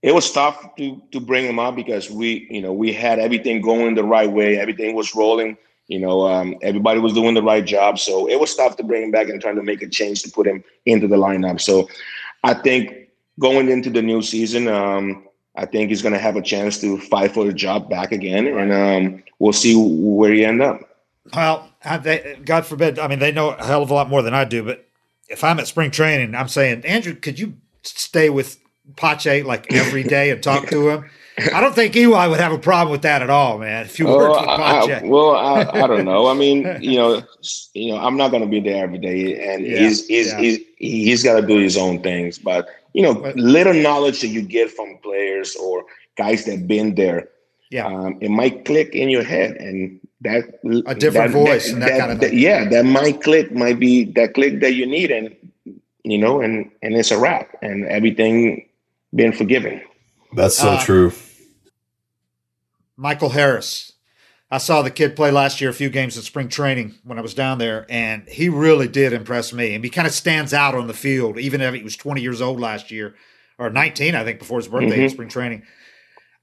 [0.02, 3.60] it was tough to to bring him up because we, you know, we had everything
[3.60, 4.58] going the right way.
[4.58, 5.56] Everything was rolling
[5.88, 9.04] you know, um, everybody was doing the right job, so it was tough to bring
[9.04, 11.60] him back and trying to make a change to put him into the lineup.
[11.60, 11.88] So,
[12.42, 15.24] I think going into the new season, um,
[15.54, 18.46] I think he's going to have a chance to fight for the job back again,
[18.48, 20.80] and um, we'll see where he end up.
[21.32, 21.70] Well,
[22.02, 22.98] they, God forbid.
[22.98, 24.88] I mean, they know a hell of a lot more than I do, but
[25.28, 28.58] if I'm at spring training, I'm saying, Andruw, could you stay with
[28.94, 31.10] Pache like every day and talk to him?
[31.52, 33.84] I don't think Eli would have a problem with that at all, man.
[33.84, 36.28] If you worked with I, well, I, I don't know.
[36.28, 37.22] I mean, you know,
[37.74, 40.38] you know, I'm not going to be there every day, and yeah, he's he's, yeah.
[40.38, 42.38] he's he's got to do his own things.
[42.38, 45.84] But you know, little knowledge that you get from players or
[46.16, 47.28] guys that've been there.
[47.70, 47.86] Yeah.
[47.86, 50.44] Um, it might click in your head and that
[50.86, 52.38] a different that, voice that, that, kind of thing.
[52.38, 55.36] yeah, that might click might be that click that you need and
[56.02, 58.65] you know, and and it's a wrap and everything
[59.16, 59.80] been forgiving.
[60.34, 61.12] That's so Uh, true.
[62.96, 63.92] Michael Harris.
[64.50, 67.20] I saw the kid play last year a few games in spring training when I
[67.22, 69.74] was down there, and he really did impress me.
[69.74, 72.40] And he kind of stands out on the field, even if he was 20 years
[72.40, 73.16] old last year,
[73.58, 75.12] or 19, I think, before his birthday in Mhm.
[75.12, 75.62] spring training.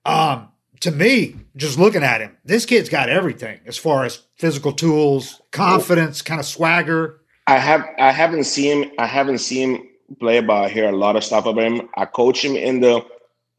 [0.05, 0.49] Um,
[0.81, 5.41] to me, just looking at him, this kid's got everything as far as physical tools,
[5.51, 7.21] confidence, kind of swagger.
[7.47, 9.87] I have I haven't seen him I haven't seen him
[10.19, 11.89] play, but I hear a lot of stuff about him.
[11.95, 13.01] I coach him in the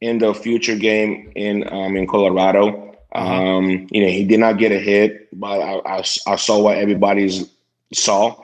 [0.01, 2.95] in the future game in um in Colorado.
[3.13, 6.77] Um, you know, he did not get a hit, but I, I, I saw what
[6.77, 7.49] everybody's
[7.93, 8.35] saw.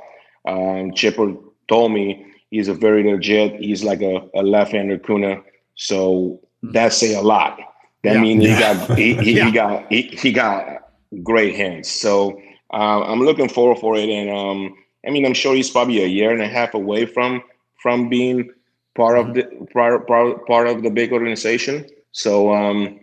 [0.48, 1.34] Um, Chipper
[1.68, 3.60] told me he's a very legit.
[3.60, 5.42] He's like a, a left-handed Kuna,
[5.76, 7.60] so that say a lot.
[8.04, 8.22] That Yeah.
[8.22, 9.46] means he got he, he, Yeah.
[9.46, 10.66] he got he, he got
[11.24, 11.90] great hands.
[11.90, 12.40] So
[12.74, 14.74] uh, I'm looking forward for it, and um,
[15.06, 17.42] I mean, I'm sure he's probably a year and a half away from
[17.82, 18.50] from being
[18.96, 21.86] part of the part, part, part of the big organization.
[22.12, 23.00] So um,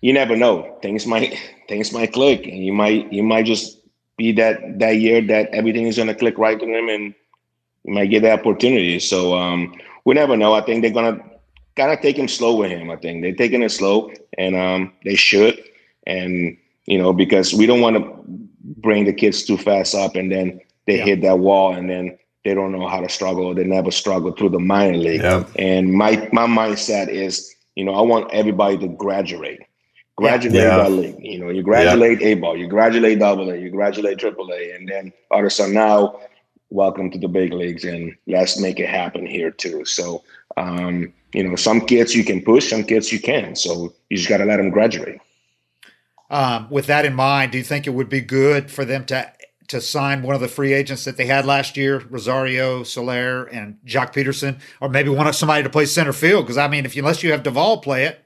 [0.00, 0.76] you never know.
[0.82, 1.36] Things might
[1.68, 3.80] things might click, and you might you might just
[4.16, 7.14] be that that year that everything is going to click right to them, and
[7.84, 8.98] you might get that opportunity.
[8.98, 9.74] So um,
[10.04, 10.54] we never know.
[10.54, 11.18] I think they're gonna
[11.76, 12.90] kind of take him slow with him.
[12.90, 15.58] I think they're taking it slow, and um, they should.
[16.06, 16.56] And
[16.86, 18.24] you know, because we don't want to
[18.82, 21.04] bring the kids too fast up, and then they Yeah.
[21.04, 23.52] hit that wall, and then they don't know how to struggle.
[23.54, 25.22] They never struggle through the minor league.
[25.22, 25.50] Yep.
[25.56, 29.62] And my my mindset is, you know, I want everybody to graduate.
[30.14, 30.76] Graduate Yeah.
[30.76, 31.18] that league.
[31.18, 34.88] You know, you graduate A ball, you graduate double A, you graduate triple A, and
[34.88, 36.20] then all of a sudden now,
[36.70, 39.84] welcome to the big leagues and let's make it happen here too.
[39.84, 40.22] So
[40.56, 43.56] um, you know, some kids you can push, some kids you can.
[43.56, 45.20] So you just gotta let them graduate.
[46.30, 49.32] Um, with that in mind, do you think it would be good for them to
[49.68, 53.78] to sign one of the free agents that they had last year, Rosario, Soler, and
[53.84, 56.44] Joc Pederson, or maybe one of somebody to play center field?
[56.44, 58.20] Because I mean, if you, unless you have Duvall play it,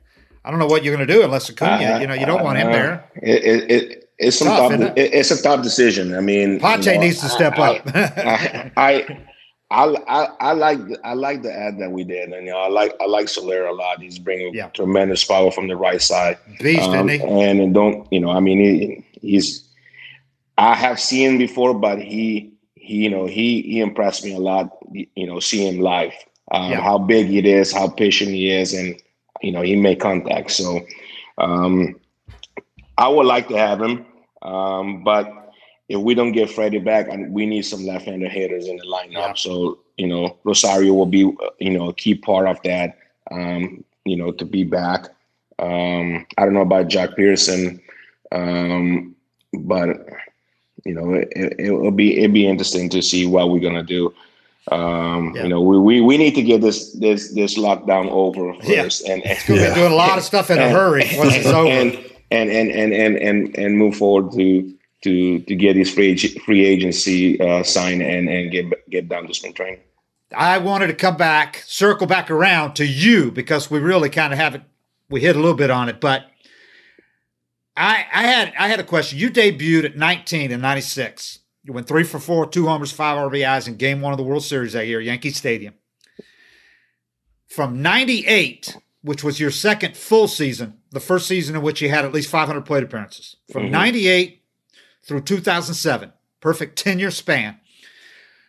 [0.44, 2.00] I don't know what you're going to do unless Acuna.
[2.00, 3.10] you know, you don't want him Uh, there.
[3.22, 4.98] It, it, it, it's some Tough, isn't it?
[4.98, 6.14] it- it's a tough decision.
[6.14, 7.86] I mean, Pache you know, needs to step I- up.
[7.94, 9.16] I, I,
[9.72, 12.68] I, I, I like I like the ad that we did, and you know, I
[12.68, 14.02] like I like Soler a lot.
[14.02, 14.68] He's bringing Yeah.
[14.70, 16.38] tremendous power from the right side.
[16.58, 17.08] Beast, Um?
[17.08, 18.30] And don't you know?
[18.30, 19.66] I mean, he, he's.
[20.60, 24.70] I have seen before, but he, he, you know, he he impressed me a lot.
[24.92, 26.14] You know, seeing him live,
[26.52, 26.82] um, Yeah.
[26.82, 29.00] how big it is, how patient he is, and
[29.42, 30.52] you know, he made contact.
[30.52, 30.80] So,
[31.38, 31.96] um,
[32.98, 34.06] I would like to have him,
[34.42, 35.52] um, but
[35.88, 39.12] if we don't get Freddie back, and we need some left-handed hitters in the lineup.
[39.12, 39.34] Yeah.
[39.34, 42.98] So you know, Rosario will be uh, you know a key part of that.
[43.30, 45.06] Um, you know, to be back.
[45.58, 47.80] Um, I don't know about Joc Pederson,
[48.32, 49.16] um,
[49.52, 50.06] but
[50.84, 54.12] you know, it, it, it'll be it'll be interesting to see what we're gonna do.
[54.70, 55.44] Um, Yeah.
[55.44, 58.82] You know, we, we we need to get this this this lockdown over Yeah.
[58.84, 61.46] first, and, and We've been doing a lot of stuff in a hurry once it's
[61.46, 61.68] over.
[61.68, 61.92] and
[62.30, 64.72] and and and and and, and move forward to
[65.02, 69.34] to to get his free free agency uh, signed and and get get down to
[69.34, 69.80] spring training.
[70.36, 74.38] I wanted to come back, circle back around to you because we really kind of
[74.38, 74.62] haven't.
[75.08, 76.26] We hit a little bit on it, but
[77.80, 79.18] I I had I had a question.
[79.18, 81.38] You debuted at 19 in '96.
[81.64, 84.44] You went three for four, two homers, five RBIs in Game One of the World
[84.44, 85.74] Series that year, Yankee Stadium.
[87.46, 92.04] From '98, which was your second full season, the first season in which you had
[92.04, 93.72] at least 500 plate appearances, from mm-hmm.
[93.72, 94.42] '98
[95.02, 97.58] through 2007, perfect 10 year span.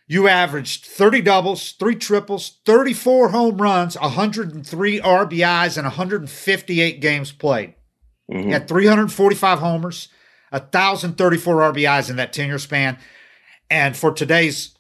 [0.07, 7.75] You averaged 30 doubles, three triples, 34 home runs, 103 RBIs, and 158 games played.
[8.31, 8.45] Mhm.
[8.45, 10.07] You had 345 homers,
[10.51, 12.97] 1,034 RBIs in that 10 year span.
[13.69, 14.75] And for today's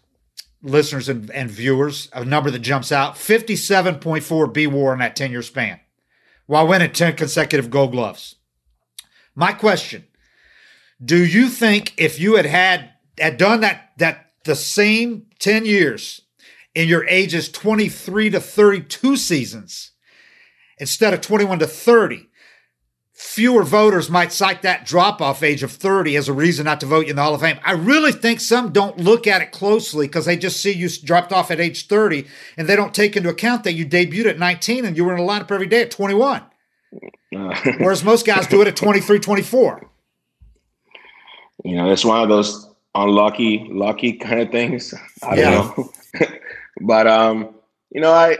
[0.61, 5.31] listeners and, and viewers, a number that jumps out 57.4 B war in that 10
[5.31, 5.79] year span
[6.45, 8.35] while winning 10 consecutive gold gloves.
[9.35, 10.05] My question
[11.03, 16.21] Do you think if you had had, had done that, that the same 10 years
[16.73, 19.91] in your ages 23 to 32 seasons
[20.77, 22.27] instead of 21 to 30,
[23.21, 26.85] fewer voters might cite that drop off age of 30 as a reason not to
[26.87, 27.59] vote you in the Hall of Fame.
[27.63, 31.31] I really think some don't look at it closely because they just see you dropped
[31.31, 32.25] off at age 30
[32.57, 35.19] and they don't take into account that you debuted at 19 and you were in
[35.25, 36.41] the lineup every day at 21.
[37.33, 39.89] Uh, Whereas most guys do it at 23, 24.
[41.63, 44.93] you know, it's one of those unlucky, lucky kind of things.
[45.23, 45.51] I Yeah.
[45.51, 46.27] don't know,
[46.81, 47.55] but um,
[47.91, 48.37] you know, I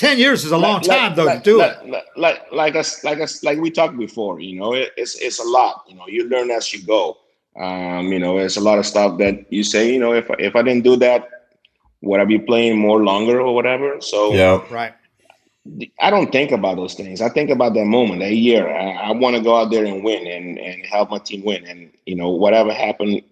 [0.00, 1.90] ten years is a long time like, though like, to do like, it.
[1.90, 4.40] Like, like like us like us like we talked before.
[4.40, 5.84] You know, it, it's it's a lot.
[5.86, 7.18] You know, you learn as you go.
[7.60, 9.92] Um, you know, it's a lot of stuff that you say.
[9.92, 11.28] You know, if if I didn't do that,
[12.00, 14.00] would I be playing more longer or whatever?
[14.00, 14.64] So Yeah.
[14.70, 14.94] Right.
[16.00, 17.20] I don't think about those things.
[17.20, 18.66] I think about that moment, that year.
[18.66, 21.66] I, I want to go out there and win and, and help my team win.
[21.66, 23.22] And you know, whatever happened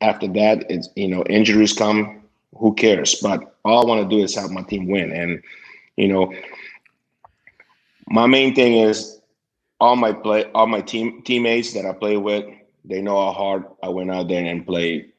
[0.00, 2.22] after that, it's you know, injuries come.
[2.56, 3.20] Who cares?
[3.20, 5.12] But all I want to do is help my team win.
[5.12, 5.42] And
[5.96, 6.32] you know,
[8.06, 9.20] my main thing is
[9.80, 12.44] all my play, all my team teammates that I play with.
[12.84, 15.12] They know how hard I went out there and played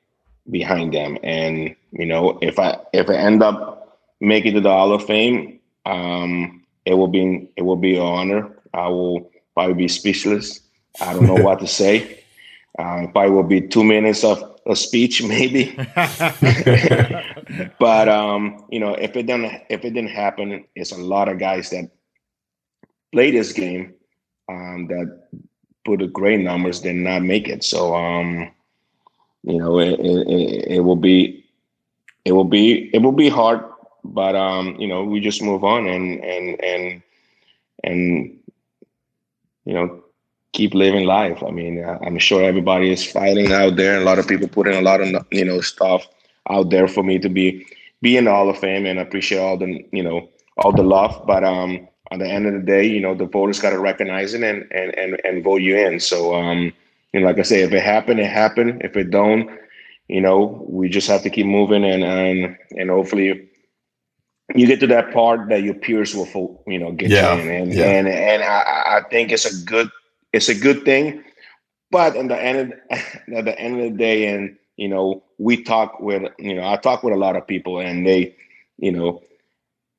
[0.49, 1.17] behind them.
[1.23, 5.05] And you know, if I if I end up making it to the Hall of
[5.05, 8.51] Fame, um, it will be it will be an honor.
[8.73, 10.61] I will probably be speechless.
[11.01, 12.21] I don't know what to say.
[12.77, 15.77] Uh, probably will be two minutes of a speech, maybe.
[17.79, 21.39] but um, you know, if it didn't if it didn't happen, it's a lot of
[21.39, 21.89] guys that
[23.11, 23.93] play this game
[24.49, 25.27] um, that
[25.85, 27.63] put a great numbers did not make it.
[27.63, 28.51] So um,
[29.43, 31.45] you know, it, it, it will be
[32.25, 33.63] it will be it will be hard
[34.13, 37.01] but um, you know, we just move on and and and
[37.83, 38.39] and
[39.65, 40.03] you know,
[40.53, 41.41] keep living life.
[41.43, 43.95] I mean, I'm sure everybody is fighting out there.
[43.95, 46.07] And a lot of people putting a lot of you know stuff
[46.49, 47.65] out there for me to be
[48.01, 51.23] be in the Hall of Fame, and appreciate all the you know all the love.
[51.25, 54.33] But um, at the end of the day, you know, the voters got to recognize
[54.33, 55.99] it and and and and vote you in.
[55.99, 56.71] So um,
[57.13, 58.81] you know, like I say, if it happened, it happened.
[58.83, 59.49] If it don't,
[60.07, 63.49] you know, we just have to keep moving and and and hopefully
[64.53, 67.49] you get to that part that your peers will you know get Yeah, you in
[67.49, 67.85] and yeah.
[67.85, 69.89] and and I, I think it's a good
[70.33, 71.23] it's a good thing
[71.91, 72.79] but in the end of,
[73.35, 76.75] at the end of the day and you know we talk with you know i
[76.77, 78.35] talk with a lot of people and they
[78.77, 79.21] you know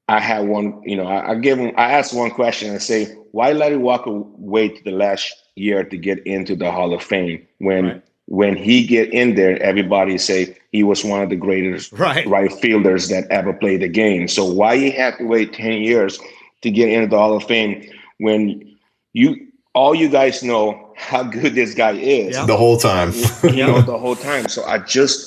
[0.09, 3.07] i had one you know i, I give them i asked one question and say
[3.33, 7.47] why larry walker wait to the last year to get into the hall of fame
[7.59, 8.03] when Right.
[8.27, 12.27] when he get in there everybody say he was one of the greatest Right.
[12.27, 14.29] right fielders that ever played the game.
[14.29, 16.19] So why he have to wait 10 years
[16.63, 18.77] to get into the Hall of Fame when
[19.13, 19.46] you
[19.77, 20.65] all you guys know
[20.97, 22.47] how good this guy is Yeah.
[22.47, 23.13] The whole time.
[23.57, 24.49] you know the whole time.
[24.49, 25.19] So I just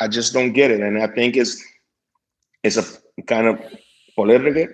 [0.00, 0.80] I just don't get it.
[0.80, 1.54] And I think it's
[2.64, 2.84] it's a
[3.32, 3.54] kind of
[4.16, 4.66] political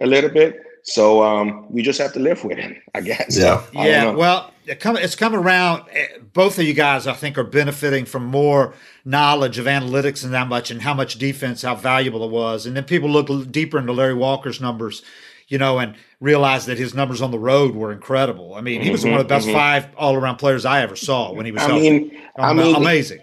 [0.00, 0.52] a little bit.
[0.84, 3.36] So um we just have to live with it, I guess.
[3.38, 3.62] Yeah.
[3.76, 5.84] I Yeah, well, it come, it's come around.
[5.92, 8.74] eh, Both of you guys, I think, are benefiting from more
[9.04, 12.66] knowledge of analytics and that much, and how much defense, how valuable it was.
[12.66, 15.02] And then people look deeper into Larry Walker's numbers,
[15.48, 18.54] you know, and realize that his numbers on the road were incredible.
[18.54, 21.46] I mean, he was one of the best five all-around players I ever saw when
[21.46, 21.90] he was Mm-hmm, I healthy.
[21.90, 23.20] mean I mean amazing.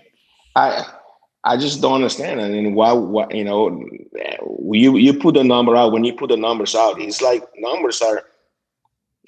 [0.55, 0.85] I
[1.43, 2.39] I just don't understand.
[2.41, 2.93] I mean, why?
[2.93, 3.83] Why you know,
[4.71, 7.01] you you put the number out when you put the numbers out.
[7.01, 8.23] It's like numbers are,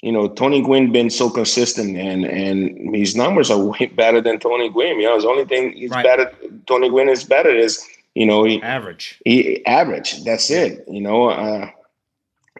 [0.02, 4.38] you know, Tony Gwynn been so consistent, and and his numbers are way better than
[4.38, 4.98] Tony Gwynn.
[5.00, 6.04] You know, the only thing he's Right.
[6.04, 6.32] better.
[6.66, 7.84] Tony Gwynn is better is
[8.14, 9.20] you know he, Average.
[9.26, 10.24] he average.
[10.24, 10.84] That's it.
[10.88, 11.68] You know, uh,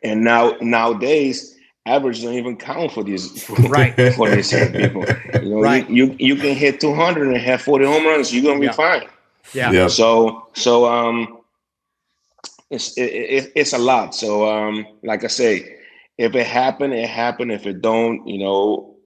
[0.06, 1.52] and now nowadays.
[1.88, 3.94] Average don't even count for these for, Right.
[4.16, 5.04] for these people.
[5.40, 5.88] You know, Right.
[5.88, 8.34] you, you you can hit 200 and have 40 home runs.
[8.34, 8.72] You're gonna be Yeah.
[8.72, 9.06] fine.
[9.54, 9.70] Yeah.
[9.72, 9.86] Yeah.
[9.86, 11.38] So so um,
[12.70, 14.14] it's it, it, it's a lot.
[14.14, 15.76] So um, like I say,
[16.18, 17.50] if it happen, it happen.
[17.50, 18.96] If it don't, you know,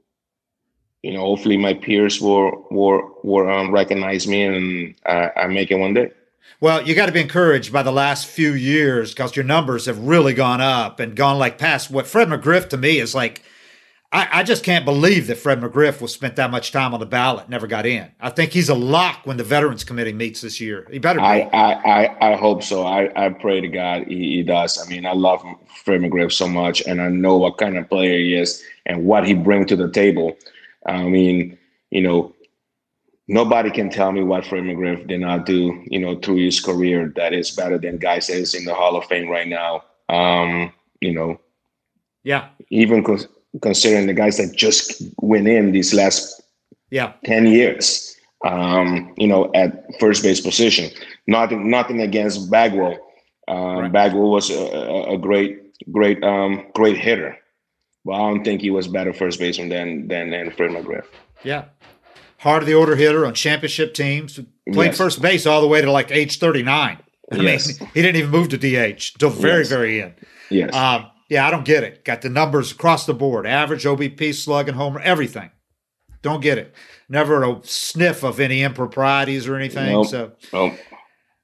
[1.02, 5.70] you know, hopefully my peers will will will um, recognize me and I, I make
[5.70, 6.12] it one day.
[6.60, 9.98] Well, you got to be encouraged by the last few years because your numbers have
[9.98, 13.42] really gone up and gone like past what Fred McGriff to me is like.
[14.12, 17.06] I, I just can't believe that Fred McGriff was spent that much time on the
[17.06, 18.10] ballot, never got in.
[18.20, 20.84] I think he's a lock when the Veterans Committee meets this year.
[20.90, 21.24] He better be.
[21.24, 22.84] I, I, I, hope so.
[22.84, 24.84] I, I pray to God he, he does.
[24.84, 25.44] I mean, I love
[25.84, 29.24] Fred McGriff so much, and I know what kind of player he is and what
[29.24, 30.36] he brings to the table.
[30.86, 31.56] I mean,
[31.90, 32.34] you know,
[33.30, 37.12] nobody can tell me what Fred McGriff did not do, you know, through his career
[37.16, 39.82] that is better than guys that is in the Hall of Fame right now.
[40.08, 41.40] Um, you know,
[42.24, 43.28] yeah, even cons-
[43.62, 46.42] considering the guys that just went in these last
[46.90, 49.70] yeah, 10 years, um, you know, at
[50.00, 50.90] first base position.
[51.26, 52.98] Nothing, nothing against Bagwell.
[53.48, 53.92] Um, Right.
[53.92, 55.58] Bagwell was a, a- a great,
[55.92, 57.36] great, um, great hitter.
[58.04, 61.04] But I don't think he was better first baseman than than, than Fred McGriff.
[61.44, 61.64] yeah.
[62.40, 64.40] Heart of the order hitter on championship teams.
[64.72, 64.96] Played Yes.
[64.98, 66.98] first base all the way to like age 39.
[67.32, 67.78] I Yes.
[67.80, 69.68] mean, he didn't even move to DH till very, Yes.
[69.68, 70.14] very end.
[70.50, 70.74] Yes.
[70.74, 72.04] Um, yeah, I don't get it.
[72.04, 75.50] Got the numbers across the board average, OBP, slug, and homer, everything.
[76.22, 76.74] Don't get it.
[77.08, 79.92] Never a sniff of any improprieties or anything.
[79.92, 80.06] Nope.
[80.08, 80.72] So, oh,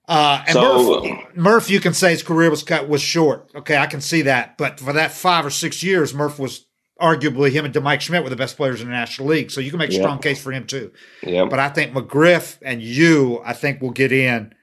[0.09, 3.51] Uh, and So- Murph, Murph, you can say his career was cut was short.
[3.57, 4.57] Okay, I can see that.
[4.57, 6.66] But for that five or six years, Murph was
[7.01, 9.51] arguably him and Mike Schmidt were the best players in the National League.
[9.51, 10.01] So you can make a Yeah.
[10.01, 10.93] strong case for him too.
[11.23, 11.45] Yeah.
[11.45, 14.55] But I think McGriff and you, I think will get in.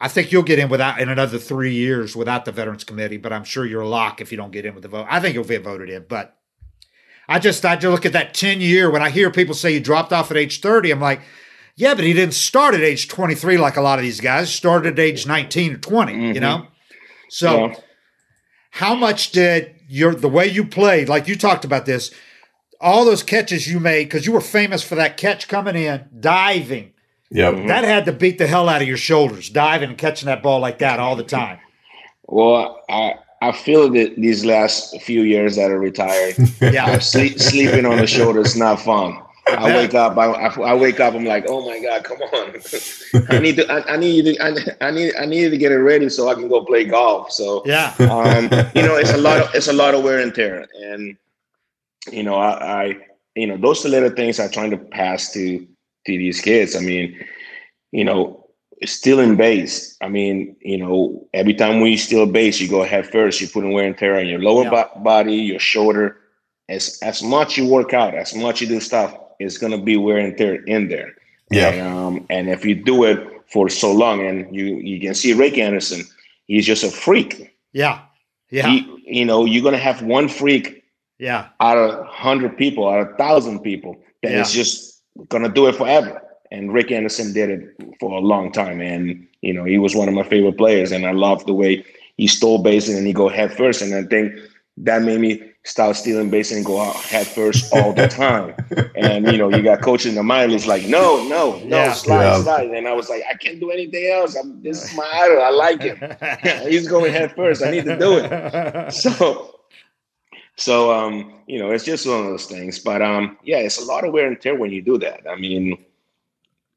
[0.00, 3.16] I think you'll get in without in another three years without the Veterans Committee.
[3.16, 5.06] But I'm sure you're a lock if you don't get in with the vote.
[5.08, 6.04] I think you'll get voted in.
[6.08, 6.36] But
[7.28, 9.80] I just I just look at that ten year when I hear people say you
[9.80, 10.90] dropped off at age thirty.
[10.90, 11.22] I'm like,
[11.76, 14.52] yeah, but he didn't start at age 23 like a lot of these guys.
[14.52, 16.12] Started at age 19 or 20.
[16.12, 16.40] You mm-hmm.
[16.40, 16.66] know,
[17.28, 17.74] so Yeah.
[18.70, 22.10] how much did your the way you played, like you talked about this,
[22.80, 26.92] all those catches you made because you were famous for that catch coming in, diving.
[27.30, 27.54] Yep.
[27.54, 27.66] Mm-hmm.
[27.68, 30.60] That had to beat the hell out of your shoulders, diving and catching that ball
[30.60, 31.58] like that all the time.
[32.26, 36.98] Well, I I feel that these last few years that I retired, Yeah.
[36.98, 39.20] sleep, sleeping on the shoulder is not fun.
[39.46, 42.54] I wake up, I, I, wake up, I'm like, oh my god, come on!
[43.28, 45.76] I need to, I, I need to, I, I need, I need to get it
[45.78, 47.30] ready so I can go play golf.
[47.30, 47.92] So Yeah.
[48.00, 51.16] um, you know, it's a lot of it's a lot of wear and tear, and
[52.10, 52.96] you know, I, I
[53.34, 55.66] you know, those are little things I'm trying to pass to to
[56.18, 56.74] these kids.
[56.76, 57.18] I mean,
[57.92, 58.46] you know,
[58.84, 59.96] stealing base.
[60.00, 63.40] I mean, you know, every time we steal base, you go head first.
[63.40, 64.70] You put in wear and tear on your lower Yeah.
[64.94, 66.18] bo- body, your shoulder.
[66.68, 69.14] As as much you work out, as much you do stuff,
[69.44, 71.14] it's gonna be wear and tear in there.
[71.50, 71.70] Yeah.
[71.70, 73.18] And, um, and if you do it
[73.52, 76.02] for so long, and you you can see Rickey Henderson,
[76.46, 77.54] he's just a freak.
[77.72, 78.00] Yeah.
[78.50, 78.68] Yeah.
[78.68, 78.76] He,
[79.06, 80.82] you know, you're gonna have one freak
[81.18, 81.48] Yeah.
[81.60, 84.62] out of hundred people, out of thousand people that is Yeah.
[84.62, 86.20] just gonna do it forever.
[86.50, 87.62] And Rickey Henderson did it
[88.00, 91.06] for a long time, and you know he was one of my favorite players, and
[91.06, 91.84] I loved the way
[92.16, 94.32] he stole bases and he go head first, and I think
[94.78, 98.54] that made me start stealing bases and go out head first all the time.
[98.96, 101.92] and you know you got coaches in the minor leagues like no, no, no, Yeah.
[101.92, 102.42] slide, Yeah.
[102.42, 104.36] slide, and I was like I can't do anything else.
[104.36, 105.42] I'm, this is my idol.
[105.42, 105.98] I like him.
[106.68, 107.62] He's going head first.
[107.62, 109.58] I need to do it so
[110.56, 113.84] so um you know it's just one of those things but um yeah it's a
[113.84, 115.76] lot of wear and tear when you do that i mean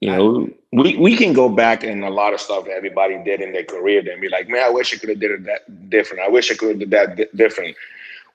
[0.02, 3.40] you know we we can go back and a lot of stuff that everybody did
[3.40, 5.90] in their career and be like man i wish i could have did it that
[5.90, 7.76] different i wish i could have did that di- different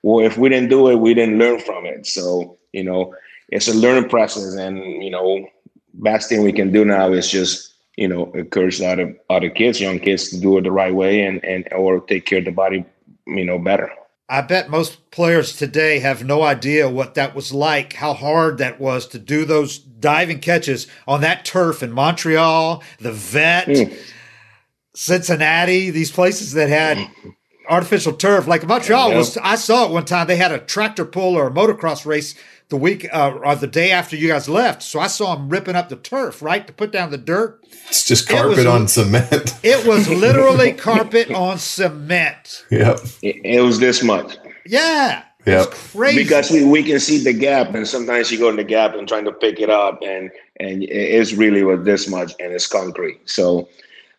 [0.03, 2.05] well if we didn't do it we didn't learn from it.
[2.05, 3.15] So you know
[3.49, 4.53] it's a learning process.
[4.55, 5.47] And you know
[5.95, 9.99] best thing we can do now is just you know encourage other other kids young
[9.99, 12.85] kids to do it the right way and and or take care of the body
[13.25, 13.91] you know better.
[14.29, 18.79] I bet most players today have no idea what that was like, how hard that
[18.79, 23.93] was to do those diving catches on that turf in Montreal, the vet, hmm.
[24.95, 26.97] Cincinnati, these places that had
[27.69, 28.47] artificial turf.
[28.47, 29.17] Like Montreal Yeah.
[29.17, 30.27] was, I saw it one time.
[30.27, 32.35] They had a tractor pull or a motocross race
[32.69, 34.81] the week uh, or the day after you guys left.
[34.83, 37.59] So I saw them ripping up the turf, right, to put down the dirt.
[37.87, 39.55] It's just It was carpet on cement.
[39.63, 42.65] It was literally carpet on cement.
[42.71, 42.99] yep.
[43.21, 45.23] it, it was this much Yeah.
[45.45, 45.67] Yep.
[45.73, 46.23] It's crazy.
[46.23, 49.05] because we, we can see the gap and sometimes you go in the gap and
[49.07, 53.19] trying to pick it up and and it's really with this much and it's concrete
[53.29, 53.67] so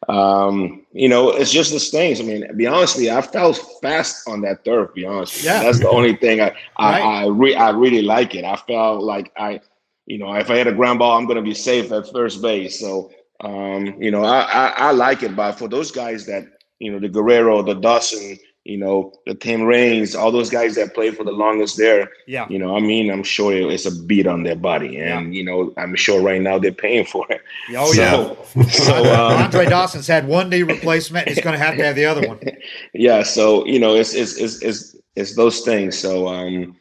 [0.09, 4.41] um you know it's just those things i mean be honestly, i felt fast on
[4.43, 5.43] that turf be honest.
[5.43, 5.63] Yeah.
[5.63, 7.03] that's the only thing i i Right.
[7.03, 9.61] I, re- I really like it i felt like i
[10.07, 12.43] you know if i hit a ground ball i'm going to be safe at first
[12.43, 16.45] base so um you know I, I i like it but for those guys that
[16.79, 20.95] you know the guerrero the dawson you know the tim raines all those guys that
[20.95, 22.47] played for the longest there yeah.
[22.49, 25.73] you know, I mean, I'm sure it's a beat on their body, and you know,
[25.77, 27.43] I'm sure right now they're paying for it.
[27.77, 28.35] Oh, yeah.
[28.57, 28.69] Yeah.
[28.69, 31.29] So, um, Andre Dawson's had one knee replacement.
[31.29, 32.41] He's going to have to have the other one.
[32.95, 35.99] yeah, so you know, it's it's it's it's, it's those things.
[35.99, 36.77] So, um,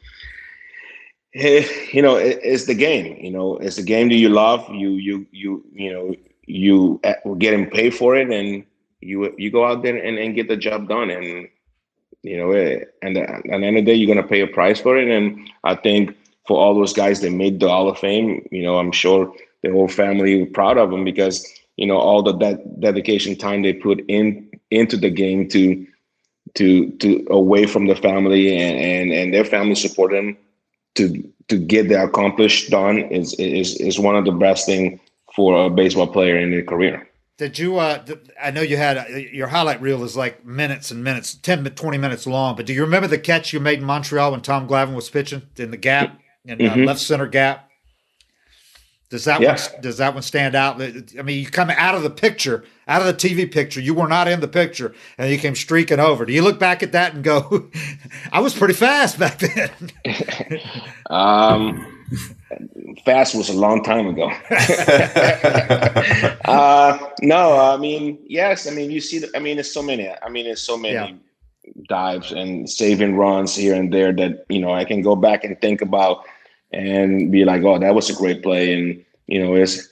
[1.36, 3.18] eh, you know, it, it's the game.
[3.18, 4.68] You know, it's the game that you love.
[4.74, 6.16] You you you you know,
[6.46, 8.64] you uh, getting paid for it, and
[9.02, 11.48] you you go out there and, and get the job done, and
[12.24, 14.80] you know, eh, and at the end of the day, you're gonna pay a price
[14.80, 15.08] for it.
[15.10, 16.16] And I think
[16.48, 19.72] for all those guys that made the Hall of Fame, you know, I'm sure the
[19.72, 21.48] whole family were proud of them because
[21.78, 25.86] you know all the de- dedication time they put in into the game to
[26.56, 30.38] to to away from the family and and, and their family support them
[30.96, 35.00] to to get the accomplished done is is is one of the best thing
[35.36, 37.08] for a baseball player in their career.
[37.38, 37.78] Did you?
[37.78, 41.34] Uh, th- I know you had uh, your highlight reel is like minutes and minutes,
[41.34, 42.56] 10 to 20 minutes long.
[42.56, 45.42] But do you remember the catch you made in Montreal when Tom Glavine was pitching
[45.58, 46.86] in the gap, in uh, Mhm.
[46.86, 47.70] left center gap?
[49.10, 49.54] Does that Yeah.
[49.72, 50.82] one does that one stand out?
[50.82, 53.80] I mean, you come out of the picture, out of the TV picture.
[53.80, 56.26] You were not in the picture, and you came streaking over.
[56.26, 57.70] Do you look back at that and go,
[58.32, 59.72] "I was pretty fast back then"?
[61.10, 61.86] Um,
[63.06, 64.28] fast was a long time ago.
[66.46, 70.10] uh, no, I mean, yes, I mean, you see, the, I mean, there's so many,
[70.10, 71.12] I mean, there's so many yeah.
[71.88, 75.60] dives and saving runs here and there that, you know, I can go back and
[75.62, 76.26] think about
[76.72, 78.74] and be like, oh, that was a great play.
[78.74, 79.88] And, you know, it's,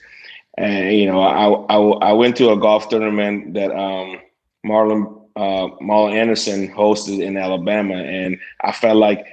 [0.58, 4.20] and, you know, I, I, I went to a golf tournament that um,
[4.66, 7.96] Marlon, uh, Marlon Anderson hosted in Alabama.
[7.96, 9.26] And I felt like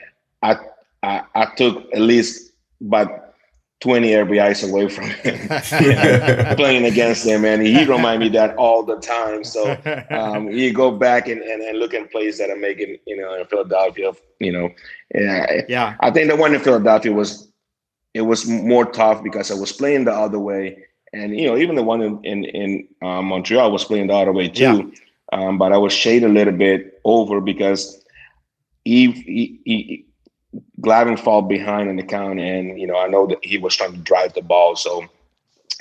[0.43, 0.59] I,
[1.03, 2.48] I, I took at least
[2.81, 3.29] about
[3.81, 5.49] 20 RBIs away from him
[6.57, 7.45] playing against him.
[7.45, 9.45] And he remind me that all the time.
[9.45, 9.77] So
[10.11, 13.35] um, you go back and, and, and, look at plays that are making, you know,
[13.35, 14.71] in Philadelphia, you know,
[15.15, 15.97] yeah, yeah.
[16.01, 17.49] I think the one in Philadelphia was,
[18.15, 20.85] it was more tough because I was playing the other way.
[21.13, 24.33] And, you know, even the one in, in, in uh, Montreal was playing the other
[24.33, 24.93] way too.
[25.33, 25.39] Yeah.
[25.41, 28.05] Um, but I was shaded a little bit over because
[28.85, 30.08] he, he, he
[30.81, 33.93] Glavine fall behind in the count, and you know I know that he was trying
[33.93, 35.05] to drive the ball, so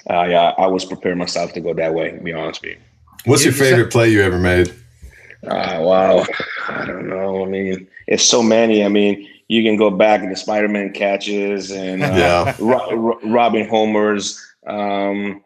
[0.09, 2.11] uh, yeah, I was preparing myself to go that way.
[2.11, 2.77] To be honest with you.
[3.25, 4.73] What's your favorite play you ever made?
[5.45, 6.25] Uh, wow,
[6.67, 7.43] I don't know.
[7.43, 8.83] I mean, it's so many.
[8.83, 12.55] I mean, you can go back to the Spider-Man catches and uh, yeah.
[12.59, 14.43] ro- robbing homers.
[14.65, 15.43] Um,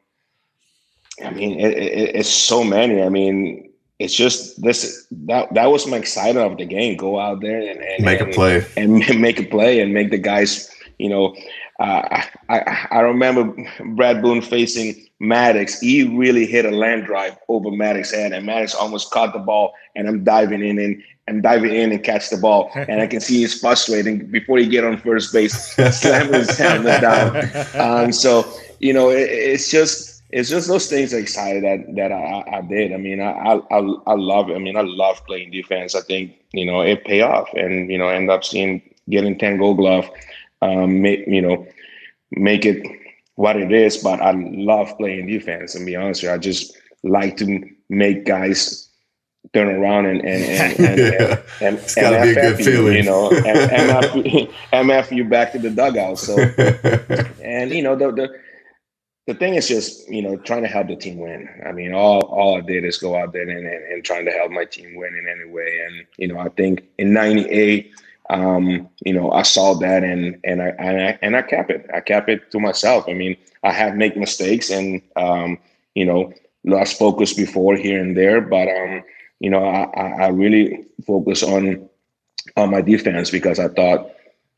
[1.24, 3.02] I mean, it, it, it's so many.
[3.04, 3.71] I mean,
[4.02, 6.98] it's just this that that was my excitement of the game.
[6.98, 10.10] Go out there and, and make and, a play and make a play and make
[10.10, 10.70] the guys.
[10.98, 11.36] You know,
[11.80, 13.56] uh, I I remember
[13.96, 15.80] Bret Boone facing Maddux.
[15.80, 19.74] He really hit a land drive over Maddux's head, and Maddux almost caught the ball.
[19.96, 23.22] And I'm diving in and I'm diving in and catch the ball, and I can
[23.22, 25.54] see he's frustrating before he get on first base,
[25.92, 27.50] slamming his helmet down.
[27.76, 32.58] Um, so you know, it, it's just it's just those things excited that that I,
[32.58, 32.94] I did.
[32.94, 34.56] I mean, I, I I love it.
[34.56, 35.96] I mean, I love playing defense.
[35.96, 39.58] I think you know it pay off, and you know, end up seeing getting ten
[39.58, 40.10] Gold Glove,
[40.62, 41.68] um, make, you know,
[42.32, 42.86] make it
[43.36, 43.98] what it is.
[43.98, 45.76] But I love playing defense.
[45.76, 48.90] And be honest, with you, I just like to make guys
[49.54, 51.42] turn around and and and and, yeah.
[51.62, 55.26] and, it's and, and be a good you, feeling, you know, and MF, MF you
[55.26, 56.20] back to the dugout.
[56.20, 56.38] So,
[57.44, 58.40] and you know the the
[59.28, 61.48] the thing is just you know trying to help the team win.
[61.66, 64.32] I mean, all all I did is go out there and, and, and trying to
[64.32, 65.82] help my team win in any way.
[65.88, 67.94] And you know, I think in '98,
[68.30, 71.90] um, you know, I saw that and and I, and I and I kept it.
[71.94, 73.06] I cap it to myself.
[73.08, 75.58] I mean, I have make mistakes and um,
[75.96, 76.34] you know
[76.64, 79.04] lost focus before here and there, but um,
[79.40, 81.90] you know, I, I really focus on
[82.58, 84.12] on my defense because I thought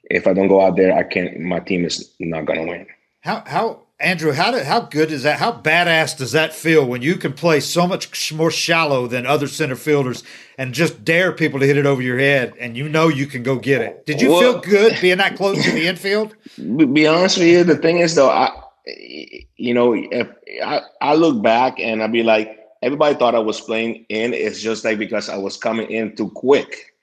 [0.06, 1.40] if I don't go out there, I can't.
[1.40, 2.88] My team is not gonna win.
[3.22, 5.40] How how Andruw, how did, how good is that?
[5.40, 9.48] How badass does that feel when you can play so much more shallow than other
[9.48, 10.24] center fielders
[10.58, 13.44] and just dare people to hit it over your head and you know you can
[13.44, 14.06] go get it?
[14.06, 16.36] Did you well, feel good being that close to the infield?
[16.58, 18.52] Be honest with you, the thing is though, I
[18.86, 20.28] you know, if
[20.64, 24.34] I, I look back and I'd be like, everybody thought I was playing in.
[24.34, 26.94] It's just like because I was coming in too quick.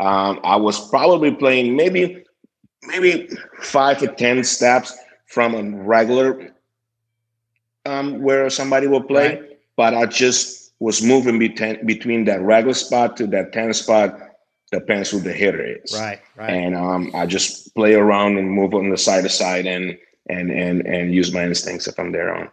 [0.00, 2.24] Um, I was probably playing maybe
[2.84, 3.28] maybe
[3.60, 4.96] five to ten steps
[5.30, 6.52] from a regular
[7.86, 9.58] um, where somebody will play, right.
[9.76, 14.18] but I just was moving between between that regular spot to that 10 spot
[14.72, 15.92] depends who the hitter is.
[15.94, 16.50] Right, right.
[16.50, 19.96] And um, I just play around and move on the side to side and
[20.28, 22.50] and and and use my instincts if I'm there on.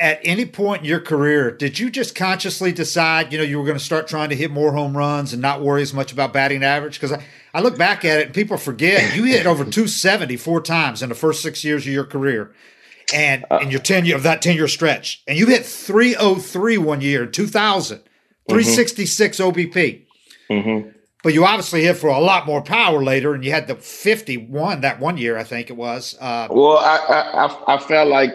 [0.00, 3.64] At any point in your career, did you just consciously decide, you know, you were
[3.64, 6.32] going to start trying to hit more home runs and not worry as much about
[6.32, 7.00] batting average?
[7.00, 10.60] Because I, I look back at it and people forget you hit over 270 four
[10.60, 12.52] times in the first six years of your career.
[13.12, 15.22] And uh, in your 10 year of that 10 year stretch.
[15.26, 17.98] And you hit 303 one year, 2000,
[18.48, 19.48] 366 mm-hmm.
[19.48, 20.06] OBP.
[20.50, 20.90] Mm-hmm.
[21.24, 24.82] But you obviously hit for a lot more power later, and you had the 51
[24.82, 26.16] that one year, I think it was.
[26.20, 28.32] Uh, well, I, I, I felt like,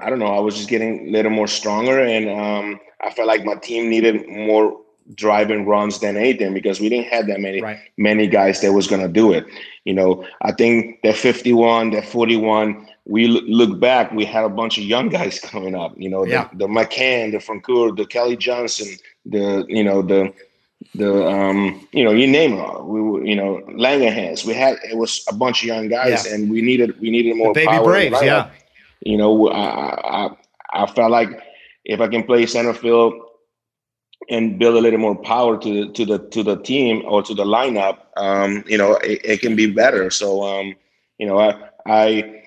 [0.00, 3.28] I don't know, I was just getting a little more stronger, and um, I felt
[3.28, 4.80] like my team needed more
[5.14, 7.78] driving runs than anything because we didn't have that many right.
[7.98, 9.46] many guys that was going to do it.
[9.84, 14.78] You know, I think that 51, that 41, we look back, we had a bunch
[14.78, 15.92] of young guys coming up.
[15.96, 16.48] You know, yeah.
[16.52, 18.96] the, the McCann, the Francoeur, the Kelly Johnson,
[19.26, 20.32] the you know the
[20.94, 22.84] the um you know you name it.
[22.84, 24.44] We were you know Langerhans.
[24.46, 26.34] We had it was a bunch of young guys, yeah.
[26.34, 28.22] and we needed we needed more the baby Braves.
[28.22, 28.50] Yeah,
[29.04, 30.36] you know, I, I
[30.72, 31.28] I felt like
[31.84, 33.14] if I can play center field
[34.30, 37.34] and build a little more power to the to the to the team or to
[37.34, 40.10] the lineup, um, you know, it, it, can be better.
[40.10, 40.74] So, um,
[41.18, 41.56] you know, I,
[41.86, 42.42] I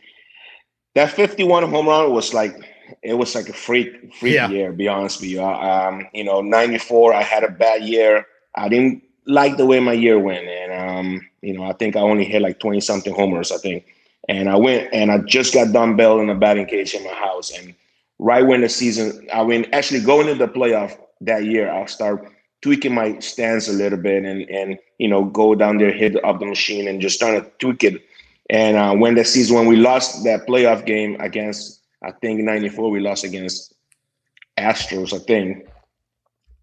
[0.96, 2.56] that 51 home run was like
[3.04, 4.50] it was like a freak freak yeah.
[4.50, 4.72] year.
[4.72, 8.26] Be honest with you, um, you know, 94, I had a bad year.
[8.56, 12.00] I didn't like the way my year went, and um, you know, I think I
[12.00, 13.52] only hit like 20 something homers.
[13.52, 13.86] I think.
[14.28, 17.52] And I went and I just got dumbbell in a batting cage in my house.
[17.58, 17.74] And
[18.20, 22.28] right when the season, I mean, actually going into the playoff that year, I'll start
[22.62, 26.40] tweaking my stance a little bit and and you know go down there, hit up
[26.40, 28.04] the machine, and just trying to tweak it.
[28.50, 32.90] And uh, when the season, when we lost that playoff game against, I think '94,
[32.90, 33.74] we lost against
[34.58, 35.68] Astros, I think.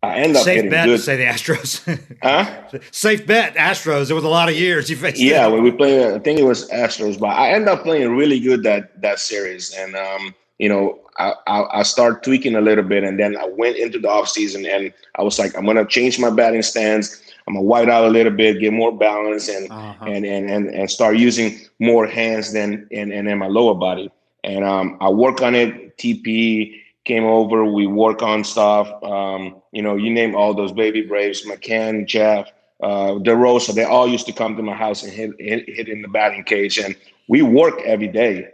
[0.04, 0.96] I end up Safe hitting bet good.
[0.96, 2.00] to say the Astros.
[2.22, 2.78] huh?
[2.90, 4.10] Safe bet, Astros.
[4.10, 5.20] It was a lot of years you faced.
[5.20, 8.40] Yeah, when we played, I think it was Astros, but I ended up playing really
[8.40, 12.84] good that that series, and um, you know, I, I I started tweaking a little
[12.84, 15.84] bit, and then I went into the off season, and I was like, I'm gonna
[15.86, 17.20] change my batting stance.
[17.46, 20.04] I'm gonna white out a little bit, get more balance, and Uh-huh.
[20.06, 24.10] and, and and and start using more hands than and and in my lower body.
[24.44, 25.96] And um, I work on it.
[25.96, 27.64] TP came over.
[27.64, 28.90] We work on stuff.
[29.02, 32.48] Um, you know, you name all those baby Braves, McCann, Jeff,
[32.82, 33.74] uh, DeRosa.
[33.74, 36.44] They all used to come to my house and hit, hit hit in the batting
[36.44, 36.96] cage, and
[37.28, 38.48] we work every day.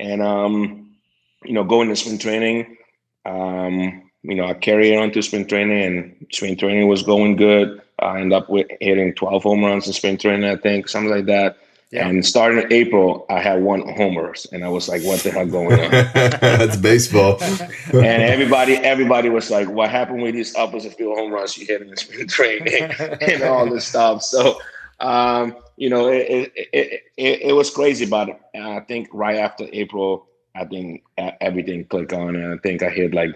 [0.00, 0.96] And um,
[1.44, 2.76] you know, going to spring training.
[3.24, 7.36] Um, you know, I carry it on to spring training, and spring training was going
[7.36, 7.80] good.
[7.98, 11.26] I end up with hitting 12 home runs in spring training, I think, something like
[11.26, 11.56] that.
[11.92, 12.08] Yeah.
[12.08, 15.46] And starting in April, I had one homers, and I was like, "What the hell
[15.46, 17.38] going on?" That's baseball.
[17.40, 21.82] and everybody, everybody was like, "What happened with these opposite field home runs you hit
[21.82, 22.90] in spring training
[23.20, 24.58] and all this stuff?" So,
[24.98, 29.68] um, you know, it it, it it it was crazy, but I think right after
[29.72, 30.26] April,
[30.56, 31.04] I think
[31.40, 33.30] everything clicked on, and I think I hit like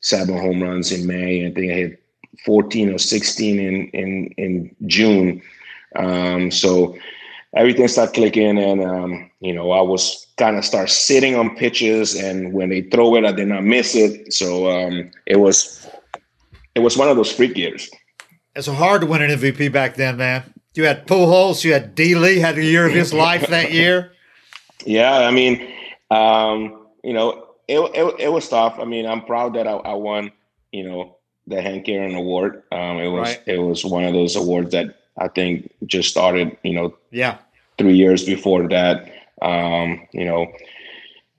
[0.00, 2.02] seven home runs in May, and I think I hit
[2.44, 5.42] 14 or 16 in in in June.
[5.96, 6.96] Um, so
[7.56, 12.14] everything started clicking, and um, you know, I was kind of start sitting on pitches,
[12.14, 14.32] and when they throw it, I did not miss it.
[14.32, 15.88] So um, it was
[16.74, 17.90] it was one of those freak years.
[18.54, 20.42] It's hard to win an MVP back then, man.
[20.74, 22.14] You had Pujols, you had D.
[22.14, 24.12] Lee had a year of his life that year.
[24.84, 25.72] Yeah, I mean,
[26.10, 28.78] um, you know, it, it it was tough.
[28.78, 30.30] I mean, I'm proud that I, I won,
[30.72, 31.16] you know,
[31.46, 32.62] the Hank Aaron Award.
[32.70, 33.42] Um, it was Right.
[33.46, 37.38] it was one of those awards that I think just started, you know, Yeah.
[37.78, 39.10] three years before that.
[39.42, 40.46] Um, you know,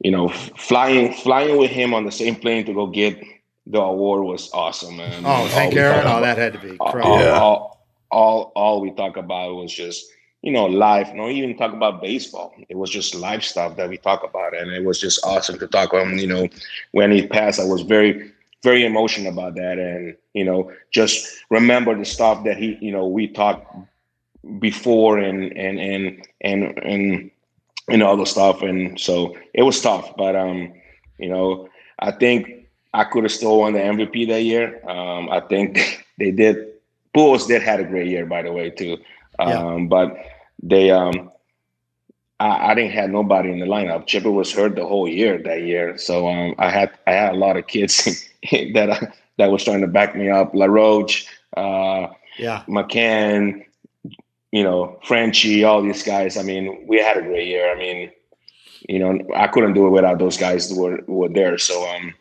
[0.01, 3.22] you know, flying flying with him on the same plane to go get
[3.68, 5.23] the award was awesome, man.
[5.26, 6.03] Oh, All thank you, Aaron.
[6.06, 7.39] talk Oh, that had to be all, all, Yeah.
[7.39, 10.06] all, all, all we talk about was just
[10.41, 11.11] you know life.
[11.14, 12.53] No, even talk about baseball.
[12.69, 15.68] It was just life stuff that we talk about, and it was just awesome to
[15.68, 16.07] talk about.
[16.15, 16.47] You know,
[16.91, 18.31] when he passed, I was very,
[18.64, 23.07] very emotional about that, and you know, just remember the stuff that he, you know,
[23.07, 23.65] we talked
[24.60, 27.31] before, and and and and and
[27.90, 30.73] and all the stuff, and so it was tough, but um,
[31.18, 31.69] you know,
[31.99, 34.81] I think I could have still won the MVP that year.
[34.90, 36.65] Um, I think they did.
[37.15, 38.98] Pujols did had a great year, by the way, too.
[39.40, 39.86] Um, Yeah.
[39.88, 40.18] But
[40.61, 41.31] they, um,
[42.40, 44.07] I, I didn't have nobody in the lineup.
[44.07, 47.38] Chipper was hurt the whole year that year, so um, I had I had a
[47.38, 50.53] lot of kids that I, that was trying to back me up.
[50.53, 51.26] LaRoche,
[51.57, 52.07] uh,
[52.38, 52.64] Yeah.
[52.68, 53.66] McCann,
[54.52, 56.38] you know, Frenchie, all these guys.
[56.38, 57.72] I mean, we had a great year.
[57.72, 58.11] I mean,
[58.88, 61.57] you know, I couldn't do it without those guys who were, were there.
[61.57, 62.14] So, um,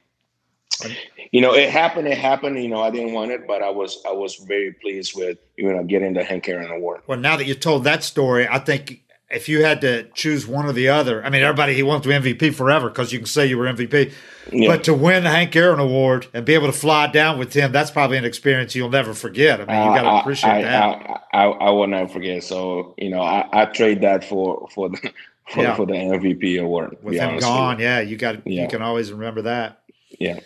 [1.33, 2.09] you know, it happened.
[2.09, 2.63] It happened.
[2.63, 5.73] You know, I didn't want it, but I was I was very pleased with you
[5.73, 7.03] know getting the Hank Aaron Award.
[7.07, 10.65] Well, now that you told that story, I think if you had to choose one
[10.65, 13.47] or the other, I mean, everybody he wants to MVP forever because you can say
[13.47, 14.13] you were MVP.
[14.51, 14.69] Yeah.
[14.69, 17.71] But to win the Hank Aaron Award and be able to fly down with him,
[17.71, 19.61] that's probably an experience you'll never forget.
[19.61, 21.25] I mean, you got to appreciate I, that.
[21.35, 22.43] I, I, I will never forget.
[22.43, 24.97] So you know, I, I trade that for for the
[25.53, 25.75] for, Yeah.
[25.75, 26.97] for the MVP award.
[27.03, 28.63] with him gone, yeah, you got yeah.
[28.63, 29.83] you can always remember that.
[30.19, 30.41] Yeah.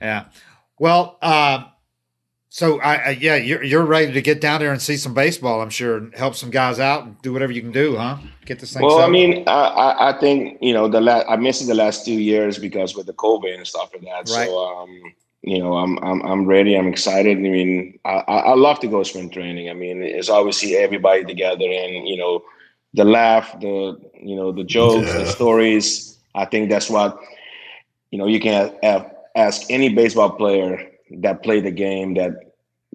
[0.00, 0.26] Yeah.
[0.78, 1.64] Well, uh,
[2.54, 5.62] so I, I yeah, you're you're ready to get down there and see some baseball.
[5.62, 8.18] I'm sure, and help some guys out and do whatever you can do, huh?
[8.44, 8.82] Get this thing.
[8.82, 12.04] Well, I mean, I, I, I think you know the last I missed the last
[12.04, 14.30] two years because with the COVID and stuff like that.
[14.30, 14.48] Right.
[14.48, 16.76] So um, you know, I'm I'm I'm ready.
[16.76, 17.38] I'm excited.
[17.38, 19.70] I mean, I I I love to go spring training.
[19.70, 22.42] I mean, it's always see everybody together and you know,
[22.92, 25.20] the laugh, the you know, the jokes, Yeah.
[25.20, 26.18] the stories.
[26.34, 27.18] I think that's what
[28.10, 28.26] you know.
[28.26, 32.52] You can a- ask any baseball player that play the game that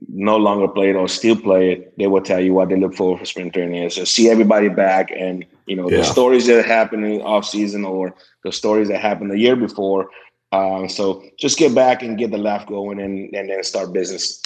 [0.07, 2.94] no longer play it or still play it, they will tell you what they look
[2.94, 5.98] for for spring training is to see everybody back and you know Yeah.
[5.98, 8.14] the stories that happen in off season or
[8.44, 10.10] the stories that happened the year before.
[10.52, 14.41] Um, so just get back and get the laugh going and, and then start business.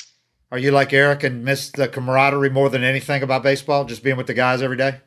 [0.52, 3.85] Are you like Eric and miss the camaraderie more than anything about baseball?
[3.85, 4.99] Just being with the guys every day.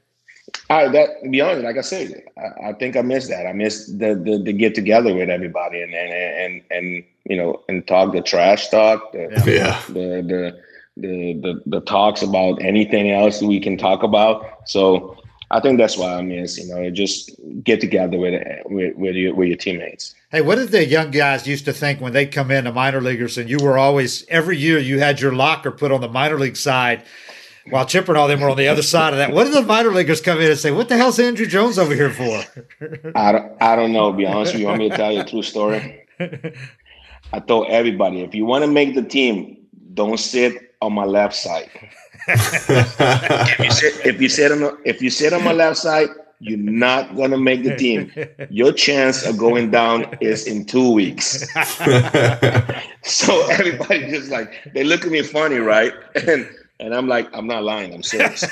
[0.70, 3.46] I that to be honest, like I said, I, I think I missed that.
[3.46, 7.62] I missed the, the the get together with everybody and and and and you know
[7.68, 9.80] and talk the trash talk, the Yeah.
[9.88, 9.92] the
[10.22, 10.60] the
[10.96, 14.68] the the, the talks about anything else we can talk about.
[14.68, 15.16] So
[15.50, 16.58] I think that's why I miss.
[16.58, 17.30] You know, just
[17.62, 18.34] get together with
[18.66, 20.14] with with your, with your teammates.
[20.30, 23.00] Hey, what did the young guys used to think when they come in, the minor
[23.00, 26.38] leaguers, and you were always every year you had your locker put on the minor
[26.38, 27.04] league side,
[27.70, 29.32] while Chipper and all them were on the other side of that.
[29.32, 30.70] What did the minor leaguers come in and say?
[30.72, 32.42] What the hell's Andruw Jones over here for?
[33.14, 34.10] I don't, I don't know.
[34.10, 36.00] To be honest with you, want me to tell you a true story?
[37.34, 39.56] I told everybody, if you want to make the team,
[39.94, 41.68] don't sit on my left side.
[42.28, 46.10] if you sit, if you sit on the, if you sit on my left side,
[46.38, 48.12] you're not gonna make the team.
[48.50, 51.44] Your chance of going down is in two weeks.
[53.02, 55.92] so everybody just like they look at me funny, right?
[56.14, 56.48] And
[56.80, 58.40] and I'm like, I'm not lying, I'm serious.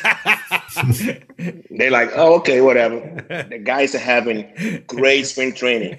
[1.70, 3.00] They're like, oh, okay, whatever.
[3.28, 5.98] The guys are having great spring training.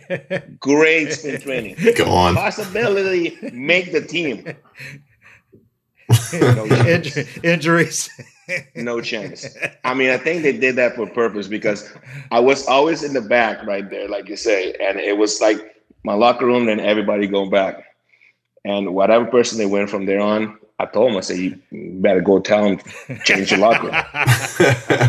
[0.59, 1.77] Great spring training.
[1.97, 2.35] Go on.
[2.35, 4.45] Possibility make the team.
[6.33, 6.65] No
[7.43, 8.09] injuries.
[8.75, 9.47] no chance.
[9.83, 11.91] I mean, I think they did that for purpose because
[12.29, 15.57] I was always in the back right there, like you say, and it was like
[16.03, 17.83] my locker room and everybody going back.
[18.65, 22.21] And whatever person they went from there on, I told him, I said, you better
[22.21, 22.79] go tell him,
[23.23, 23.89] change your locker.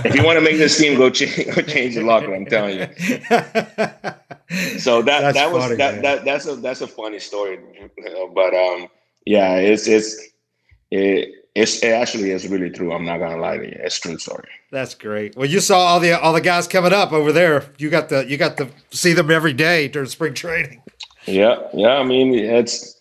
[0.05, 2.35] if you want to make this team, go, change, go change your locker.
[2.35, 2.87] I'm telling you.
[4.79, 7.59] So that That's that was funny, that, that that's a that's a funny story,
[7.99, 8.89] you know, but um,
[9.25, 10.17] yeah, it's it's
[10.91, 12.93] it, it's it actually is really true.
[12.93, 14.49] I'm not gonna lie to you, it's a true story.
[14.71, 15.37] That's great.
[15.37, 17.65] Well, you saw all the all the guys coming up over there.
[17.79, 20.83] You got the you got to see them every day during spring training.
[21.27, 21.95] Yeah, yeah.
[21.97, 22.94] I mean, it's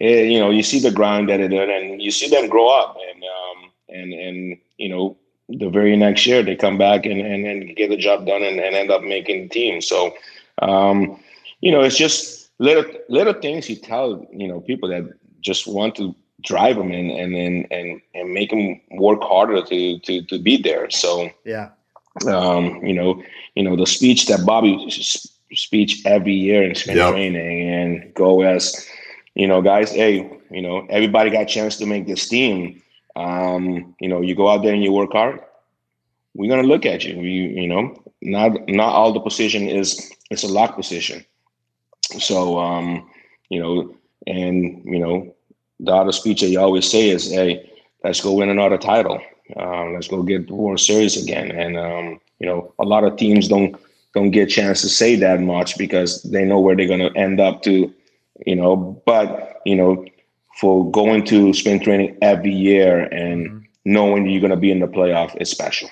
[0.00, 2.68] eh, you know, you see the grind that they're doing, and you see them grow
[2.68, 5.16] up, and um, and and you know,
[5.48, 8.60] the very next year they come back and and, and get the job done and,
[8.60, 9.80] and end up making the team.
[9.80, 10.14] So,
[10.62, 11.18] um,
[11.60, 15.04] you know, it's just little little things you tell you know people that
[15.40, 19.98] just want to drive them and and and and, and make them work harder to
[20.00, 20.90] to to be there.
[20.90, 21.70] So Yeah.
[22.26, 23.22] um, you know,
[23.54, 27.12] you know the speech that Bobby s- speech every year in spring Yep.
[27.12, 28.86] training and go as,
[29.38, 29.92] you know, guys.
[29.92, 32.82] Hey, you know, everybody got a chance to make this team.
[33.16, 35.40] Um, you know, you go out there and you work hard.
[36.34, 37.14] We're gonna look at you.
[37.14, 41.24] You, you know, not not all the position is it's a lock position.
[42.18, 43.08] So, um,
[43.48, 43.94] you know,
[44.26, 45.34] and you know,
[45.80, 47.70] the other speech that you always say is, "Hey,
[48.04, 49.20] let's go win another title.
[49.56, 53.16] Um, let's go get the World Series again." And um, you know, a lot of
[53.16, 53.76] teams don't
[54.14, 57.40] don't get a chance to say that much because they know where they're to end
[57.40, 57.92] up to,
[58.46, 59.02] you know.
[59.06, 60.04] But you know,
[60.58, 63.58] for going to spring training every year and mm-hmm.
[63.84, 65.88] knowing you're going to be in the playoff is special.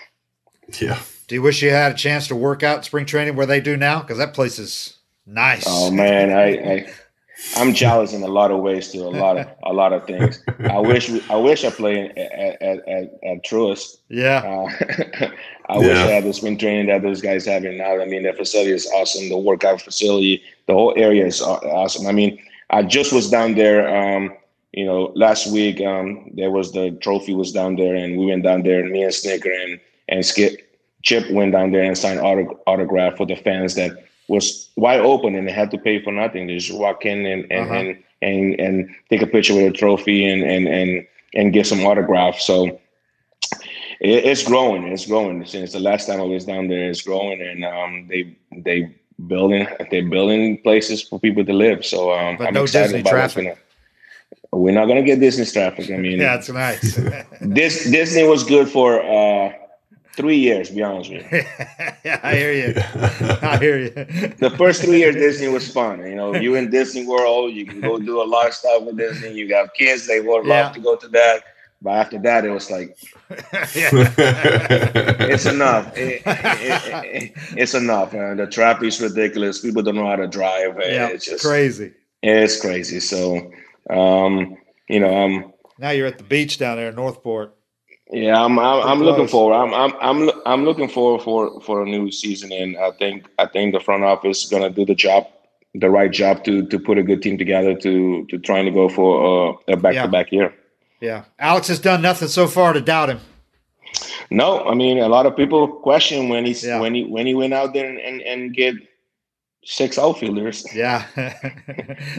[0.81, 0.99] Yeah.
[1.29, 3.77] Do you wish you had a chance to work out spring training where they do
[3.77, 4.01] now?
[4.01, 4.97] Because that place is
[5.27, 5.65] nice.
[5.67, 6.91] Oh man, I, I
[7.57, 10.43] I'm jealous in a lot of ways to A lot of a lot of things.
[10.71, 13.99] I wish I wish I played at at at, at Truist.
[14.09, 14.39] yeah.
[14.39, 15.29] Uh,
[15.69, 18.01] I wish I had the spring training that those guys have here now.
[18.01, 19.29] I mean, the facility is awesome.
[19.29, 22.07] The workout facility, the whole area is awesome.
[22.07, 22.39] I mean,
[22.71, 23.87] I just was down there.
[23.95, 24.33] Um,
[24.73, 28.45] you know, last week um, there was the trophy was down there, and we went
[28.45, 30.63] down there, and me and Snitker and and Skip
[31.03, 35.35] Chip went down there and signed auto, autograph for the fans that was wide open
[35.35, 36.47] and they had to pay for nothing.
[36.47, 37.75] They just walk in and and Uh-huh.
[37.75, 41.85] and, and and take a picture with a trophy and and and and get some
[41.87, 42.39] autograph.
[42.41, 42.79] So
[44.01, 44.87] it, it's growing.
[44.89, 46.91] It's growing since the last time I was down there.
[46.91, 48.95] It's growing, and um, they they
[49.27, 51.85] building they're building places for people to live.
[51.85, 53.45] So um, But I'm no excited Disney about traffic.
[53.45, 53.57] gonna-
[54.53, 55.91] We're not gonna get Disney traffic.
[55.91, 56.97] I mean, Yeah, it's nice.
[57.41, 59.53] this Disney was good for uh,
[60.17, 60.71] three years.
[60.71, 61.43] Be honest with you.
[62.05, 62.75] yeah, I hear you.
[63.43, 63.91] I hear you.
[64.39, 66.01] The first three years Disney was fun.
[66.07, 68.97] You know, you in Disney World, you can go do a lot of stuff with
[68.97, 69.33] Disney.
[69.33, 70.73] You got kids; they would love Yeah.
[70.73, 71.43] to go to that.
[71.83, 72.97] But after that, it was like
[75.31, 75.97] it's enough.
[75.97, 78.13] It- it- it- it's enough.
[78.13, 78.37] Man.
[78.39, 79.61] The traffic's ridiculous.
[79.61, 80.77] People don't know how to drive.
[80.81, 81.93] yeah, it's just crazy.
[82.23, 83.01] it's crazy.
[83.01, 83.51] So,
[83.91, 84.57] um,
[84.89, 87.55] you know, I'm Now you're at the beach down there in North Port.
[88.11, 89.55] Yeah, I'm I'm, I'm looking forward.
[89.55, 93.47] I'm I'm I'm I'm looking forward for for a new season, and I think I
[93.47, 95.27] think the front office is gonna do the job,
[95.75, 98.89] the right job to to put a good team together to to trying to go
[98.89, 100.55] for a back to back year.
[101.01, 101.25] Yeah.
[101.39, 103.21] Alex has done nothing so far to doubt him.
[104.31, 106.81] No, I mean a lot of people question when he's Yeah.
[106.81, 108.75] when he when he went out there and and, and get
[109.67, 110.65] six outfielders.
[110.75, 111.05] Yeah.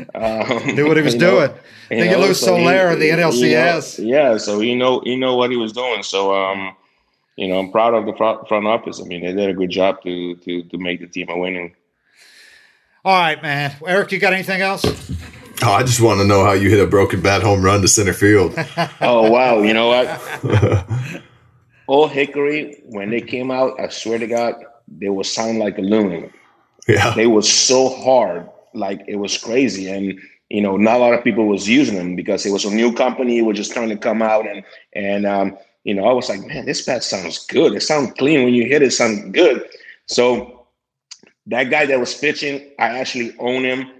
[0.13, 1.59] Um, Knew what he was you know, doing.
[1.89, 4.05] Then you lose so Soler in the you know, NLCS.
[4.05, 6.03] yeah, so he know he know what he was doing.
[6.03, 6.75] So um,
[7.35, 8.99] you know, I'm proud of the front, front office.
[8.99, 11.75] I mean, they did a good job to to to make the team a winning.
[13.05, 13.75] All right, man.
[13.85, 14.83] Eric, you got anything else?
[15.63, 17.87] Oh, I just want to know how you hit a broken bat home run to
[17.87, 18.55] center field.
[19.01, 21.21] Oh wow, you know what?
[21.87, 24.55] Old Hickory, when they came out, I swear to God,
[24.87, 26.33] they would sound like aluminum.
[26.87, 27.13] Yeah.
[27.15, 29.89] They were so hard, like it was crazy.
[29.89, 30.19] And
[30.49, 32.93] you know, not a lot of people was using them because it was a new
[32.93, 36.41] company, was just trying to come out and and um, you know, I was like,
[36.45, 37.73] man, this bat sounds good.
[37.73, 39.65] It sounds clean when you hit it, it sounds good.
[40.07, 40.67] So
[41.47, 43.91] that guy that was pitching, I actually own him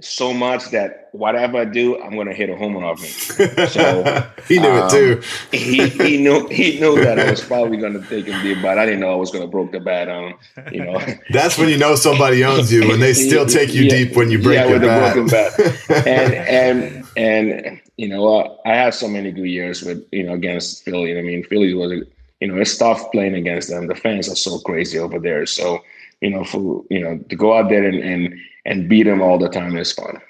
[0.00, 3.68] so much that whatever I do, I'm gonna hit a home run off him.
[3.68, 5.22] So he knew um, it too.
[5.56, 8.84] he he knew he knew that I was probably gonna take him deep, but I
[8.86, 10.34] didn't know I was gonna broke the bat on.
[10.72, 11.00] You know,
[11.30, 14.30] That's when you know somebody owns you when they still take you Yeah, deep when
[14.30, 15.16] you break yeah, your with bat.
[15.16, 16.06] a broken bat.
[16.06, 20.32] and and and you know, uh, I had so many good years with you know
[20.34, 21.16] against Philly.
[21.16, 21.92] I mean, Philly was
[22.40, 23.86] you know it's tough playing against them.
[23.86, 25.46] The fans are so crazy over there.
[25.46, 25.80] So
[26.24, 28.34] you know, for you know to go out there and and,
[28.64, 30.20] and beat them all the time is fun.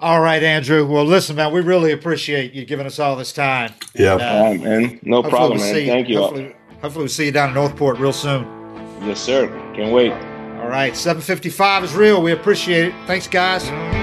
[0.00, 0.88] All right, Andruw.
[0.88, 3.72] Well, listen, man, we really appreciate you giving us all this time.
[3.94, 4.12] yeah.
[4.12, 5.00] And, uh, All right, man.
[5.02, 5.74] No problem, we'll man.
[5.74, 6.18] see- Thank you.
[6.18, 8.46] Hopefully, hopefully we'll see you down in North Port real soon.
[9.02, 9.48] Yes, sir.
[9.74, 10.12] Can't wait.
[10.12, 12.22] All right, 755 is real.
[12.22, 12.94] We appreciate it.
[13.06, 13.97] Thanks, guys.